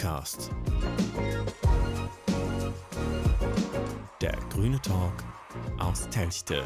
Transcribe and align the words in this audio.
Perkscast. 0.00 0.50
Der 4.22 4.32
grüne 4.48 4.80
Talk 4.80 5.12
aus 5.78 6.08
Telchte. 6.08 6.64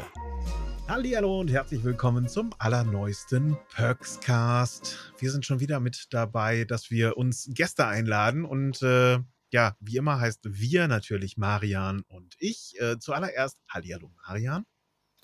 Hallo 0.87 1.41
und 1.41 1.51
herzlich 1.51 1.83
willkommen 1.83 2.29
zum 2.29 2.51
allerneuesten 2.59 3.57
Perkscast. 3.73 5.13
Wir 5.19 5.31
sind 5.33 5.45
schon 5.45 5.59
wieder 5.59 5.81
mit 5.81 6.07
dabei, 6.11 6.63
dass 6.63 6.89
wir 6.91 7.17
uns 7.17 7.49
Gäste 7.53 7.85
einladen 7.85 8.45
und 8.45 8.81
äh, 8.81 9.19
ja, 9.51 9.75
wie 9.81 9.97
immer 9.97 10.17
heißt 10.21 10.39
wir 10.45 10.87
natürlich 10.87 11.35
Marian 11.35 12.03
und 12.07 12.35
ich. 12.39 12.79
Äh, 12.79 12.99
zuallererst 12.99 13.59
Hallihallo 13.67 14.13
Marian. 14.25 14.63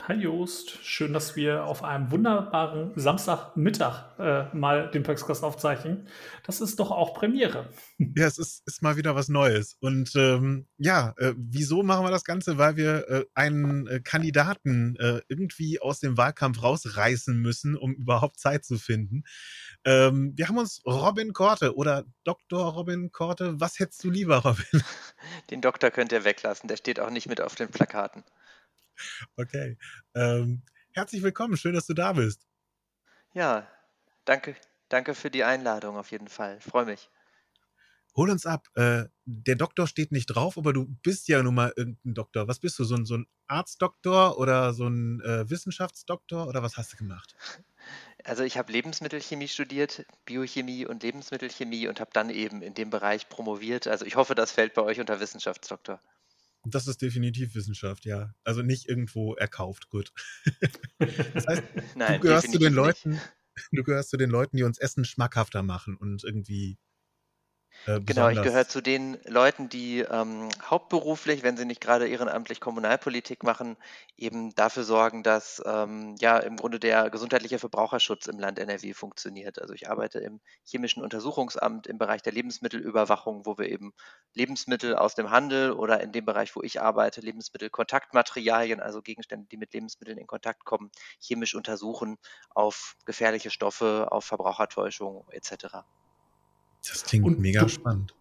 Hi 0.08 0.16
Jost, 0.16 0.80
schön, 0.84 1.14
dass 1.14 1.36
wir 1.36 1.66
auf 1.66 1.84
einem 1.84 2.10
wunderbaren 2.10 2.92
Samstagmittag 2.96 4.18
äh, 4.18 4.46
mal 4.56 4.90
den 4.90 5.04
Pöxcast 5.04 5.44
aufzeichnen. 5.44 6.08
Das 6.44 6.60
ist 6.60 6.80
doch 6.80 6.90
auch 6.90 7.14
Premiere. 7.14 7.70
Ja, 8.18 8.26
es 8.26 8.40
ist, 8.40 8.64
ist 8.66 8.82
mal 8.82 8.98
wieder 8.98 9.16
was 9.16 9.30
Neues. 9.30 9.78
Und 9.80 10.16
ähm, 10.16 10.68
ja, 10.78 11.14
äh, 11.18 11.34
wieso 11.38 11.84
machen 11.84 12.04
wir 12.04 12.10
das 12.10 12.26
Ganze? 12.26 12.58
Weil 12.58 12.76
wir 12.76 13.08
äh, 13.08 13.26
einen 13.36 13.88
äh, 13.88 14.00
Kandidaten 14.02 14.96
äh, 14.98 15.22
irgendwie 15.28 15.80
aus 15.80 16.00
dem 16.00 16.18
Wahlkampf 16.18 16.64
rausreißen 16.64 17.38
müssen, 17.38 17.78
um 17.78 17.94
überhaupt 17.94 18.40
Zeit 18.40 18.66
zu 18.66 18.78
finden. 18.80 19.24
Ähm, 19.86 20.34
wir 20.36 20.48
haben 20.48 20.58
uns 20.58 20.82
Robin 20.86 21.32
Korte 21.32 21.76
oder 21.76 22.06
Dr. 22.24 22.74
Robin 22.74 23.12
Korte. 23.12 23.60
Was 23.62 23.80
hättest 23.80 24.04
du 24.04 24.10
lieber, 24.10 24.38
Robin? 24.38 24.66
Den 25.52 25.62
Doktor 25.62 25.92
könnt 25.92 26.12
ihr 26.12 26.26
weglassen, 26.26 26.68
der 26.68 26.78
steht 26.78 27.00
auch 27.00 27.12
nicht 27.12 27.30
mit 27.30 27.40
auf 27.40 27.54
den 27.56 27.70
Plakaten. 27.70 28.24
Okay. 29.38 29.78
Ähm, 30.16 30.64
herzlich 30.92 31.24
willkommen, 31.24 31.58
schön, 31.58 31.74
dass 31.74 31.88
du 31.88 31.94
da 31.94 32.14
bist. 32.14 32.48
Ja, 33.34 33.68
danke, 34.26 34.56
danke 34.90 35.16
für 35.16 35.32
die 35.32 35.44
Einladung 35.44 35.98
auf 35.98 36.12
jeden 36.12 36.28
Fall. 36.28 36.60
Freue 36.62 36.86
mich. 36.86 37.10
Hol 38.16 38.30
uns 38.30 38.46
ab. 38.46 38.68
Äh, 38.76 39.06
der 39.26 39.56
Doktor 39.56 39.88
steht 39.88 40.12
nicht 40.12 40.28
drauf, 40.28 40.58
aber 40.58 40.74
du 40.74 40.86
bist 41.02 41.30
ja 41.30 41.42
nun 41.42 41.56
mal 41.56 41.72
irgendein 41.78 42.14
Doktor. 42.14 42.48
Was 42.48 42.60
bist 42.60 42.78
du? 42.78 42.84
So 42.84 42.96
ein, 42.96 43.06
so 43.06 43.16
ein 43.16 43.28
Arztdoktor 43.48 44.38
oder 44.38 44.74
so 44.74 44.88
ein 44.88 45.22
äh, 45.22 45.50
Wissenschaftsdoktor 45.50 46.48
oder 46.48 46.62
was 46.62 46.76
hast 46.76 46.92
du 46.94 46.98
gemacht? 46.98 47.36
Also 48.24 48.44
ich 48.44 48.58
habe 48.58 48.72
Lebensmittelchemie 48.72 49.48
studiert, 49.48 50.06
Biochemie 50.26 50.86
und 50.86 51.04
Lebensmittelchemie 51.04 51.88
und 51.88 52.00
habe 52.00 52.12
dann 52.14 52.30
eben 52.30 52.62
in 52.62 52.74
dem 52.74 52.90
Bereich 52.90 53.30
promoviert. 53.30 53.88
Also 53.88 54.06
ich 54.06 54.16
hoffe, 54.16 54.36
das 54.36 54.52
fällt 54.52 54.74
bei 54.74 54.82
euch 54.84 55.00
unter 55.00 55.20
Wissenschaftsdoktor. 55.20 56.00
Das 56.64 56.88
ist 56.88 57.02
definitiv 57.02 57.56
Wissenschaft, 57.56 58.06
ja. 58.06 58.34
Also 58.44 58.62
nicht 58.62 58.88
irgendwo 58.88 59.34
erkauft, 59.36 59.90
gut. 59.90 60.14
das 61.34 61.48
heißt, 61.48 61.64
Nein, 61.96 62.22
du 62.22 62.28
gehörst 62.28 62.52
zu 62.52 62.60
den 62.60 62.74
Leuten, 62.74 63.12
nicht. 63.12 63.34
du 63.72 63.84
gehörst 63.84 64.10
zu 64.12 64.18
den 64.18 64.30
Leuten, 64.30 64.58
die 64.58 64.64
uns 64.64 64.78
Essen 64.78 65.04
schmackhafter 65.04 65.64
machen 65.64 65.98
und 65.98 66.24
irgendwie 66.24 66.78
äh, 67.88 68.00
genau, 68.00 68.30
ich 68.30 68.42
gehöre 68.42 68.68
zu 68.68 68.82
den 68.82 69.18
Leuten, 69.26 69.70
die 69.70 70.00
ähm, 70.00 70.50
hauptberuflich, 70.64 71.42
wenn 71.42 71.58
sie 71.58 71.66
nicht 71.66 71.82
gerade 71.82 72.08
ehrenamtlich 72.08 72.60
Kommunalpolitik 72.60 73.44
machen, 73.44 73.76
eben 74.18 74.54
dafür 74.56 74.84
sorgen, 74.84 75.24
dass 75.24 75.62
ähm, 75.66 76.16
ja 76.20 76.38
im 76.38 76.58
Grunde 76.58 76.80
der 76.80 77.10
gesundheitliche 77.10 77.60
Verbraucherschutz 77.60 78.28
im 78.28 78.40
Land 78.40 78.60
NRW 78.60 78.94
funktioniert. 78.94 79.60
Also 79.60 79.74
ich 79.74 79.90
arbeite 79.90 80.20
im 80.20 80.42
chemischen 80.64 81.02
Untersuchungsamt 81.02 81.88
im 81.88 81.98
Bereich 81.98 82.22
der 82.22 82.34
Lebensmittelüberwachung, 82.34 83.46
wo 83.46 83.58
wir 83.58 83.70
eben 83.70 83.94
Lebensmittel 84.34 84.96
aus 84.96 85.16
dem 85.16 85.32
Handel 85.32 85.72
oder 85.72 86.02
in 86.02 86.12
dem 86.12 86.26
Bereich, 86.26 86.56
wo 86.56 86.62
ich 86.62 86.82
arbeite, 86.82 87.22
Lebensmittelkontaktmaterialien, 87.22 88.80
also 88.80 89.02
Gegenstände, 89.02 89.48
die 89.52 89.58
mit 89.58 89.74
Lebensmitteln 89.74 90.20
in 90.20 90.28
Kontakt 90.28 90.66
kommen, 90.66 90.92
chemisch 91.20 91.56
untersuchen 91.56 92.18
auf 92.52 92.96
gefährliche 93.06 93.50
Stoffe, 93.50 94.08
auf 94.12 94.26
Verbrauchertäuschung 94.26 95.26
etc. 95.32 95.84
Das 96.88 97.04
klingt 97.06 97.26
und 97.26 97.40
mega 97.40 97.62
du, 97.62 97.68
spannend. 97.70 98.14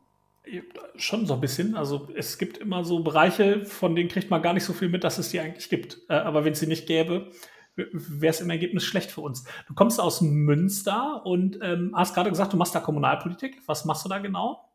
Schon 0.96 1.26
so 1.26 1.34
ein 1.34 1.40
bisschen. 1.40 1.76
Also 1.76 2.08
es 2.14 2.38
gibt 2.38 2.58
immer 2.58 2.84
so 2.84 3.02
Bereiche, 3.02 3.64
von 3.64 3.94
denen 3.94 4.08
kriegt 4.08 4.30
man 4.30 4.42
gar 4.42 4.52
nicht 4.52 4.64
so 4.64 4.72
viel 4.72 4.88
mit, 4.88 5.04
dass 5.04 5.18
es 5.18 5.30
die 5.30 5.40
eigentlich 5.40 5.68
gibt. 5.68 5.98
Äh, 6.08 6.14
aber 6.14 6.44
wenn 6.44 6.52
es 6.52 6.60
sie 6.60 6.66
nicht 6.66 6.86
gäbe, 6.86 7.30
wäre 7.76 8.30
es 8.30 8.40
im 8.40 8.50
Ergebnis 8.50 8.84
schlecht 8.84 9.10
für 9.10 9.20
uns. 9.20 9.44
Du 9.66 9.74
kommst 9.74 10.00
aus 10.00 10.20
Münster 10.20 11.24
und 11.24 11.58
ähm, 11.62 11.92
hast 11.94 12.14
gerade 12.14 12.30
gesagt, 12.30 12.52
du 12.52 12.56
machst 12.56 12.74
da 12.74 12.80
Kommunalpolitik. 12.80 13.62
Was 13.66 13.84
machst 13.84 14.04
du 14.04 14.08
da 14.08 14.18
genau? 14.18 14.69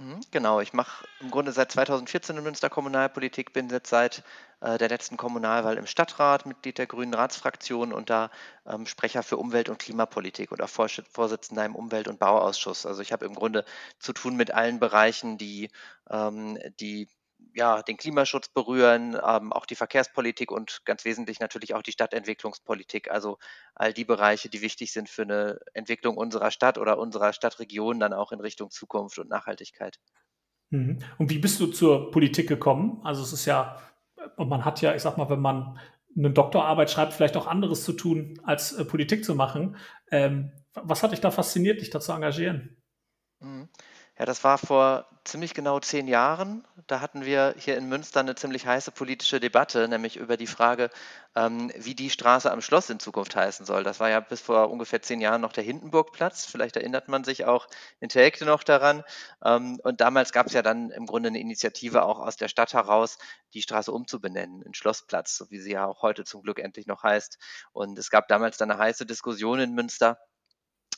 Mhm, 0.00 0.20
genau, 0.30 0.60
ich 0.60 0.72
mache 0.72 1.06
im 1.18 1.30
Grunde 1.30 1.50
seit 1.52 1.72
2014 1.72 2.36
in 2.36 2.44
Münster 2.44 2.70
Kommunalpolitik, 2.70 3.52
bin 3.52 3.68
jetzt 3.68 3.90
seit 3.90 4.22
äh, 4.60 4.78
der 4.78 4.88
letzten 4.88 5.16
Kommunalwahl 5.16 5.76
im 5.76 5.86
Stadtrat, 5.86 6.46
Mitglied 6.46 6.78
der 6.78 6.86
Grünen 6.86 7.14
Ratsfraktion 7.14 7.92
und 7.92 8.08
da 8.08 8.30
ähm, 8.64 8.86
Sprecher 8.86 9.24
für 9.24 9.36
Umwelt- 9.38 9.68
und 9.68 9.78
Klimapolitik 9.80 10.52
oder 10.52 10.68
Vorsitzender 10.68 11.64
im 11.64 11.74
Umwelt- 11.74 12.06
und 12.06 12.20
Bauausschuss. 12.20 12.86
Also 12.86 13.02
ich 13.02 13.12
habe 13.12 13.24
im 13.26 13.34
Grunde 13.34 13.64
zu 13.98 14.12
tun 14.12 14.36
mit 14.36 14.52
allen 14.52 14.78
Bereichen, 14.78 15.36
die, 15.36 15.68
ähm, 16.08 16.58
die 16.78 17.08
ja, 17.58 17.82
den 17.82 17.96
Klimaschutz 17.96 18.48
berühren, 18.48 19.18
ähm, 19.20 19.52
auch 19.52 19.66
die 19.66 19.74
Verkehrspolitik 19.74 20.52
und 20.52 20.80
ganz 20.84 21.04
wesentlich 21.04 21.40
natürlich 21.40 21.74
auch 21.74 21.82
die 21.82 21.90
Stadtentwicklungspolitik. 21.90 23.10
Also 23.10 23.38
all 23.74 23.92
die 23.92 24.04
Bereiche, 24.04 24.48
die 24.48 24.62
wichtig 24.62 24.92
sind 24.92 25.08
für 25.08 25.22
eine 25.22 25.58
Entwicklung 25.74 26.16
unserer 26.16 26.52
Stadt 26.52 26.78
oder 26.78 26.98
unserer 26.98 27.32
Stadtregion 27.32 27.98
dann 27.98 28.12
auch 28.12 28.30
in 28.30 28.38
Richtung 28.38 28.70
Zukunft 28.70 29.18
und 29.18 29.28
Nachhaltigkeit. 29.28 29.98
Mhm. 30.70 31.00
Und 31.18 31.30
wie 31.30 31.38
bist 31.38 31.58
du 31.58 31.66
zur 31.66 32.12
Politik 32.12 32.48
gekommen? 32.48 33.00
Also 33.02 33.24
es 33.24 33.32
ist 33.32 33.46
ja, 33.46 33.82
man 34.36 34.64
hat 34.64 34.80
ja, 34.80 34.94
ich 34.94 35.02
sag 35.02 35.18
mal, 35.18 35.28
wenn 35.28 35.40
man 35.40 35.80
eine 36.16 36.30
Doktorarbeit 36.30 36.92
schreibt, 36.92 37.12
vielleicht 37.12 37.36
auch 37.36 37.48
anderes 37.48 37.82
zu 37.82 37.92
tun, 37.92 38.40
als 38.44 38.72
äh, 38.72 38.84
Politik 38.84 39.24
zu 39.24 39.34
machen. 39.34 39.76
Ähm, 40.12 40.52
was 40.74 41.02
hat 41.02 41.10
dich 41.10 41.20
da 41.20 41.32
fasziniert, 41.32 41.80
dich 41.80 41.90
da 41.90 41.98
zu 41.98 42.12
engagieren? 42.12 42.76
Mhm. 43.40 43.68
Ja, 44.16 44.26
das 44.26 44.44
war 44.44 44.58
vor 44.58 45.06
ziemlich 45.28 45.54
genau 45.54 45.78
zehn 45.80 46.08
Jahren. 46.08 46.66
Da 46.86 47.00
hatten 47.00 47.24
wir 47.24 47.54
hier 47.58 47.76
in 47.76 47.88
Münster 47.88 48.20
eine 48.20 48.34
ziemlich 48.34 48.66
heiße 48.66 48.90
politische 48.90 49.40
Debatte, 49.40 49.86
nämlich 49.86 50.16
über 50.16 50.36
die 50.36 50.46
Frage, 50.46 50.90
ähm, 51.36 51.70
wie 51.76 51.94
die 51.94 52.10
Straße 52.10 52.50
am 52.50 52.60
Schloss 52.60 52.90
in 52.90 52.98
Zukunft 52.98 53.36
heißen 53.36 53.66
soll. 53.66 53.84
Das 53.84 54.00
war 54.00 54.08
ja 54.10 54.20
bis 54.20 54.40
vor 54.40 54.70
ungefähr 54.70 55.02
zehn 55.02 55.20
Jahren 55.20 55.40
noch 55.40 55.52
der 55.52 55.64
Hindenburgplatz. 55.64 56.46
Vielleicht 56.46 56.76
erinnert 56.76 57.08
man 57.08 57.24
sich 57.24 57.44
auch 57.44 57.68
in 58.00 58.08
Telgte 58.08 58.44
noch 58.46 58.64
daran. 58.64 59.04
Ähm, 59.44 59.78
und 59.84 60.00
damals 60.00 60.32
gab 60.32 60.46
es 60.46 60.54
ja 60.54 60.62
dann 60.62 60.90
im 60.90 61.06
Grunde 61.06 61.28
eine 61.28 61.40
Initiative 61.40 62.02
auch 62.04 62.18
aus 62.18 62.36
der 62.36 62.48
Stadt 62.48 62.72
heraus, 62.72 63.18
die 63.54 63.62
Straße 63.62 63.92
umzubenennen 63.92 64.62
in 64.62 64.74
Schlossplatz, 64.74 65.36
so 65.36 65.50
wie 65.50 65.60
sie 65.60 65.72
ja 65.72 65.86
auch 65.86 66.02
heute 66.02 66.24
zum 66.24 66.42
Glück 66.42 66.58
endlich 66.58 66.86
noch 66.86 67.02
heißt. 67.02 67.38
Und 67.72 67.98
es 67.98 68.10
gab 68.10 68.28
damals 68.28 68.56
dann 68.56 68.70
eine 68.70 68.80
heiße 68.80 69.06
Diskussion 69.06 69.60
in 69.60 69.74
Münster 69.74 70.18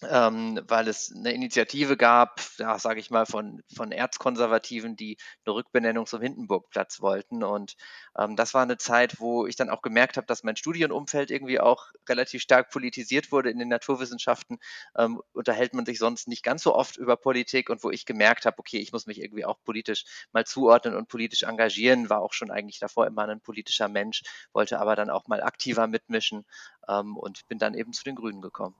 ähm, 0.08 0.60
weil 0.66 0.88
es 0.88 1.12
eine 1.14 1.32
Initiative 1.32 1.96
gab, 1.96 2.40
ja, 2.58 2.78
sage 2.78 3.00
ich 3.00 3.10
mal, 3.10 3.26
von, 3.26 3.62
von 3.74 3.92
Erzkonservativen, 3.92 4.96
die 4.96 5.18
eine 5.44 5.54
Rückbenennung 5.54 6.06
zum 6.06 6.22
Hindenburgplatz 6.22 7.00
wollten. 7.00 7.44
Und 7.44 7.76
ähm, 8.18 8.36
das 8.36 8.54
war 8.54 8.62
eine 8.62 8.78
Zeit, 8.78 9.20
wo 9.20 9.46
ich 9.46 9.56
dann 9.56 9.68
auch 9.68 9.82
gemerkt 9.82 10.16
habe, 10.16 10.26
dass 10.26 10.42
mein 10.42 10.56
Studienumfeld 10.56 11.30
irgendwie 11.30 11.60
auch 11.60 11.88
relativ 12.08 12.42
stark 12.42 12.70
politisiert 12.70 13.30
wurde. 13.30 13.50
In 13.50 13.58
den 13.58 13.68
Naturwissenschaften 13.68 14.58
ähm, 14.96 15.20
unterhält 15.32 15.74
man 15.74 15.84
sich 15.84 15.98
sonst 15.98 16.28
nicht 16.28 16.42
ganz 16.42 16.62
so 16.62 16.74
oft 16.74 16.96
über 16.96 17.16
Politik 17.16 17.68
und 17.68 17.84
wo 17.84 17.90
ich 17.90 18.06
gemerkt 18.06 18.46
habe, 18.46 18.58
okay, 18.58 18.78
ich 18.78 18.92
muss 18.92 19.06
mich 19.06 19.20
irgendwie 19.22 19.44
auch 19.44 19.58
politisch 19.64 20.04
mal 20.32 20.46
zuordnen 20.46 20.94
und 20.94 21.08
politisch 21.08 21.42
engagieren, 21.42 22.08
war 22.08 22.20
auch 22.20 22.32
schon 22.32 22.50
eigentlich 22.50 22.78
davor 22.78 23.06
immer 23.06 23.28
ein 23.28 23.40
politischer 23.40 23.88
Mensch, 23.88 24.22
wollte 24.52 24.80
aber 24.80 24.96
dann 24.96 25.10
auch 25.10 25.28
mal 25.28 25.42
aktiver 25.42 25.86
mitmischen 25.86 26.46
ähm, 26.88 27.16
und 27.16 27.46
bin 27.48 27.58
dann 27.58 27.74
eben 27.74 27.92
zu 27.92 28.04
den 28.04 28.14
Grünen 28.14 28.40
gekommen. 28.40 28.74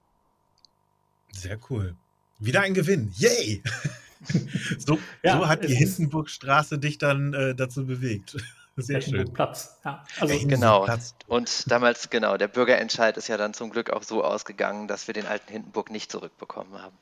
Sehr 1.33 1.59
cool. 1.69 1.95
Wieder 2.39 2.61
ein 2.61 2.73
Gewinn. 2.73 3.11
Yay! 3.15 3.63
so, 4.77 4.99
ja, 5.23 5.37
so, 5.37 5.47
hat 5.47 5.63
die 5.63 5.75
Hindenburgstraße 5.75 6.79
dich 6.79 6.97
dann 6.97 7.33
äh, 7.33 7.55
dazu 7.55 7.85
bewegt. 7.85 8.37
Sehr 8.77 9.01
schön. 9.01 9.31
Platz. 9.33 9.77
Ja, 9.83 10.03
also 10.19 10.47
genau. 10.47 10.87
Und 11.27 11.69
damals, 11.69 12.09
genau, 12.09 12.37
der 12.37 12.47
Bürgerentscheid 12.47 13.17
ist 13.17 13.27
ja 13.27 13.37
dann 13.37 13.53
zum 13.53 13.69
Glück 13.69 13.89
auch 13.89 14.03
so 14.03 14.23
ausgegangen, 14.23 14.87
dass 14.87 15.07
wir 15.07 15.13
den 15.13 15.25
alten 15.25 15.51
Hindenburg 15.51 15.91
nicht 15.91 16.11
zurückbekommen 16.11 16.81
haben. 16.81 16.95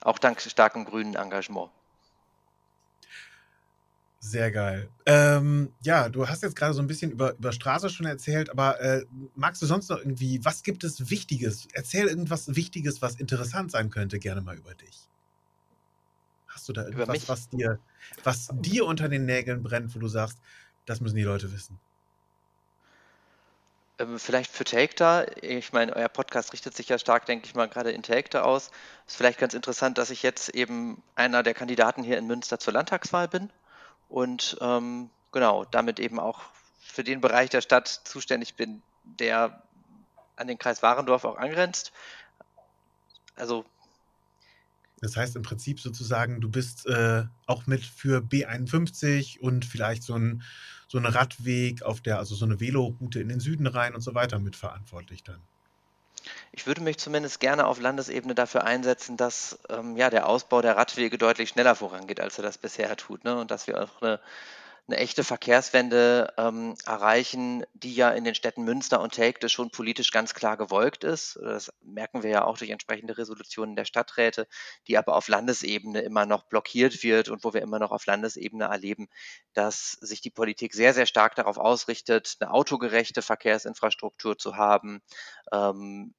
Auch 0.00 0.18
dank 0.18 0.40
starkem 0.40 0.84
grünen 0.84 1.14
Engagement. 1.14 1.70
Sehr 4.24 4.52
geil. 4.52 4.88
Ähm, 5.04 5.74
ja, 5.82 6.08
du 6.08 6.28
hast 6.28 6.44
jetzt 6.44 6.54
gerade 6.54 6.74
so 6.74 6.80
ein 6.80 6.86
bisschen 6.86 7.10
über, 7.10 7.34
über 7.34 7.50
Straße 7.50 7.90
schon 7.90 8.06
erzählt, 8.06 8.50
aber 8.50 8.80
äh, 8.80 9.04
magst 9.34 9.60
du 9.60 9.66
sonst 9.66 9.90
noch 9.90 9.98
irgendwie, 9.98 10.44
was 10.44 10.62
gibt 10.62 10.84
es 10.84 11.10
Wichtiges? 11.10 11.66
Erzähl 11.72 12.06
irgendwas 12.06 12.54
Wichtiges, 12.54 13.02
was 13.02 13.16
interessant 13.16 13.72
sein 13.72 13.90
könnte, 13.90 14.20
gerne 14.20 14.40
mal 14.40 14.56
über 14.56 14.74
dich. 14.74 15.08
Hast 16.46 16.68
du 16.68 16.72
da 16.72 16.84
irgendwas, 16.84 17.28
was 17.28 17.48
dir, 17.48 17.80
was 18.22 18.48
dir 18.52 18.86
unter 18.86 19.08
den 19.08 19.24
Nägeln 19.24 19.64
brennt, 19.64 19.92
wo 19.92 19.98
du 19.98 20.06
sagst, 20.06 20.38
das 20.86 21.00
müssen 21.00 21.16
die 21.16 21.24
Leute 21.24 21.52
wissen? 21.52 21.80
Ähm, 23.98 24.20
vielleicht 24.20 24.52
für 24.52 24.62
Take 24.62 25.34
ich 25.42 25.72
meine, 25.72 25.96
euer 25.96 26.08
Podcast 26.08 26.52
richtet 26.52 26.76
sich 26.76 26.88
ja 26.88 26.98
stark, 27.00 27.26
denke 27.26 27.46
ich 27.46 27.56
mal, 27.56 27.68
gerade 27.68 27.90
in 27.90 28.04
Take 28.04 28.44
aus. 28.44 28.70
Ist 29.08 29.16
vielleicht 29.16 29.40
ganz 29.40 29.52
interessant, 29.52 29.98
dass 29.98 30.10
ich 30.10 30.22
jetzt 30.22 30.50
eben 30.50 31.02
einer 31.16 31.42
der 31.42 31.54
Kandidaten 31.54 32.04
hier 32.04 32.18
in 32.18 32.28
Münster 32.28 32.60
zur 32.60 32.74
Landtagswahl 32.74 33.26
bin 33.26 33.50
und 34.12 34.58
ähm, 34.60 35.08
genau, 35.32 35.64
damit 35.64 35.98
eben 35.98 36.20
auch 36.20 36.42
für 36.80 37.02
den 37.02 37.22
Bereich 37.22 37.48
der 37.48 37.62
Stadt 37.62 37.88
zuständig 37.88 38.54
bin, 38.56 38.82
der 39.04 39.62
an 40.36 40.46
den 40.46 40.58
Kreis 40.58 40.82
Warendorf 40.82 41.24
auch 41.24 41.38
angrenzt. 41.38 41.92
Also 43.34 43.64
Das 45.00 45.16
heißt 45.16 45.34
im 45.36 45.42
Prinzip 45.42 45.80
sozusagen, 45.80 46.42
du 46.42 46.50
bist 46.50 46.86
äh, 46.86 47.24
auch 47.46 47.66
mit 47.66 47.84
für 47.84 48.18
B51 48.18 49.40
und 49.40 49.64
vielleicht 49.64 50.02
so 50.02 50.14
ein 50.14 50.42
so 50.88 50.98
ein 50.98 51.06
Radweg 51.06 51.82
auf 51.82 52.02
der, 52.02 52.18
also 52.18 52.34
so 52.34 52.44
eine 52.44 52.60
Veloroute 52.60 53.18
in 53.18 53.30
den 53.30 53.40
Süden 53.40 53.66
rein 53.66 53.94
und 53.94 54.02
so 54.02 54.14
weiter 54.14 54.38
mitverantwortlich 54.38 55.24
dann. 55.24 55.40
Ich 56.52 56.66
würde 56.66 56.82
mich 56.82 56.98
zumindest 56.98 57.40
gerne 57.40 57.66
auf 57.66 57.80
Landesebene 57.80 58.34
dafür 58.34 58.64
einsetzen, 58.64 59.16
dass 59.16 59.58
ähm, 59.70 59.96
ja, 59.96 60.10
der 60.10 60.28
Ausbau 60.28 60.60
der 60.60 60.76
Radwege 60.76 61.18
deutlich 61.18 61.48
schneller 61.48 61.74
vorangeht, 61.74 62.20
als 62.20 62.38
er 62.38 62.42
das 62.44 62.58
bisher 62.58 62.94
tut. 62.96 63.24
Ne? 63.24 63.38
Und 63.38 63.50
dass 63.50 63.66
wir 63.66 63.82
auch 63.82 64.02
eine 64.02 64.20
eine 64.88 64.96
echte 64.96 65.22
Verkehrswende 65.22 66.34
ähm, 66.36 66.74
erreichen, 66.86 67.64
die 67.72 67.94
ja 67.94 68.10
in 68.10 68.24
den 68.24 68.34
Städten 68.34 68.64
Münster 68.64 69.00
und 69.00 69.14
Telgte 69.14 69.48
schon 69.48 69.70
politisch 69.70 70.10
ganz 70.10 70.34
klar 70.34 70.56
gewollt 70.56 71.04
ist. 71.04 71.38
Das 71.40 71.72
merken 71.82 72.22
wir 72.24 72.30
ja 72.30 72.44
auch 72.44 72.58
durch 72.58 72.70
entsprechende 72.70 73.16
Resolutionen 73.16 73.76
der 73.76 73.84
Stadträte, 73.84 74.48
die 74.88 74.98
aber 74.98 75.14
auf 75.14 75.28
Landesebene 75.28 76.00
immer 76.00 76.26
noch 76.26 76.44
blockiert 76.44 77.02
wird 77.04 77.28
und 77.28 77.44
wo 77.44 77.54
wir 77.54 77.62
immer 77.62 77.78
noch 77.78 77.92
auf 77.92 78.06
Landesebene 78.06 78.64
erleben, 78.64 79.08
dass 79.54 79.92
sich 80.00 80.20
die 80.20 80.30
Politik 80.30 80.74
sehr, 80.74 80.94
sehr 80.94 81.06
stark 81.06 81.36
darauf 81.36 81.58
ausrichtet, 81.58 82.36
eine 82.40 82.50
autogerechte 82.50 83.22
Verkehrsinfrastruktur 83.22 84.36
zu 84.36 84.56
haben, 84.56 85.00
ähm, 85.52 86.12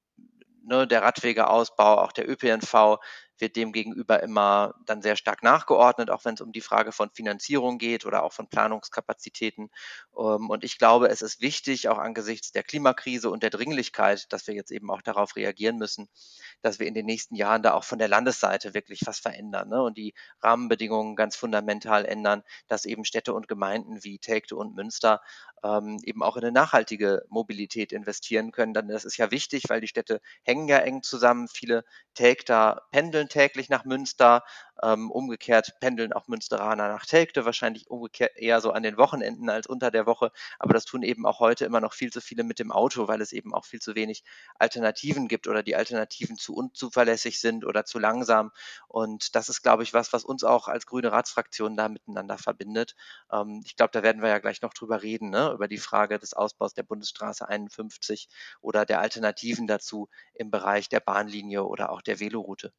ne, 0.63 0.87
der 0.87 1.03
Radwegeausbau, 1.03 1.99
auch 1.99 2.11
der 2.11 2.29
ÖPNV 2.29 2.99
wird 3.43 3.57
dem 3.57 3.73
gegenüber 3.73 4.23
immer 4.23 4.73
dann 4.85 5.01
sehr 5.01 5.17
stark 5.17 5.43
nachgeordnet, 5.43 6.09
auch 6.09 6.23
wenn 6.23 6.35
es 6.35 6.41
um 6.41 6.53
die 6.53 6.61
Frage 6.61 6.93
von 6.93 7.09
Finanzierung 7.11 7.77
geht 7.77 8.05
oder 8.05 8.23
auch 8.23 8.31
von 8.31 8.47
Planungskapazitäten. 8.47 9.69
Ähm, 10.17 10.49
und 10.49 10.63
ich 10.63 10.77
glaube, 10.77 11.09
es 11.09 11.21
ist 11.21 11.41
wichtig, 11.41 11.89
auch 11.89 11.97
angesichts 11.97 12.53
der 12.53 12.63
Klimakrise 12.63 13.29
und 13.29 13.43
der 13.43 13.49
Dringlichkeit, 13.49 14.31
dass 14.31 14.47
wir 14.47 14.55
jetzt 14.55 14.71
eben 14.71 14.89
auch 14.89 15.01
darauf 15.01 15.35
reagieren 15.35 15.77
müssen, 15.77 16.07
dass 16.61 16.79
wir 16.79 16.87
in 16.87 16.93
den 16.93 17.05
nächsten 17.05 17.35
Jahren 17.35 17.61
da 17.63 17.73
auch 17.73 17.83
von 17.83 17.99
der 17.99 18.07
Landesseite 18.07 18.73
wirklich 18.73 19.01
was 19.05 19.19
verändern 19.19 19.67
ne? 19.67 19.83
und 19.83 19.97
die 19.97 20.13
Rahmenbedingungen 20.41 21.17
ganz 21.17 21.35
fundamental 21.35 22.05
ändern, 22.05 22.43
dass 22.69 22.85
eben 22.85 23.03
Städte 23.03 23.33
und 23.33 23.49
Gemeinden 23.49 24.05
wie 24.05 24.19
Telgte 24.19 24.55
und 24.55 24.73
Münster 24.73 25.19
ähm, 25.63 25.99
eben 26.03 26.23
auch 26.23 26.37
in 26.37 26.43
eine 26.43 26.53
nachhaltige 26.53 27.25
Mobilität 27.29 27.91
investieren 27.91 28.51
können. 28.51 28.73
Dann 28.73 28.87
das 28.87 29.05
ist 29.05 29.17
ja 29.17 29.31
wichtig, 29.31 29.63
weil 29.67 29.81
die 29.81 29.87
Städte 29.87 30.21
hängen 30.43 30.67
ja 30.67 30.77
eng 30.77 31.03
zusammen. 31.03 31.47
Viele 31.47 31.83
Telgter 32.13 32.83
pendeln 32.91 33.29
täglich 33.33 33.69
nach 33.69 33.83
Münster, 33.83 34.43
ähm, 34.81 35.11
umgekehrt 35.11 35.73
pendeln 35.79 36.13
auch 36.13 36.27
Münsteraner 36.27 36.89
nach 36.89 37.05
Telgte, 37.05 37.45
wahrscheinlich 37.45 37.89
umgekehrt 37.89 38.37
eher 38.37 38.61
so 38.61 38.71
an 38.71 38.83
den 38.83 38.97
Wochenenden 38.97 39.49
als 39.49 39.67
unter 39.67 39.91
der 39.91 40.05
Woche. 40.05 40.31
Aber 40.59 40.73
das 40.73 40.85
tun 40.85 41.03
eben 41.03 41.25
auch 41.25 41.39
heute 41.39 41.65
immer 41.65 41.81
noch 41.81 41.93
viel 41.93 42.11
zu 42.11 42.21
viele 42.21 42.43
mit 42.43 42.59
dem 42.59 42.71
Auto, 42.71 43.07
weil 43.07 43.21
es 43.21 43.31
eben 43.31 43.53
auch 43.53 43.65
viel 43.65 43.81
zu 43.81 43.95
wenig 43.95 44.23
Alternativen 44.59 45.27
gibt 45.27 45.47
oder 45.47 45.63
die 45.63 45.75
Alternativen 45.75 46.37
zu 46.37 46.53
unzuverlässig 46.55 47.39
sind 47.39 47.65
oder 47.65 47.85
zu 47.85 47.99
langsam. 47.99 48.51
Und 48.87 49.35
das 49.35 49.49
ist, 49.49 49.63
glaube 49.63 49.83
ich, 49.83 49.93
was, 49.93 50.13
was 50.13 50.23
uns 50.23 50.43
auch 50.43 50.67
als 50.67 50.85
grüne 50.85 51.11
Ratsfraktion 51.11 51.75
da 51.75 51.89
miteinander 51.89 52.37
verbindet. 52.37 52.95
Ähm, 53.31 53.61
ich 53.65 53.75
glaube, 53.75 53.91
da 53.91 54.03
werden 54.03 54.21
wir 54.21 54.29
ja 54.29 54.39
gleich 54.39 54.61
noch 54.61 54.73
drüber 54.73 55.01
reden, 55.01 55.29
ne? 55.31 55.51
über 55.53 55.67
die 55.67 55.77
Frage 55.77 56.19
des 56.19 56.33
Ausbaus 56.33 56.73
der 56.73 56.83
Bundesstraße 56.83 57.47
51 57.47 58.27
oder 58.61 58.85
der 58.85 58.99
Alternativen 58.99 59.67
dazu 59.67 60.09
im 60.33 60.51
Bereich 60.51 60.89
der 60.89 60.99
Bahnlinie 60.99 61.63
oder 61.63 61.91
auch 61.91 62.01
der 62.01 62.19
Veloroute. 62.19 62.73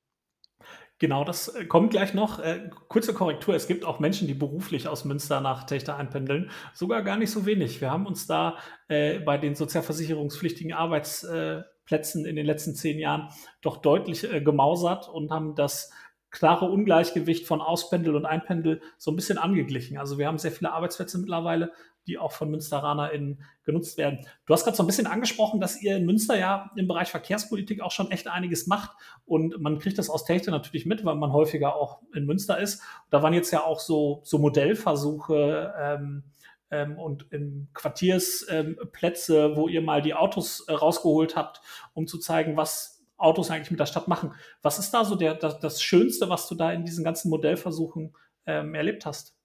Genau, 0.98 1.24
das 1.24 1.48
äh, 1.48 1.64
kommt 1.64 1.90
gleich 1.90 2.14
noch. 2.14 2.38
Äh, 2.38 2.70
kurze 2.88 3.14
Korrektur, 3.14 3.54
es 3.54 3.66
gibt 3.66 3.84
auch 3.84 3.98
Menschen, 3.98 4.28
die 4.28 4.34
beruflich 4.34 4.88
aus 4.88 5.04
Münster 5.04 5.40
nach 5.40 5.64
Techter 5.64 5.96
einpendeln. 5.96 6.50
Sogar 6.72 7.02
gar 7.02 7.16
nicht 7.16 7.30
so 7.30 7.46
wenig. 7.46 7.80
Wir 7.80 7.90
haben 7.90 8.06
uns 8.06 8.26
da 8.26 8.56
äh, 8.88 9.18
bei 9.18 9.36
den 9.36 9.54
sozialversicherungspflichtigen 9.54 10.72
Arbeitsplätzen 10.72 12.24
in 12.24 12.36
den 12.36 12.46
letzten 12.46 12.74
zehn 12.74 12.98
Jahren 12.98 13.28
doch 13.60 13.78
deutlich 13.78 14.22
gemausert 14.44 15.08
und 15.08 15.30
haben 15.30 15.54
das 15.54 15.90
klare 16.30 16.66
Ungleichgewicht 16.66 17.46
von 17.46 17.60
Auspendel 17.60 18.16
und 18.16 18.26
Einpendel 18.26 18.80
so 18.98 19.12
ein 19.12 19.16
bisschen 19.16 19.38
angeglichen. 19.38 19.98
Also 19.98 20.18
wir 20.18 20.26
haben 20.26 20.38
sehr 20.38 20.52
viele 20.52 20.72
Arbeitsplätze 20.72 21.18
mittlerweile, 21.18 21.72
die 22.06 22.18
auch 22.18 22.32
von 22.32 22.50
MünsteranerInnen 22.50 23.42
genutzt 23.64 23.98
werden. 23.98 24.26
Du 24.46 24.52
hast 24.52 24.64
gerade 24.64 24.76
so 24.76 24.82
ein 24.82 24.86
bisschen 24.86 25.06
angesprochen, 25.06 25.60
dass 25.60 25.80
ihr 25.80 25.96
in 25.96 26.06
Münster 26.06 26.38
ja 26.38 26.70
im 26.76 26.86
Bereich 26.86 27.08
Verkehrspolitik 27.08 27.80
auch 27.80 27.90
schon 27.90 28.10
echt 28.10 28.28
einiges 28.28 28.66
macht. 28.66 28.90
Und 29.24 29.60
man 29.60 29.78
kriegt 29.78 29.98
das 29.98 30.10
aus 30.10 30.24
Techte 30.24 30.50
natürlich 30.50 30.86
mit, 30.86 31.04
weil 31.04 31.16
man 31.16 31.32
häufiger 31.32 31.76
auch 31.76 32.02
in 32.14 32.26
Münster 32.26 32.58
ist. 32.58 32.82
Da 33.10 33.22
waren 33.22 33.32
jetzt 33.32 33.50
ja 33.50 33.64
auch 33.64 33.80
so, 33.80 34.20
so 34.24 34.38
Modellversuche 34.38 35.74
ähm, 35.78 36.24
ähm, 36.70 36.98
und 36.98 37.26
in 37.32 37.68
Quartiersplätze, 37.72 39.38
ähm, 39.38 39.56
wo 39.56 39.68
ihr 39.68 39.80
mal 39.80 40.02
die 40.02 40.14
Autos 40.14 40.60
äh, 40.68 40.72
rausgeholt 40.72 41.36
habt, 41.36 41.60
um 41.94 42.06
zu 42.06 42.18
zeigen, 42.18 42.56
was 42.56 43.02
Autos 43.16 43.50
eigentlich 43.50 43.70
mit 43.70 43.80
der 43.80 43.86
Stadt 43.86 44.08
machen. 44.08 44.34
Was 44.62 44.78
ist 44.78 44.92
da 44.92 45.04
so 45.04 45.14
der, 45.14 45.34
das, 45.34 45.60
das 45.60 45.82
Schönste, 45.82 46.28
was 46.28 46.48
du 46.48 46.54
da 46.54 46.72
in 46.72 46.84
diesen 46.84 47.04
ganzen 47.04 47.30
Modellversuchen 47.30 48.14
ähm, 48.46 48.74
erlebt 48.74 49.06
hast? 49.06 49.36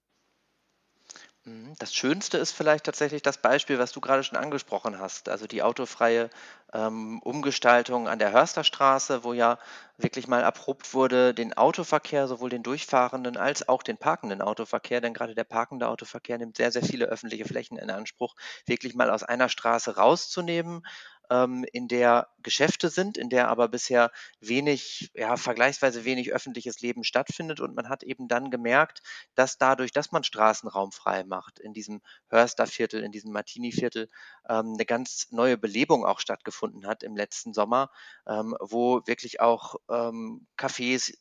Mhm. 1.49 1.73
Das 1.79 1.93
Schönste 1.93 2.37
ist 2.37 2.51
vielleicht 2.51 2.83
tatsächlich 2.85 3.21
das 3.21 3.37
Beispiel, 3.41 3.79
was 3.79 3.91
du 3.93 4.01
gerade 4.01 4.23
schon 4.23 4.37
angesprochen 4.37 4.99
hast, 4.99 5.29
also 5.29 5.47
die 5.47 5.63
autofreie 5.63 6.29
ähm, 6.73 7.19
Umgestaltung 7.23 8.07
an 8.07 8.19
der 8.19 8.31
Hörsterstraße, 8.31 9.23
wo 9.23 9.33
ja 9.33 9.57
wirklich 9.97 10.27
mal 10.27 10.43
abrupt 10.43 10.93
wurde, 10.93 11.33
den 11.33 11.53
Autoverkehr, 11.55 12.27
sowohl 12.27 12.49
den 12.49 12.63
durchfahrenden 12.63 13.37
als 13.37 13.67
auch 13.69 13.83
den 13.83 13.97
parkenden 13.97 14.41
Autoverkehr, 14.41 15.01
denn 15.01 15.13
gerade 15.13 15.33
der 15.35 15.43
parkende 15.45 15.87
Autoverkehr 15.87 16.37
nimmt 16.37 16.57
sehr, 16.57 16.71
sehr 16.71 16.83
viele 16.83 17.05
öffentliche 17.05 17.45
Flächen 17.45 17.77
in 17.77 17.89
Anspruch, 17.89 18.35
wirklich 18.65 18.93
mal 18.95 19.09
aus 19.09 19.23
einer 19.23 19.49
Straße 19.49 19.95
rauszunehmen, 19.95 20.85
ähm, 21.29 21.65
in 21.71 21.87
der 21.87 22.29
Geschäfte 22.41 22.89
sind, 22.89 23.17
in 23.17 23.29
der 23.29 23.49
aber 23.49 23.67
bisher 23.67 24.11
wenig, 24.39 25.11
ja, 25.13 25.37
vergleichsweise 25.37 26.05
wenig 26.05 26.31
öffentliches 26.33 26.81
Leben 26.81 27.03
stattfindet. 27.03 27.59
Und 27.59 27.75
man 27.75 27.89
hat 27.89 28.03
eben 28.03 28.27
dann 28.27 28.51
gemerkt, 28.51 29.01
dass 29.35 29.57
dadurch, 29.57 29.91
dass 29.91 30.11
man 30.11 30.23
Straßenraum 30.23 30.91
frei 30.91 31.23
macht, 31.23 31.59
in 31.59 31.73
diesem 31.73 32.01
Hörsterviertel, 32.29 33.03
in 33.03 33.11
diesem 33.11 33.31
Martini-Viertel, 33.31 34.09
ähm, 34.47 34.73
eine 34.73 34.85
ganz 34.85 35.27
neue 35.31 35.57
Belebung 35.57 36.05
auch 36.05 36.19
stattgefunden 36.19 36.87
hat 36.87 37.03
im 37.03 37.15
letzten 37.15 37.53
Sommer, 37.53 37.89
ähm, 38.27 38.55
wo 38.59 39.01
wirklich 39.05 39.41
auch 39.41 39.75
ähm, 39.89 40.47
Cafés 40.57 41.13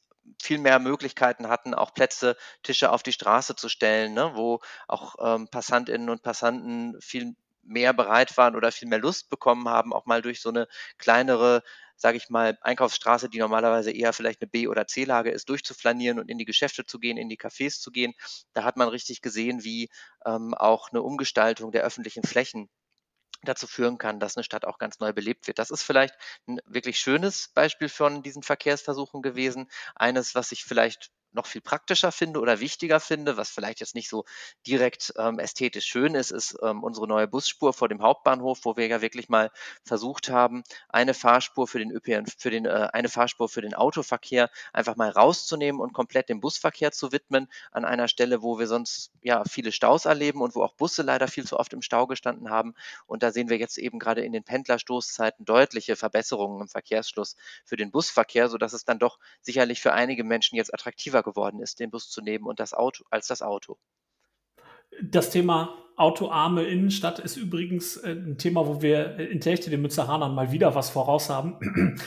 viel 0.42 0.58
mehr 0.58 0.78
Möglichkeiten 0.78 1.48
hatten, 1.48 1.74
auch 1.74 1.94
Plätze, 1.94 2.36
Tische 2.62 2.90
auf 2.90 3.02
die 3.02 3.12
Straße 3.12 3.56
zu 3.56 3.68
stellen, 3.68 4.14
ne, 4.14 4.32
wo 4.34 4.60
auch 4.86 5.14
ähm, 5.20 5.48
Passantinnen 5.48 6.10
und 6.10 6.22
Passanten 6.22 7.00
viel 7.00 7.34
mehr 7.68 7.92
bereit 7.92 8.36
waren 8.36 8.56
oder 8.56 8.72
viel 8.72 8.88
mehr 8.88 8.98
Lust 8.98 9.28
bekommen 9.30 9.68
haben, 9.68 9.92
auch 9.92 10.06
mal 10.06 10.22
durch 10.22 10.40
so 10.40 10.48
eine 10.50 10.68
kleinere, 10.98 11.62
sage 11.96 12.16
ich 12.16 12.28
mal, 12.30 12.58
Einkaufsstraße, 12.62 13.28
die 13.28 13.38
normalerweise 13.38 13.90
eher 13.92 14.12
vielleicht 14.12 14.40
eine 14.42 14.48
B- 14.50 14.68
oder 14.68 14.86
C-Lage 14.86 15.30
ist, 15.30 15.48
durchzuflanieren 15.48 16.18
und 16.18 16.28
in 16.30 16.38
die 16.38 16.44
Geschäfte 16.44 16.84
zu 16.86 16.98
gehen, 16.98 17.16
in 17.18 17.28
die 17.28 17.38
Cafés 17.38 17.80
zu 17.80 17.90
gehen. 17.90 18.14
Da 18.54 18.64
hat 18.64 18.76
man 18.76 18.88
richtig 18.88 19.22
gesehen, 19.22 19.64
wie 19.64 19.90
ähm, 20.26 20.54
auch 20.54 20.90
eine 20.90 21.02
Umgestaltung 21.02 21.72
der 21.72 21.84
öffentlichen 21.84 22.22
Flächen 22.24 22.68
dazu 23.42 23.66
führen 23.66 23.98
kann, 23.98 24.20
dass 24.20 24.36
eine 24.36 24.44
Stadt 24.44 24.64
auch 24.64 24.78
ganz 24.78 24.98
neu 25.00 25.12
belebt 25.12 25.46
wird. 25.46 25.58
Das 25.58 25.70
ist 25.70 25.82
vielleicht 25.82 26.14
ein 26.46 26.60
wirklich 26.66 26.98
schönes 26.98 27.48
Beispiel 27.54 27.88
von 27.88 28.22
diesen 28.22 28.42
Verkehrsversuchen 28.42 29.22
gewesen. 29.22 29.68
Eines, 29.94 30.34
was 30.34 30.52
ich 30.52 30.64
vielleicht 30.64 31.10
noch 31.32 31.46
viel 31.46 31.60
praktischer 31.60 32.12
finde 32.12 32.40
oder 32.40 32.60
wichtiger 32.60 33.00
finde, 33.00 33.36
was 33.36 33.50
vielleicht 33.50 33.80
jetzt 33.80 33.94
nicht 33.94 34.08
so 34.08 34.24
direkt 34.66 35.12
ähm, 35.16 35.38
ästhetisch 35.38 35.86
schön 35.86 36.14
ist, 36.14 36.30
ist 36.30 36.56
ähm, 36.62 36.82
unsere 36.82 37.06
neue 37.06 37.28
Busspur 37.28 37.72
vor 37.72 37.88
dem 37.88 38.02
Hauptbahnhof, 38.02 38.60
wo 38.64 38.76
wir 38.76 38.86
ja 38.86 39.00
wirklich 39.00 39.28
mal 39.28 39.50
versucht 39.84 40.30
haben, 40.30 40.64
eine 40.88 41.14
Fahrspur 41.14 41.68
für 41.68 41.78
den 41.78 41.90
ÖPN, 41.90 42.26
für 42.26 42.50
den, 42.50 42.66
äh, 42.66 42.88
eine 42.92 43.08
Fahrspur 43.08 43.48
für 43.48 43.60
den 43.60 43.74
Autoverkehr 43.74 44.50
einfach 44.72 44.96
mal 44.96 45.10
rauszunehmen 45.10 45.80
und 45.80 45.92
komplett 45.92 46.28
dem 46.28 46.40
Busverkehr 46.40 46.92
zu 46.92 47.12
widmen, 47.12 47.48
an 47.72 47.84
einer 47.84 48.08
Stelle, 48.08 48.42
wo 48.42 48.58
wir 48.58 48.66
sonst 48.66 49.10
ja 49.22 49.44
viele 49.44 49.72
Staus 49.72 50.04
erleben 50.04 50.40
und 50.40 50.54
wo 50.54 50.62
auch 50.62 50.74
Busse 50.74 51.02
leider 51.02 51.28
viel 51.28 51.46
zu 51.46 51.58
oft 51.58 51.72
im 51.72 51.82
Stau 51.82 52.06
gestanden 52.06 52.50
haben. 52.50 52.74
Und 53.06 53.22
da 53.22 53.30
sehen 53.30 53.48
wir 53.48 53.58
jetzt 53.58 53.78
eben 53.78 53.98
gerade 53.98 54.22
in 54.22 54.32
den 54.32 54.44
Pendlerstoßzeiten 54.44 55.44
deutliche 55.44 55.96
Verbesserungen 55.96 56.62
im 56.62 56.68
Verkehrsschluss 56.68 57.36
für 57.64 57.76
den 57.76 57.90
Busverkehr, 57.90 58.48
sodass 58.48 58.72
es 58.72 58.84
dann 58.84 58.98
doch 58.98 59.18
sicherlich 59.40 59.80
für 59.80 59.92
einige 59.92 60.24
Menschen 60.24 60.56
jetzt 60.56 60.72
attraktiver 60.72 61.17
attraktiver 61.18 61.22
geworden 61.22 61.60
ist, 61.60 61.80
den 61.80 61.90
Bus 61.90 62.10
zu 62.10 62.20
nehmen 62.20 62.46
und 62.46 62.60
das 62.60 62.74
Auto 62.74 63.04
als 63.10 63.26
das 63.26 63.42
Auto. 63.42 63.78
Das 65.02 65.30
Thema 65.30 65.76
autoarme 65.96 66.62
Innenstadt 66.62 67.18
ist 67.18 67.36
übrigens 67.36 67.96
äh, 67.96 68.12
ein 68.12 68.38
Thema, 68.38 68.66
wo 68.66 68.80
wir 68.80 69.18
in 69.18 69.40
Techte 69.40 69.68
den 69.68 69.82
Münzeranern 69.82 70.32
mal 70.34 70.52
wieder 70.52 70.74
was 70.74 70.90
voraus 70.90 71.28
haben. 71.28 71.58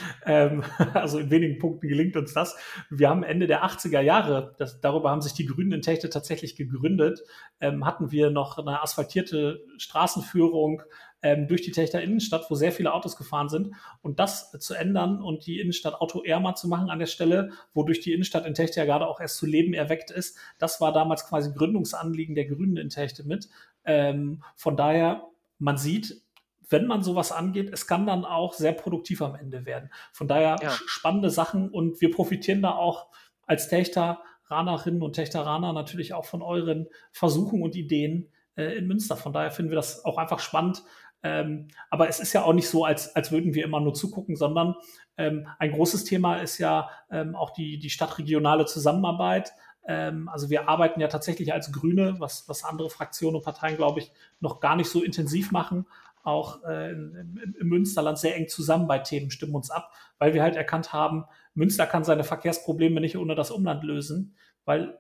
ähm, 0.26 0.64
also 0.94 1.20
in 1.20 1.30
wenigen 1.30 1.60
Punkten 1.60 1.90
gelingt 1.90 2.16
uns 2.16 2.34
das. 2.34 2.56
Wir 2.90 3.10
haben 3.10 3.24
Ende 3.24 3.48
der 3.48 3.66
80er 3.66 4.00
Jahre, 4.00 4.56
das, 4.58 4.80
darüber 4.80 5.12
haben 5.12 5.22
sich 5.22 5.34
die 5.34 5.46
Grünen 5.46 5.74
in 5.74 5.82
Techte 5.82 6.10
tatsächlich 6.10 6.56
gegründet, 6.56 7.22
ähm, 7.60 7.86
hatten 7.86 8.12
wir 8.12 8.32
noch 8.32 8.58
eine 8.58 8.82
asphaltierte 8.82 9.62
Straßenführung 9.78 10.82
ähm, 11.22 11.48
durch 11.48 11.62
die 11.62 11.72
Techter 11.72 12.02
Innenstadt, 12.02 12.46
wo 12.50 12.56
sehr 12.56 12.72
viele 12.72 12.94
Autos 12.94 13.16
gefahren 13.16 13.50
sind. 13.50 13.76
Und 14.02 14.20
das 14.20 14.52
zu 14.52 14.74
ändern 14.74 15.22
und 15.22 15.46
die 15.46 15.60
Innenstadt 15.60 15.96
autoärmer 15.96 16.56
zu 16.56 16.68
machen 16.68 16.90
an 16.90 17.00
der 17.00 17.06
Stelle, 17.06 17.52
wodurch 17.74 18.00
die 18.00 18.14
Innenstadt 18.14 18.46
in 18.46 18.54
Techte 18.54 18.80
ja 18.80 18.86
gerade 18.86 19.08
auch 19.08 19.20
erst 19.20 19.38
zu 19.38 19.46
Leben 19.46 19.74
erweckt 19.74 20.12
ist, 20.12 20.38
das 20.58 20.82
war 20.82 20.92
damals 20.92 21.26
quasi 21.28 21.54
Gründungsanliegen 21.54 22.36
der 22.36 22.46
Grünen 22.46 22.78
in 22.78 22.90
Techte 22.90 23.24
mit. 23.24 23.50
Ähm, 23.86 24.44
von 24.56 24.78
daher, 24.78 25.28
man 25.58 25.78
sieht, 25.78 26.22
wenn 26.70 26.88
man 26.88 27.04
sowas 27.04 27.32
angeht, 27.32 27.70
es 27.72 27.86
kann 27.86 28.08
dann 28.08 28.24
auch 28.24 28.54
sehr 28.54 28.72
produktiv 28.72 29.22
am 29.22 29.36
Ende 29.36 29.66
werden. 29.66 29.92
Von 30.14 30.28
daher 30.28 30.56
ja. 30.62 30.72
spannende 30.72 31.30
Sachen 31.30 31.70
und 31.70 32.00
wir 32.02 32.12
profitieren 32.12 32.62
da 32.62 32.72
auch 32.72 33.08
als 33.46 33.68
Techteranerinnen 33.68 35.02
und 35.02 35.14
Techteraner 35.14 35.74
natürlich 35.74 36.14
auch 36.14 36.26
von 36.26 36.42
euren 36.42 36.88
Versuchen 37.12 37.62
und 37.62 37.76
Ideen 37.76 38.30
äh, 38.56 38.78
in 38.78 38.88
Münster. 38.88 39.18
Von 39.18 39.34
daher 39.34 39.52
finden 39.52 39.72
wir 39.72 39.76
das 39.76 40.06
auch 40.06 40.18
einfach 40.18 40.40
spannend. 40.40 40.84
Ähm, 41.24 41.68
aber 41.90 42.10
es 42.10 42.20
ist 42.20 42.34
ja 42.34 42.44
auch 42.44 42.54
nicht 42.54 42.70
so, 42.70 42.86
als, 42.86 43.16
als 43.16 43.32
würden 43.32 43.54
wir 43.54 43.64
immer 43.64 43.80
nur 43.80 43.94
zugucken, 43.94 44.36
sondern 44.36 44.76
ähm, 45.18 45.48
ein 45.60 45.72
großes 45.72 46.04
Thema 46.04 46.38
ist 46.38 46.58
ja 46.58 46.90
ähm, 47.12 47.36
auch 47.36 47.52
die, 47.52 47.78
die 47.78 47.90
stadtregionale 47.90 48.66
Zusammenarbeit. 48.66 49.54
Ähm, 49.86 50.30
also 50.30 50.50
wir 50.50 50.68
arbeiten 50.68 51.00
ja 51.00 51.08
tatsächlich 51.08 51.54
als 51.54 51.72
Grüne, 51.72 52.16
was, 52.20 52.48
was 52.48 52.64
andere 52.64 52.90
Fraktionen 52.90 53.36
und 53.36 53.44
Parteien, 53.44 53.78
glaube 53.78 54.00
ich, 54.00 54.12
noch 54.40 54.60
gar 54.60 54.76
nicht 54.76 54.90
so 54.90 55.04
intensiv 55.04 55.52
machen, 55.52 55.86
auch 56.24 56.64
äh, 56.64 56.92
im, 56.92 57.56
im 57.60 57.68
Münsterland 57.68 58.18
sehr 58.18 58.36
eng 58.36 58.48
zusammen 58.48 58.88
bei 58.88 59.00
Themen, 59.00 59.32
stimmen 59.32 59.56
uns 59.56 59.72
ab, 59.72 59.92
weil 60.20 60.34
wir 60.34 60.44
halt 60.44 60.56
erkannt 60.56 60.94
haben, 60.94 61.26
Münster 61.54 61.86
kann 61.86 62.04
seine 62.04 62.24
Verkehrsprobleme 62.24 63.02
nicht 63.02 63.18
ohne 63.18 63.36
das 63.36 63.52
Umland 63.52 63.84
lösen, 63.84 64.36
weil 64.66 64.98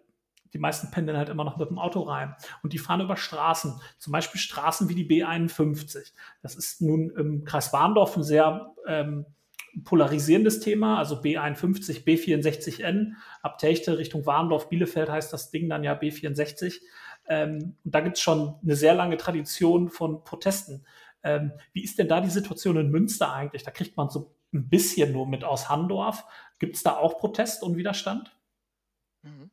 die 0.54 0.60
meisten 0.60 0.92
pendeln 0.92 1.18
halt 1.18 1.30
immer 1.30 1.44
noch 1.44 1.58
mit 1.58 1.70
dem 1.70 1.80
Auto 1.80 2.02
rein. 2.02 2.36
Und 2.64 2.74
die 2.74 2.78
fahren 2.78 3.02
über 3.02 3.18
Straßen, 3.18 3.80
zum 3.98 4.12
Beispiel 4.12 4.40
Straßen 4.40 4.90
wie 4.90 4.96
die 4.96 5.08
B51. 5.08 6.12
Das 6.42 6.56
ist 6.56 6.82
nun 6.82 7.10
im 7.12 7.44
Kreis 7.44 7.74
Warndorf 7.74 8.18
ein 8.18 8.24
sehr 8.24 8.74
ähm, 8.88 9.26
polarisierendes 9.84 10.60
Thema, 10.60 10.98
also 10.98 11.16
B51, 11.22 12.04
B64N, 12.04 13.14
ab 13.42 13.58
Techte 13.58 13.98
Richtung 13.98 14.26
Warndorf, 14.26 14.70
Bielefeld 14.70 15.10
heißt 15.10 15.32
das 15.32 15.50
Ding 15.50 15.70
dann 15.70 15.84
ja 15.84 15.94
B64. 15.94 16.82
Ähm, 17.28 17.76
und 17.84 17.96
da 17.96 18.02
gibt 18.02 18.18
es 18.18 18.24
schon 18.24 18.56
eine 18.62 18.76
sehr 18.76 18.94
lange 18.94 19.18
Tradition 19.18 19.90
von 19.90 20.24
Protesten. 20.24 20.86
Ähm, 21.24 21.52
wie 21.74 21.84
ist 21.84 22.00
denn 22.00 22.08
da 22.08 22.20
die 22.20 22.30
Situation 22.30 22.78
in 22.78 22.90
Münster 22.90 23.32
eigentlich? 23.32 23.64
Da 23.64 23.72
kriegt 23.72 23.96
man 23.96 24.10
so 24.10 24.36
ein 24.54 24.68
bisschen 24.68 25.12
nur 25.12 25.28
mit 25.28 25.44
aus 25.44 25.70
Handorf. 25.70 26.26
Gibt 26.60 26.76
es 26.76 26.84
da 26.84 26.98
auch 26.98 27.18
Protest 27.18 27.64
und 27.64 27.78
Widerstand? 27.78 28.36
Mhm. 29.24 29.52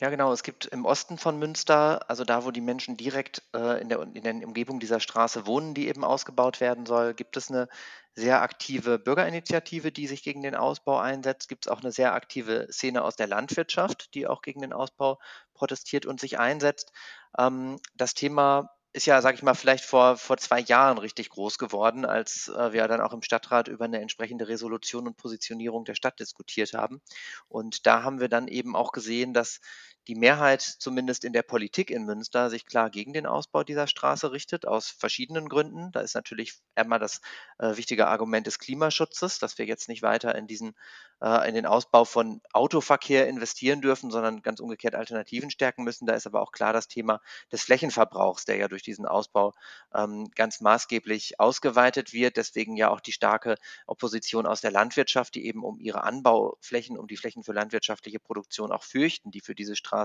Ja, 0.00 0.08
genau. 0.08 0.32
Es 0.32 0.42
gibt 0.42 0.64
im 0.64 0.86
Osten 0.86 1.18
von 1.18 1.38
Münster, 1.38 2.08
also 2.08 2.24
da, 2.24 2.44
wo 2.46 2.50
die 2.50 2.62
Menschen 2.62 2.96
direkt 2.96 3.42
äh, 3.54 3.82
in, 3.82 3.90
der, 3.90 4.00
in 4.00 4.22
der 4.22 4.34
Umgebung 4.46 4.80
dieser 4.80 4.98
Straße 4.98 5.46
wohnen, 5.46 5.74
die 5.74 5.88
eben 5.88 6.04
ausgebaut 6.04 6.60
werden 6.60 6.86
soll, 6.86 7.12
gibt 7.12 7.36
es 7.36 7.50
eine 7.50 7.68
sehr 8.14 8.40
aktive 8.40 8.98
Bürgerinitiative, 8.98 9.92
die 9.92 10.06
sich 10.06 10.22
gegen 10.22 10.42
den 10.42 10.54
Ausbau 10.54 10.98
einsetzt. 10.98 11.50
Gibt 11.50 11.66
es 11.66 11.72
auch 11.72 11.80
eine 11.80 11.92
sehr 11.92 12.14
aktive 12.14 12.68
Szene 12.72 13.02
aus 13.04 13.16
der 13.16 13.26
Landwirtschaft, 13.26 14.14
die 14.14 14.26
auch 14.26 14.40
gegen 14.40 14.62
den 14.62 14.72
Ausbau 14.72 15.18
protestiert 15.52 16.06
und 16.06 16.18
sich 16.18 16.38
einsetzt. 16.38 16.92
Ähm, 17.38 17.78
das 17.94 18.14
Thema 18.14 18.70
ist 18.92 19.06
ja, 19.06 19.20
sage 19.22 19.36
ich 19.36 19.42
mal, 19.42 19.54
vielleicht 19.54 19.84
vor, 19.84 20.16
vor 20.16 20.36
zwei 20.38 20.60
Jahren 20.60 20.98
richtig 20.98 21.30
groß 21.30 21.58
geworden, 21.58 22.04
als 22.04 22.48
äh, 22.48 22.72
wir 22.72 22.88
dann 22.88 23.00
auch 23.00 23.12
im 23.12 23.22
Stadtrat 23.22 23.68
über 23.68 23.84
eine 23.84 24.00
entsprechende 24.00 24.48
Resolution 24.48 25.06
und 25.06 25.16
Positionierung 25.16 25.84
der 25.84 25.94
Stadt 25.94 26.18
diskutiert 26.18 26.72
haben. 26.74 27.00
Und 27.48 27.86
da 27.86 28.02
haben 28.02 28.18
wir 28.18 28.28
dann 28.28 28.48
eben 28.48 28.74
auch 28.74 28.90
gesehen, 28.90 29.32
dass 29.32 29.60
die 30.10 30.16
Mehrheit 30.16 30.60
zumindest 30.60 31.24
in 31.24 31.32
der 31.32 31.44
Politik 31.44 31.88
in 31.88 32.04
Münster 32.04 32.50
sich 32.50 32.66
klar 32.66 32.90
gegen 32.90 33.12
den 33.12 33.26
Ausbau 33.26 33.62
dieser 33.62 33.86
Straße 33.86 34.32
richtet, 34.32 34.66
aus 34.66 34.88
verschiedenen 34.88 35.48
Gründen. 35.48 35.92
Da 35.92 36.00
ist 36.00 36.16
natürlich 36.16 36.54
einmal 36.74 36.98
das 36.98 37.20
äh, 37.60 37.76
wichtige 37.76 38.08
Argument 38.08 38.44
des 38.44 38.58
Klimaschutzes, 38.58 39.38
dass 39.38 39.56
wir 39.56 39.66
jetzt 39.66 39.88
nicht 39.88 40.02
weiter 40.02 40.34
in 40.34 40.48
diesen 40.48 40.74
äh, 41.22 41.48
in 41.48 41.54
den 41.54 41.66
Ausbau 41.66 42.04
von 42.04 42.40
Autoverkehr 42.52 43.28
investieren 43.28 43.80
dürfen, 43.80 44.10
sondern 44.10 44.42
ganz 44.42 44.60
umgekehrt 44.60 44.94
Alternativen 44.94 45.50
stärken 45.50 45.84
müssen. 45.84 46.06
Da 46.06 46.14
ist 46.14 46.26
aber 46.26 46.40
auch 46.40 46.52
klar 46.52 46.72
das 46.72 46.88
Thema 46.88 47.20
des 47.52 47.62
Flächenverbrauchs, 47.62 48.46
der 48.46 48.56
ja 48.56 48.68
durch 48.68 48.82
diesen 48.82 49.06
Ausbau 49.06 49.52
ähm, 49.94 50.30
ganz 50.34 50.60
maßgeblich 50.60 51.38
ausgeweitet 51.38 52.12
wird. 52.12 52.36
Deswegen 52.36 52.76
ja 52.76 52.90
auch 52.90 53.00
die 53.00 53.12
starke 53.12 53.56
Opposition 53.86 54.46
aus 54.46 54.60
der 54.60 54.70
Landwirtschaft, 54.70 55.34
die 55.34 55.46
eben 55.46 55.62
um 55.62 55.78
ihre 55.78 56.02
Anbauflächen, 56.02 56.98
um 56.98 57.06
die 57.06 57.16
Flächen 57.16 57.44
für 57.44 57.52
landwirtschaftliche 57.52 58.18
Produktion 58.18 58.72
auch 58.72 58.82
fürchten, 58.82 59.30
die 59.30 59.40
für 59.40 59.54
diese 59.54 59.76
Straße 59.76 59.99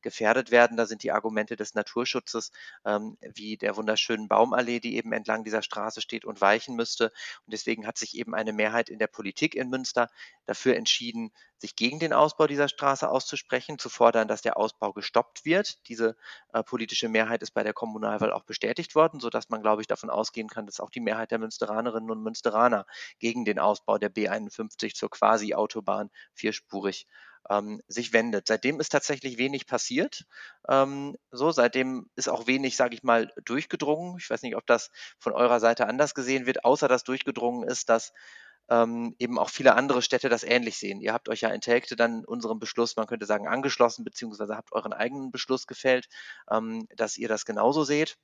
gefährdet 0.00 0.50
werden. 0.50 0.76
Da 0.76 0.86
sind 0.86 1.02
die 1.02 1.12
Argumente 1.12 1.56
des 1.56 1.74
Naturschutzes 1.74 2.52
ähm, 2.84 3.16
wie 3.34 3.56
der 3.56 3.76
wunderschönen 3.76 4.28
Baumallee, 4.28 4.80
die 4.80 4.96
eben 4.96 5.12
entlang 5.12 5.44
dieser 5.44 5.62
Straße 5.62 6.00
steht 6.00 6.24
und 6.24 6.40
weichen 6.40 6.76
müsste. 6.76 7.06
Und 7.46 7.52
deswegen 7.52 7.86
hat 7.86 7.98
sich 7.98 8.16
eben 8.16 8.34
eine 8.34 8.52
Mehrheit 8.52 8.88
in 8.88 8.98
der 8.98 9.06
Politik 9.06 9.54
in 9.54 9.70
Münster 9.70 10.08
dafür 10.46 10.76
entschieden, 10.76 11.32
sich 11.62 11.76
gegen 11.76 11.98
den 12.00 12.12
Ausbau 12.12 12.46
dieser 12.46 12.68
Straße 12.68 13.08
auszusprechen, 13.08 13.78
zu 13.78 13.88
fordern, 13.88 14.28
dass 14.28 14.42
der 14.42 14.56
Ausbau 14.56 14.92
gestoppt 14.92 15.44
wird. 15.44 15.88
Diese 15.88 16.16
äh, 16.52 16.62
politische 16.62 17.08
Mehrheit 17.08 17.42
ist 17.42 17.52
bei 17.52 17.62
der 17.62 17.72
Kommunalwahl 17.72 18.32
auch 18.32 18.44
bestätigt 18.44 18.94
worden, 18.94 19.20
sodass 19.20 19.48
man, 19.48 19.62
glaube 19.62 19.80
ich, 19.80 19.86
davon 19.86 20.10
ausgehen 20.10 20.48
kann, 20.48 20.66
dass 20.66 20.80
auch 20.80 20.90
die 20.90 21.00
Mehrheit 21.00 21.30
der 21.30 21.38
Münsteranerinnen 21.38 22.10
und 22.10 22.22
Münsteraner 22.22 22.84
gegen 23.18 23.44
den 23.44 23.58
Ausbau 23.58 23.96
der 23.96 24.12
B51 24.12 24.94
zur 24.94 25.10
Quasi-Autobahn 25.10 26.10
vierspurig 26.34 27.06
ähm, 27.50 27.80
sich 27.88 28.12
wendet. 28.12 28.48
Seitdem 28.48 28.80
ist 28.80 28.90
tatsächlich 28.90 29.38
wenig 29.38 29.66
passiert. 29.66 30.24
Ähm, 30.68 31.16
so, 31.30 31.50
seitdem 31.50 32.08
ist 32.16 32.28
auch 32.28 32.46
wenig, 32.46 32.76
sage 32.76 32.94
ich 32.94 33.02
mal, 33.02 33.30
durchgedrungen. 33.44 34.16
Ich 34.18 34.30
weiß 34.30 34.42
nicht, 34.42 34.56
ob 34.56 34.66
das 34.66 34.90
von 35.18 35.32
eurer 35.32 35.60
Seite 35.60 35.86
anders 35.86 36.14
gesehen 36.14 36.46
wird, 36.46 36.64
außer 36.64 36.88
dass 36.88 37.04
durchgedrungen 37.04 37.68
ist, 37.68 37.88
dass 37.88 38.12
ähm, 38.70 39.14
eben 39.18 39.38
auch 39.38 39.50
viele 39.50 39.74
andere 39.74 40.02
Städte 40.02 40.28
das 40.28 40.44
ähnlich 40.44 40.78
sehen. 40.78 41.00
Ihr 41.00 41.12
habt 41.12 41.28
euch 41.28 41.40
ja 41.40 41.50
in 41.50 41.60
Telgte 41.60 41.96
dann 41.96 42.24
unserem 42.24 42.58
Beschluss, 42.58 42.96
man 42.96 43.06
könnte 43.06 43.26
sagen, 43.26 43.48
angeschlossen, 43.48 44.04
beziehungsweise 44.04 44.56
habt 44.56 44.72
euren 44.72 44.92
eigenen 44.92 45.30
Beschluss 45.30 45.66
gefällt, 45.66 46.08
ähm, 46.50 46.86
dass 46.96 47.16
ihr 47.18 47.28
das 47.28 47.44
genauso 47.44 47.84
seht 47.84 48.16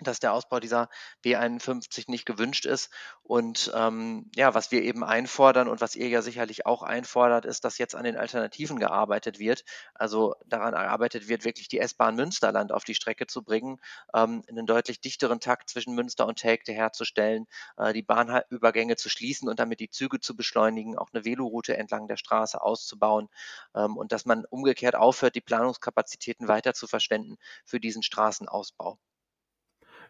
dass 0.00 0.20
der 0.20 0.32
Ausbau 0.32 0.60
dieser 0.60 0.88
B51 1.24 2.04
nicht 2.08 2.26
gewünscht 2.26 2.66
ist. 2.66 2.90
Und 3.22 3.72
ähm, 3.74 4.30
ja, 4.34 4.54
was 4.54 4.70
wir 4.70 4.82
eben 4.82 5.02
einfordern 5.04 5.68
und 5.68 5.80
was 5.80 5.96
ihr 5.96 6.08
ja 6.08 6.22
sicherlich 6.22 6.66
auch 6.66 6.82
einfordert, 6.82 7.44
ist, 7.44 7.64
dass 7.64 7.78
jetzt 7.78 7.94
an 7.94 8.04
den 8.04 8.16
Alternativen 8.16 8.78
gearbeitet 8.78 9.38
wird. 9.38 9.64
Also 9.94 10.34
daran 10.46 10.72
gearbeitet 10.72 11.28
wird, 11.28 11.44
wirklich 11.44 11.68
die 11.68 11.78
S-Bahn 11.78 12.16
Münsterland 12.16 12.72
auf 12.72 12.84
die 12.84 12.94
Strecke 12.94 13.26
zu 13.26 13.42
bringen, 13.42 13.80
ähm, 14.14 14.42
einen 14.48 14.66
deutlich 14.66 15.00
dichteren 15.00 15.40
Takt 15.40 15.70
zwischen 15.70 15.94
Münster 15.94 16.26
und 16.26 16.38
Telgte 16.38 16.72
herzustellen, 16.72 17.46
äh, 17.76 17.92
die 17.92 18.02
Bahnübergänge 18.02 18.96
zu 18.96 19.08
schließen 19.08 19.48
und 19.48 19.58
damit 19.58 19.80
die 19.80 19.90
Züge 19.90 20.20
zu 20.20 20.36
beschleunigen, 20.36 20.96
auch 20.98 21.08
eine 21.12 21.24
Veloroute 21.24 21.76
entlang 21.76 22.08
der 22.08 22.16
Straße 22.16 22.60
auszubauen 22.60 23.28
ähm, 23.74 23.96
und 23.96 24.12
dass 24.12 24.26
man 24.26 24.44
umgekehrt 24.46 24.94
aufhört, 24.94 25.34
die 25.34 25.40
Planungskapazitäten 25.40 26.48
weiter 26.48 26.74
zu 26.74 26.86
verschwenden 26.86 27.36
für 27.64 27.80
diesen 27.80 28.02
Straßenausbau. 28.02 28.98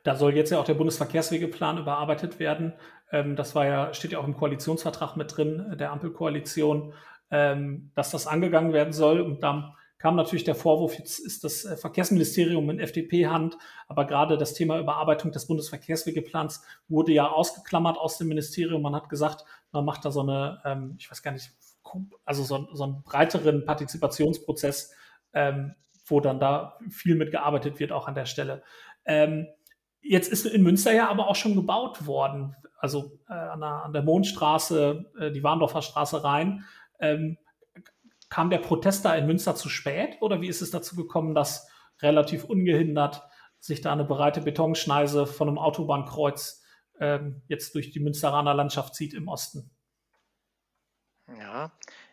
Da 0.07 0.15
soll 0.15 0.37
jetzt 0.37 0.51
ja 0.51 0.61
auch 0.61 0.65
der 0.65 0.75
Bundesverkehrswegeplan 0.75 1.79
überarbeitet 1.79 2.39
werden. 2.39 2.75
Ähm, 3.11 3.35
das 3.35 3.57
war 3.57 3.67
ja, 3.67 3.93
steht 3.93 4.13
ja 4.13 4.21
auch 4.21 4.27
im 4.27 4.37
Koalitionsvertrag 4.37 5.17
mit 5.17 5.37
drin, 5.37 5.75
der 5.81 5.91
Ampelkoalition, 5.91 6.93
ähm, 7.33 7.91
dass 7.97 8.13
das 8.13 8.29
angegangen 8.29 8.73
werden 8.73 8.93
soll. 8.93 9.21
Und 9.21 9.43
dann 9.43 9.75
kam 9.99 10.15
natürlich 10.15 10.45
der 10.45 10.55
Vorwurf, 10.55 10.97
jetzt 10.97 11.19
ist 11.19 11.43
das 11.43 11.65
äh, 11.65 11.77
Verkehrsministerium 11.77 12.71
in 12.71 12.79
FDP-Hand, 12.79 13.59
aber 13.89 14.07
gerade 14.07 14.39
das 14.39 14.55
Thema 14.55 14.79
Überarbeitung 14.79 15.33
des 15.33 15.49
Bundesverkehrswegeplans 15.49 16.63
wurde 16.87 17.11
ja 17.11 17.29
ausgeklammert 17.29 17.99
aus 17.99 18.17
dem 18.17 18.29
Ministerium. 18.29 18.83
Man 18.83 18.95
hat 18.95 19.09
gesagt, 19.09 19.45
man 19.73 19.85
macht 19.85 20.05
da 20.05 20.13
so 20.13 20.21
eine, 20.21 20.63
ähm, 20.65 20.95
ich 21.01 21.11
weiß 21.11 21.21
gar 21.25 21.33
nicht, 21.33 21.51
also 22.25 22.45
so, 22.45 22.69
so 22.75 22.85
einen 22.85 23.03
breiteren 23.03 23.65
Partizipationsprozess, 23.65 24.93
wo 26.07 26.21
dann 26.21 26.41
da 26.41 26.79
viel 26.91 27.15
mitgearbeitet 27.15 27.79
wird, 27.79 27.93
auch 27.93 28.09
an 28.09 28.15
der 28.15 28.27
Stelle. 28.27 28.63
Jetzt 30.09 30.31
ist 30.31 30.47
in 30.47 30.63
Münster 30.63 30.93
ja 30.93 31.09
aber 31.09 31.29
auch 31.29 31.37
schon 31.37 31.55
gebaut 31.55 32.07
worden, 32.07 32.55
also 32.79 33.19
äh, 33.29 33.33
an, 33.33 33.61
der, 33.61 33.85
an, 33.85 33.93
der, 33.93 34.03
Mondstraße, 34.03 35.13
äh, 35.19 35.31
die 35.33 35.43
Warndorfer 35.43 35.83
Straße 35.83 36.23
rein. 36.23 36.65
Ähm, 37.01 37.39
kam 38.29 38.51
der 38.51 38.59
Protest 38.59 39.05
da 39.05 39.15
in 39.15 39.27
Münster 39.27 39.55
zu 39.55 39.69
spät 39.69 40.19
oder 40.21 40.41
wie 40.41 40.49
ist 40.49 40.61
es 40.61 40.71
dazu 40.71 40.97
gekommen, 40.97 41.35
dass 41.35 41.69
relativ 42.03 42.45
ungehindert 42.45 43.23
sich 43.59 43.81
da 43.81 43.93
eine 43.93 44.05
breite 44.05 44.41
Betonschneise 44.41 45.27
von 45.27 45.49
einem 45.49 45.59
Autobahnkreuz 45.59 46.63
ähm, 47.01 47.43
jetzt 47.49 47.75
durch 47.75 47.91
die 47.91 48.01
Münsteraner 48.01 48.55
Landschaft 48.55 48.95
zieht 48.95 49.15
im 49.15 49.29
Osten? 49.29 49.71
Ja, 51.39 51.73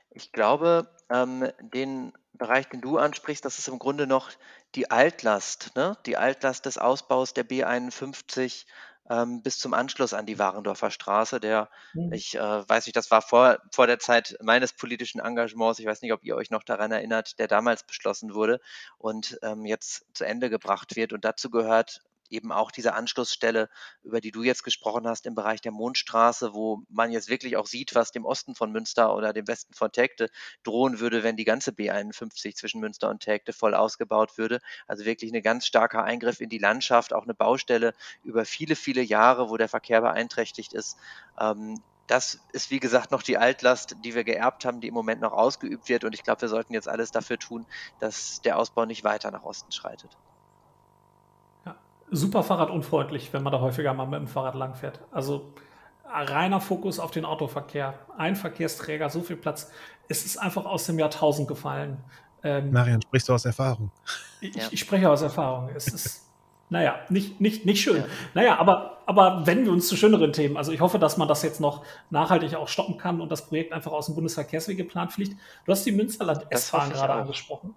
ich 0.09 0.31
glaube, 0.31 0.89
ähm, 1.09 1.50
den 1.62 2.13
Bereich, 2.33 2.67
den 2.69 2.81
du 2.81 2.97
ansprichst, 2.97 3.45
das 3.45 3.59
ist 3.59 3.67
im 3.67 3.79
Grunde 3.79 4.07
noch 4.07 4.31
die 4.75 4.89
Altlast, 4.92 5.72
ne? 5.75 5.98
Die 6.06 6.18
Altlast 6.18 6.65
des 6.65 6.77
Ausbaus 6.77 7.34
der 7.34 7.44
B51 7.44 8.65
ähm, 9.10 9.42
bis 9.44 9.60
zum 9.60 9.74
Anschluss 9.74 10.13
an 10.13 10.25
die 10.25 10.39
Warendorfer 10.39 10.89
Straße. 10.92 11.39
Der, 11.39 11.70
Mhm. 11.94 12.10
ich 12.10 12.36
äh, 12.36 12.39
weiß 12.70 12.86
nicht, 12.86 12.96
das 12.96 13.12
war 13.12 13.22
vor, 13.22 13.58
vor 13.72 13.88
der 13.88 14.00
Zeit 14.00 14.38
meines 14.42 14.74
politischen 14.74 15.20
Engagements. 15.20 15.80
Ich 15.80 15.86
weiß 15.86 16.01
nicht, 16.01 16.13
ob 16.13 16.24
ihr 16.24 16.36
euch 16.36 16.50
noch 16.51 16.63
daran 16.63 16.92
erinnert, 16.92 17.38
der 17.39 17.48
damals 17.48 17.84
beschlossen 17.86 18.34
wurde 18.34 18.60
und 18.98 19.38
ähm, 19.44 19.65
jetzt 19.65 20.06
zu 20.13 20.25
Ende 20.25 20.50
gebracht 20.50 20.96
wird. 20.96 21.13
Und 21.13 21.25
dazu 21.25 21.50
gehört 21.50 22.01
eben 22.34 22.52
auch 22.52 22.72
diese 22.72 22.94
Anschlussstelle, 22.94 23.70
über 24.04 24.22
die 24.22 24.32
du 24.32 24.44
jetzt 24.44 24.63
gesprochen 24.63 25.08
hast, 25.08 25.25
im 25.25 25.36
Bereich 25.36 25.62
der 25.62 25.72
Mondstraße, 25.72 26.54
wo 26.54 26.84
man 26.90 27.12
jetzt 27.12 27.30
wirklich 27.30 27.58
auch 27.58 27.68
sieht, 27.68 27.96
was 27.96 28.12
dem 28.12 28.25
Osten 28.25 28.56
von 28.56 28.72
Münster 28.72 29.16
oder 29.16 29.34
dem 29.34 29.48
Westen 29.48 29.74
von 29.74 29.92
Tegte 29.92 30.30
drohen 30.63 31.00
würde, 31.00 31.24
wenn 31.24 31.38
die 31.38 31.46
ganze 31.46 31.72
B51 31.72 32.56
zwischen 32.56 32.82
Münster 32.82 33.10
und 33.10 33.22
Tegte 33.22 33.54
voll 33.54 33.75
ausgebaut 33.75 34.38
würde. 34.38 34.60
Also 34.88 35.06
wirklich 35.06 35.34
ein 35.34 35.42
ganz 35.42 35.66
starker 35.66 36.04
Eingriff 36.04 36.42
in 36.42 36.50
die 36.50 36.58
Landschaft, 36.58 37.13
auch 37.13 37.24
eine 37.24 37.34
Baustelle 37.34 37.94
über 38.24 38.46
viele, 38.46 38.75
viele 38.75 39.02
Jahre, 39.02 39.50
wo 39.50 39.58
der 39.58 39.70
Verkehr 39.70 40.02
beeinträchtigt 40.02 40.74
ist. 40.74 40.98
Ähm, 41.40 41.82
das 42.08 42.40
ist, 42.52 42.70
wie 42.70 42.80
gesagt, 42.80 43.12
noch 43.12 43.24
die 43.24 43.38
Altlast, 43.38 43.96
die 44.04 44.13
wir 44.13 44.24
geerbt 44.24 44.66
haben, 44.66 44.82
die 44.82 44.88
im 44.88 44.94
Moment 44.94 45.22
noch 45.22 45.32
ausgeübt 45.32 45.88
wird. 45.88 46.04
Und 46.04 46.13
ich 46.13 46.24
glaube, 46.24 46.42
wir 46.42 46.50
sollten 46.50 46.74
jetzt 46.74 46.90
alles 46.90 47.12
dafür 47.12 47.40
tun, 47.40 47.66
dass 48.00 48.42
der 48.42 48.58
Ausbau 48.58 48.86
nicht 48.86 49.04
weiter 49.04 49.32
nach 49.32 49.44
Osten 49.44 49.72
schreitet. 49.72 50.18
Super 52.15 52.43
fahrradunfreundlich, 52.43 53.34
wenn 53.34 53.41
man 53.41 53.51
da 53.51 53.60
häufiger 53.60 53.93
mal 53.93 54.05
mit 54.05 54.20
dem 54.20 54.27
Fahrrad 54.27 54.55
langfährt. 54.55 55.00
Also 55.12 55.53
reiner 56.05 56.62
Fokus 56.62 57.00
auf 57.00 57.12
den 57.12 57.25
Autoverkehr. 57.25 57.96
Ein 58.17 58.36
Verkehrsträger, 58.36 59.10
so 59.10 59.22
viel 59.22 59.36
Platz. 59.36 59.72
Es 60.08 60.25
ist 60.25 60.38
einfach 60.38 60.65
aus 60.65 60.86
dem 60.86 61.00
Jahrtausend 61.00 61.48
gefallen. 61.48 61.98
Ähm, 62.43 62.72
Marian, 62.72 63.01
sprichst 63.01 63.29
du 63.29 63.34
aus 63.34 63.46
Erfahrung? 63.46 63.89
Ich, 64.41 64.55
ja. 64.55 64.63
ich 64.70 64.79
spreche 64.79 65.10
aus 65.10 65.22
Erfahrung. 65.22 65.70
Es 65.75 65.88
ist, 65.88 66.29
naja, 66.70 67.00
nicht, 67.10 67.41
nicht, 67.41 67.65
nicht 67.65 67.82
schön. 67.82 67.98
Ja. 67.98 68.05
Naja, 68.34 68.60
aber, 68.60 68.98
aber 69.05 69.48
wenden 69.48 69.65
wir 69.65 69.72
uns 69.72 69.88
zu 69.88 69.96
schöneren 69.96 70.34
Themen. 70.34 70.58
Also 70.58 70.72
ich 70.72 70.82
hoffe, 70.82 71.00
dass 71.00 71.17
man 71.17 71.27
das 71.27 71.41
jetzt 71.41 71.62
noch 71.62 71.84
nachhaltig 72.10 72.53
auch 72.55 72.67
stoppen 72.67 72.98
kann 72.98 73.22
und 73.22 73.32
das 73.32 73.48
Projekt 73.48 73.74
einfach 73.74 73.91
aus 73.91 74.08
dem 74.08 74.15
Bundesverkehrswegeplan 74.15 75.10
fliegt. 75.10 75.38
Du 75.65 75.72
hast 75.72 75.86
die 75.86 75.91
Münsterland 75.91 76.46
S-Bahn 76.50 76.91
gerade 76.91 77.13
angesprochen. 77.13 77.74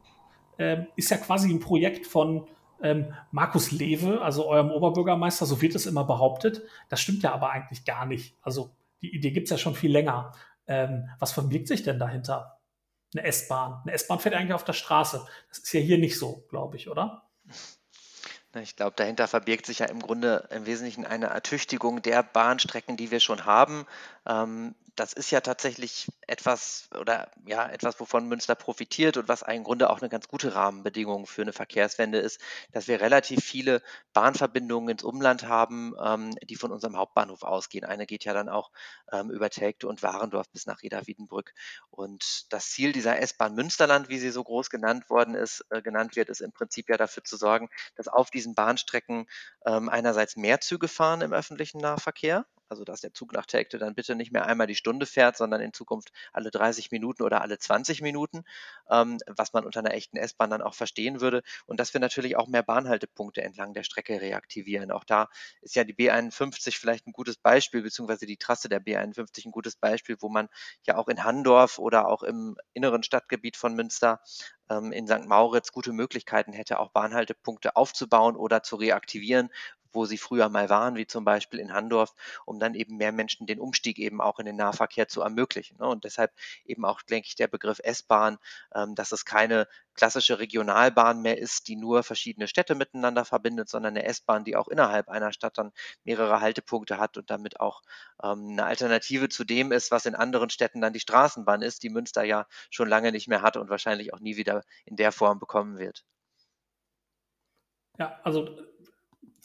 Ähm, 0.59 0.87
ist 0.97 1.11
ja 1.11 1.17
quasi 1.19 1.51
ein 1.51 1.61
Projekt 1.61 2.07
von 2.07 2.47
ähm, 2.83 3.15
Markus 3.31 3.71
Lewe, 3.71 4.21
also 4.21 4.47
eurem 4.47 4.71
Oberbürgermeister, 4.71 5.47
so 5.47 5.61
wird 5.61 5.75
es 5.75 5.87
immer 5.87 6.05
behauptet. 6.05 6.63
Das 6.89 7.01
stimmt 7.01 7.23
ja 7.23 7.33
aber 7.33 7.51
eigentlich 7.51 7.85
gar 7.85 8.07
nicht. 8.07 8.37
Also 8.43 8.71
die 9.03 9.15
Idee 9.15 9.31
gibt 9.31 9.47
es 9.47 9.51
ja 9.51 9.59
schon 9.59 9.75
viel 9.75 9.93
länger. 9.93 10.33
Ähm, 10.67 11.09
was 11.19 11.33
verbirgt 11.33 11.69
sich 11.69 11.83
denn 11.83 11.99
dahinter? 11.99 12.61
Eine 13.15 13.27
S-Bahn. 13.27 13.81
Eine 13.83 13.93
S-Bahn 13.93 14.19
fährt 14.19 14.35
eigentlich 14.35 14.55
auf 14.55 14.65
der 14.65 14.73
Straße. 14.73 15.27
Das 15.49 15.59
ist 15.59 15.73
ja 15.73 15.81
hier 15.81 15.99
nicht 15.99 16.19
so, 16.19 16.45
glaube 16.49 16.77
ich, 16.77 16.89
oder? 16.89 17.23
Ich 18.63 18.77
glaube, 18.77 18.97
dahinter 18.97 19.29
verbirgt 19.29 19.67
sich 19.67 19.81
ja 19.81 19.87
im 19.87 20.01
Grunde 20.01 20.49
im 20.51 20.67
Wesentlichen 20.67 21.05
eine 21.05 21.27
Ertüchtigung 21.27 22.01
der 22.03 22.23
Bahnstrecken, 22.23 22.97
die 22.97 23.11
wir 23.11 23.21
schon 23.21 23.45
haben. 23.45 23.87
Ähm, 24.27 24.75
das 24.97 25.13
ist 25.13 25.31
ja 25.31 25.41
tatsächlich 25.41 26.09
etwas 26.27 26.89
oder 26.99 27.31
ja, 27.47 27.69
etwas, 27.69 28.01
wovon 28.01 28.27
Münster 28.27 28.55
profitiert 28.55 29.17
und 29.19 29.29
was 29.29 29.43
im 29.43 29.63
Grunde 29.63 29.91
auch 29.91 30.01
eine 30.01 30.09
ganz 30.09 30.27
gute 30.27 30.55
Rahmenbedingung 30.55 31.27
für 31.27 31.43
eine 31.43 31.53
Verkehrswende 31.53 32.19
ist, 32.19 32.41
dass 32.73 32.89
wir 32.89 33.01
relativ 33.01 33.45
viele 33.45 33.83
Bahnverbindungen 34.15 34.89
ins 34.89 35.05
Umland 35.05 35.45
haben, 35.45 35.95
ähm, 36.03 36.35
die 36.43 36.57
von 36.57 36.73
unserem 36.73 36.97
Hauptbahnhof 36.97 37.43
ausgehen. 37.43 37.85
Eine 37.85 38.07
geht 38.07 38.25
ja 38.25 38.33
dann 38.33 38.49
auch 38.49 38.71
ähm, 39.13 39.31
über 39.31 39.51
Telgte 39.51 39.87
und 39.87 40.03
Warendorf 40.03 40.49
bis 40.51 40.67
nach 40.67 40.83
Reda-Wiedenbrück. 40.83 41.53
Und 41.91 42.53
das 42.53 42.71
Ziel 42.71 42.93
dieser 42.93 43.21
S-Bahn 43.21 43.55
Münsterland, 43.55 44.09
wie 44.09 44.19
sie 44.19 44.31
so 44.31 44.43
groß 44.43 44.71
genannt 44.71 45.11
worden 45.11 45.35
ist, 45.35 45.65
äh, 45.71 45.83
genannt 45.83 46.17
wird, 46.17 46.31
ist 46.31 46.41
im 46.41 46.53
Prinzip 46.53 46.89
ja 46.89 46.97
dafür 46.97 47.23
zu 47.23 47.37
sorgen, 47.37 47.69
dass 47.97 48.09
auf 48.09 48.31
diesen 48.31 48.55
Bahnstrecken 48.55 49.27
ähm, 49.67 49.89
einerseits 49.91 50.37
mehr 50.37 50.61
Züge 50.61 50.89
fahren 50.89 51.21
im 51.21 51.33
öffentlichen 51.33 51.79
Nahverkehr, 51.79 52.47
also 52.69 52.85
dass 52.85 53.01
der 53.01 53.13
Zug 53.13 53.33
nach 53.33 53.47
Telgte 53.47 53.79
dann 53.79 53.95
bitte 53.95 54.15
nicht 54.15 54.33
mehr 54.33 54.47
einmal 54.47 54.67
die 54.67 54.75
Stunde 54.75 55.07
fährt, 55.07 55.37
sondern 55.37 55.61
in 55.61 55.73
Zukunft 55.73 56.13
alle 56.33 56.51
30 56.51 56.91
Minuten 56.91 57.23
oder 57.23 57.43
alle 57.43 57.59
20 57.59 58.03
Minuten, 58.03 58.45
ähm, 58.91 59.19
was 59.27 59.53
man 59.53 59.65
unter 59.65 59.81
einer 59.81 59.95
echten 59.95 60.17
S-Bahn 60.17 60.51
dann 60.51 60.63
auch 60.63 60.75
verstehen 60.75 61.21
würde. 61.21 61.43
Und 61.67 61.81
dass 61.81 61.95
wir 61.95 62.01
natürlich 62.01 62.37
auch 62.37 62.49
mehr 62.49 62.63
Bahnhaltepunkte 62.63 63.43
entlang 63.43 63.75
der 63.75 63.85
Strecke 63.85 64.21
reaktivieren. 64.21 64.91
Auch 64.91 65.05
da 65.05 65.29
ist 65.61 65.75
ja 65.75 65.85
die 65.85 65.95
B51 65.95 66.79
vielleicht 66.79 67.07
ein 67.07 67.13
gutes 67.13 67.37
Beispiel, 67.37 67.83
beziehungsweise 67.83 68.27
die 68.27 68.37
Trasse 68.37 68.69
der 68.69 68.81
B51 68.81 69.47
ein 69.47 69.53
gutes 69.53 69.77
Beispiel, 69.77 70.17
wo 70.21 70.29
man 70.29 70.49
ja 70.87 70.97
auch 70.97 71.09
in 71.09 71.25
Handorf 71.25 71.79
oder 71.79 72.09
auch 72.09 72.23
im 72.23 72.57
inneren 72.73 73.03
Stadtgebiet 73.03 73.57
von 73.57 73.75
Münster 73.75 74.21
ähm, 74.71 74.93
in 74.93 75.07
St. 75.07 75.27
Mauritz 75.27 75.73
gute 75.73 75.93
Möglichkeiten 75.93 76.53
hätte, 76.53 76.79
auch 76.79 76.91
Bahnhaltepunkte 76.91 77.77
aufzubauen 77.77 78.37
oder 78.37 78.63
zu 78.63 78.77
reaktivieren, 78.77 79.51
wo 79.93 80.07
sie 80.07 80.19
früher 80.19 80.49
mal 80.49 80.69
waren, 80.69 80.97
wie 80.97 81.07
zum 81.07 81.25
Beispiel 81.25 81.61
in 81.61 81.73
Handorf, 81.73 82.15
um 82.45 82.59
dann 82.59 82.75
eben 82.75 82.97
mehr 82.97 83.13
Menschen 83.13 83.47
den 83.47 83.61
Umstieg 83.61 83.99
eben 83.99 84.21
auch 84.21 84.39
in 84.39 84.47
den 84.47 84.57
Nahverkehr 84.57 85.09
zu 85.09 85.23
ermöglichen. 85.23 85.79
Ne? 85.79 85.87
Und 85.87 86.05
deshalb 86.05 86.33
eben 86.65 86.85
auch, 86.85 87.03
denke 87.03 87.29
ich, 87.29 87.37
der 87.37 87.49
Begriff 87.49 87.81
S-Bahn, 87.83 88.39
ähm, 88.75 88.95
dass 88.95 89.13
es 89.13 89.25
keine 89.25 89.67
klassische 89.95 90.39
Regionalbahn 90.39 91.23
mehr 91.23 91.39
ist, 91.39 91.69
die 91.69 91.77
nur 91.77 92.03
verschiedene 92.03 92.49
Städte 92.49 92.75
miteinander 92.75 93.25
verbindet, 93.25 93.69
sondern 93.69 93.97
eine 93.97 94.05
S-Bahn, 94.05 94.45
die 94.45 94.57
auch 94.57 94.69
innerhalb 94.69 95.09
einer 95.09 95.33
Stadt 95.33 95.59
dann 95.59 95.73
mehrere 96.05 96.41
Haltepunkte 96.41 96.99
hat 96.99 97.17
und 97.17 97.31
damit 97.31 97.61
auch 97.61 97.83
ähm, 98.23 98.51
eine 98.51 98.65
Alternative 98.65 99.29
zu 99.29 99.45
dem 99.45 99.73
ist, 99.73 99.91
was 99.91 100.07
in 100.07 100.15
anderen 100.15 100.51
Städten 100.51 100.81
dann 100.81 100.93
die 100.93 101.01
Straßenbahn 101.01 101.63
ist, 101.63 101.83
die 101.83 101.91
Münster 101.91 102.25
ja 102.25 102.47
schon 102.71 102.89
lange 102.89 103.13
nicht 103.13 103.29
mehr 103.29 103.43
hat 103.43 103.57
und 103.57 103.71
wahrscheinlich 103.71 104.13
auch 104.13 104.21
nie 104.21 104.37
wieder 104.37 104.63
in 104.85 104.97
der 104.97 105.13
Form 105.13 105.39
bekommen 105.39 105.79
wird. 105.79 106.05
Ja, 107.99 108.21
also 108.25 108.45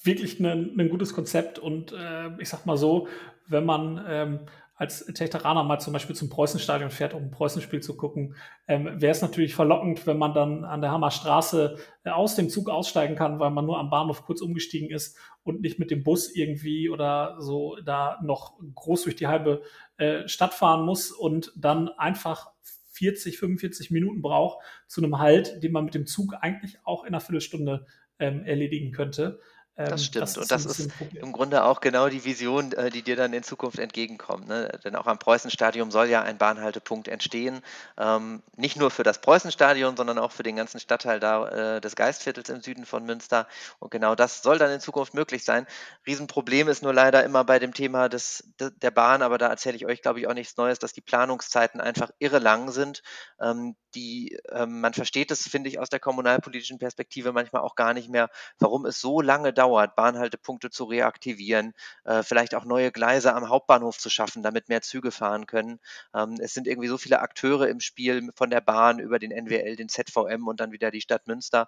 wirklich 0.03 0.39
ein, 0.39 0.79
ein 0.79 0.89
gutes 0.89 1.13
Konzept 1.13 1.59
und 1.59 1.91
äh, 1.93 2.29
ich 2.39 2.49
sag 2.49 2.65
mal 2.65 2.77
so, 2.77 3.07
wenn 3.47 3.65
man 3.65 4.03
ähm, 4.07 4.39
als 4.81 5.05
Techteraner 5.05 5.63
mal 5.63 5.77
zum 5.77 5.93
Beispiel 5.93 6.15
zum 6.15 6.29
Preußenstadion 6.29 6.89
fährt, 6.89 7.13
um 7.13 7.25
ein 7.25 7.29
Preußenspiel 7.31 7.81
zu 7.81 7.95
gucken, 7.95 8.35
ähm, 8.67 8.99
wäre 8.99 9.11
es 9.11 9.21
natürlich 9.21 9.53
verlockend, 9.53 10.07
wenn 10.07 10.17
man 10.17 10.33
dann 10.33 10.63
an 10.65 10.81
der 10.81 10.89
Hammerstraße 10.89 11.77
äh, 12.03 12.09
aus 12.09 12.35
dem 12.35 12.49
Zug 12.49 12.67
aussteigen 12.67 13.15
kann, 13.15 13.39
weil 13.39 13.51
man 13.51 13.67
nur 13.67 13.77
am 13.77 13.91
Bahnhof 13.91 14.23
kurz 14.23 14.41
umgestiegen 14.41 14.89
ist 14.89 15.19
und 15.43 15.61
nicht 15.61 15.77
mit 15.77 15.91
dem 15.91 16.01
Bus 16.01 16.35
irgendwie 16.35 16.89
oder 16.89 17.35
so 17.39 17.77
da 17.85 18.17
noch 18.23 18.57
groß 18.73 19.03
durch 19.03 19.15
die 19.15 19.27
halbe 19.27 19.61
äh, 19.97 20.27
Stadt 20.27 20.55
fahren 20.55 20.83
muss 20.83 21.11
und 21.11 21.53
dann 21.55 21.89
einfach 21.89 22.49
40, 22.93 23.37
45 23.37 23.91
Minuten 23.91 24.23
braucht 24.23 24.63
zu 24.87 25.03
einem 25.03 25.19
Halt, 25.19 25.61
den 25.61 25.73
man 25.73 25.85
mit 25.85 25.93
dem 25.93 26.07
Zug 26.07 26.33
eigentlich 26.41 26.79
auch 26.85 27.03
in 27.03 27.09
einer 27.09 27.21
Viertelstunde 27.21 27.85
ähm, 28.17 28.43
erledigen 28.45 28.91
könnte. 28.91 29.39
Das 29.75 29.89
ähm, 29.91 29.97
stimmt. 29.97 30.23
Das 30.23 30.37
und 30.37 30.51
das 30.51 30.65
ist 30.65 30.91
im 31.13 31.31
Grunde 31.31 31.63
auch 31.63 31.79
genau 31.79 32.09
die 32.09 32.25
Vision, 32.25 32.73
äh, 32.73 32.89
die 32.89 33.03
dir 33.03 33.15
dann 33.15 33.31
in 33.31 33.41
Zukunft 33.41 33.79
entgegenkommt. 33.79 34.47
Ne? 34.47 34.69
Denn 34.83 34.95
auch 34.95 35.07
am 35.07 35.17
Preußenstadion 35.17 35.91
soll 35.91 36.07
ja 36.07 36.21
ein 36.21 36.37
Bahnhaltepunkt 36.37 37.07
entstehen. 37.07 37.61
Ähm, 37.97 38.43
nicht 38.57 38.75
nur 38.75 38.91
für 38.91 39.03
das 39.03 39.21
Preußenstadion, 39.21 39.95
sondern 39.95 40.19
auch 40.19 40.33
für 40.33 40.43
den 40.43 40.57
ganzen 40.57 40.79
Stadtteil 40.79 41.21
da, 41.21 41.77
äh, 41.77 41.81
des 41.81 41.95
Geistviertels 41.95 42.49
im 42.49 42.61
Süden 42.61 42.85
von 42.85 43.05
Münster. 43.05 43.47
Und 43.79 43.91
genau 43.91 44.13
das 44.13 44.43
soll 44.43 44.57
dann 44.57 44.71
in 44.71 44.81
Zukunft 44.81 45.13
möglich 45.13 45.45
sein. 45.45 45.65
Riesenproblem 46.05 46.67
ist 46.67 46.83
nur 46.83 46.93
leider 46.93 47.23
immer 47.23 47.45
bei 47.45 47.57
dem 47.57 47.73
Thema 47.73 48.09
des, 48.09 48.43
der 48.59 48.91
Bahn, 48.91 49.21
aber 49.21 49.37
da 49.37 49.47
erzähle 49.47 49.77
ich 49.77 49.85
euch, 49.85 50.01
glaube 50.01 50.19
ich, 50.19 50.27
auch 50.27 50.33
nichts 50.33 50.57
Neues, 50.57 50.79
dass 50.79 50.91
die 50.91 51.01
Planungszeiten 51.01 51.79
einfach 51.79 52.11
irre 52.19 52.39
lang 52.39 52.71
sind. 52.71 53.03
Ähm, 53.39 53.75
die, 53.95 54.37
ähm, 54.49 54.81
man 54.81 54.93
versteht 54.93 55.31
es, 55.31 55.47
finde 55.47 55.69
ich, 55.69 55.79
aus 55.79 55.89
der 55.89 55.99
kommunalpolitischen 55.99 56.79
Perspektive 56.79 57.31
manchmal 57.31 57.61
auch 57.61 57.75
gar 57.75 57.93
nicht 57.93 58.09
mehr, 58.09 58.29
warum 58.59 58.85
es 58.85 58.99
so 58.99 59.21
lange 59.21 59.53
dauert, 59.53 59.60
Bahnhaltepunkte 59.67 60.69
zu 60.69 60.85
reaktivieren, 60.85 61.73
äh, 62.03 62.23
vielleicht 62.23 62.55
auch 62.55 62.65
neue 62.65 62.91
Gleise 62.91 63.33
am 63.33 63.49
Hauptbahnhof 63.49 63.97
zu 63.97 64.09
schaffen, 64.09 64.43
damit 64.43 64.69
mehr 64.69 64.81
Züge 64.81 65.11
fahren 65.11 65.45
können. 65.47 65.79
Ähm, 66.15 66.37
es 66.41 66.53
sind 66.53 66.67
irgendwie 66.67 66.87
so 66.87 66.97
viele 66.97 67.19
Akteure 67.19 67.67
im 67.67 67.79
Spiel, 67.79 68.29
von 68.35 68.49
der 68.49 68.61
Bahn 68.61 68.99
über 68.99 69.19
den 69.19 69.31
NWL, 69.31 69.75
den 69.75 69.89
ZVM 69.89 70.47
und 70.47 70.59
dann 70.59 70.71
wieder 70.71 70.91
die 70.91 71.01
Stadt 71.01 71.27
Münster 71.27 71.67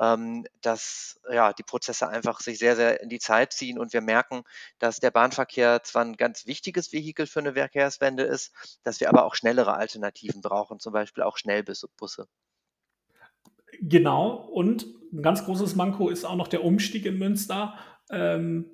ähm, 0.00 0.46
dass 0.62 1.20
ja, 1.30 1.52
die 1.52 1.62
Prozesse 1.62 2.08
einfach 2.08 2.40
sich 2.40 2.58
sehr, 2.58 2.74
sehr 2.74 3.00
in 3.02 3.08
die 3.08 3.18
Zeit 3.18 3.52
ziehen 3.52 3.78
und 3.78 3.92
wir 3.92 4.00
merken, 4.00 4.44
dass 4.78 4.98
der 4.98 5.10
Bahnverkehr 5.10 5.82
zwar 5.84 6.04
ein 6.04 6.16
ganz 6.16 6.46
wichtiges 6.46 6.92
Vehikel 6.92 7.26
für 7.26 7.40
eine 7.40 7.54
Verkehrswende 7.54 8.22
ist, 8.24 8.52
dass 8.82 9.00
wir 9.00 9.10
aber 9.10 9.24
auch 9.24 9.34
schnellere 9.34 9.74
Alternativen 9.74 10.40
brauchen, 10.40 10.80
zum 10.80 10.92
Beispiel 10.92 11.22
auch 11.22 11.36
Schnellbusse. 11.36 12.26
Genau, 13.80 14.34
und 14.52 14.86
ein 15.12 15.22
ganz 15.22 15.44
großes 15.44 15.74
Manko 15.74 16.08
ist 16.08 16.24
auch 16.24 16.36
noch 16.36 16.48
der 16.48 16.64
Umstieg 16.64 17.06
in 17.06 17.18
Münster. 17.18 17.74
Ähm, 18.10 18.66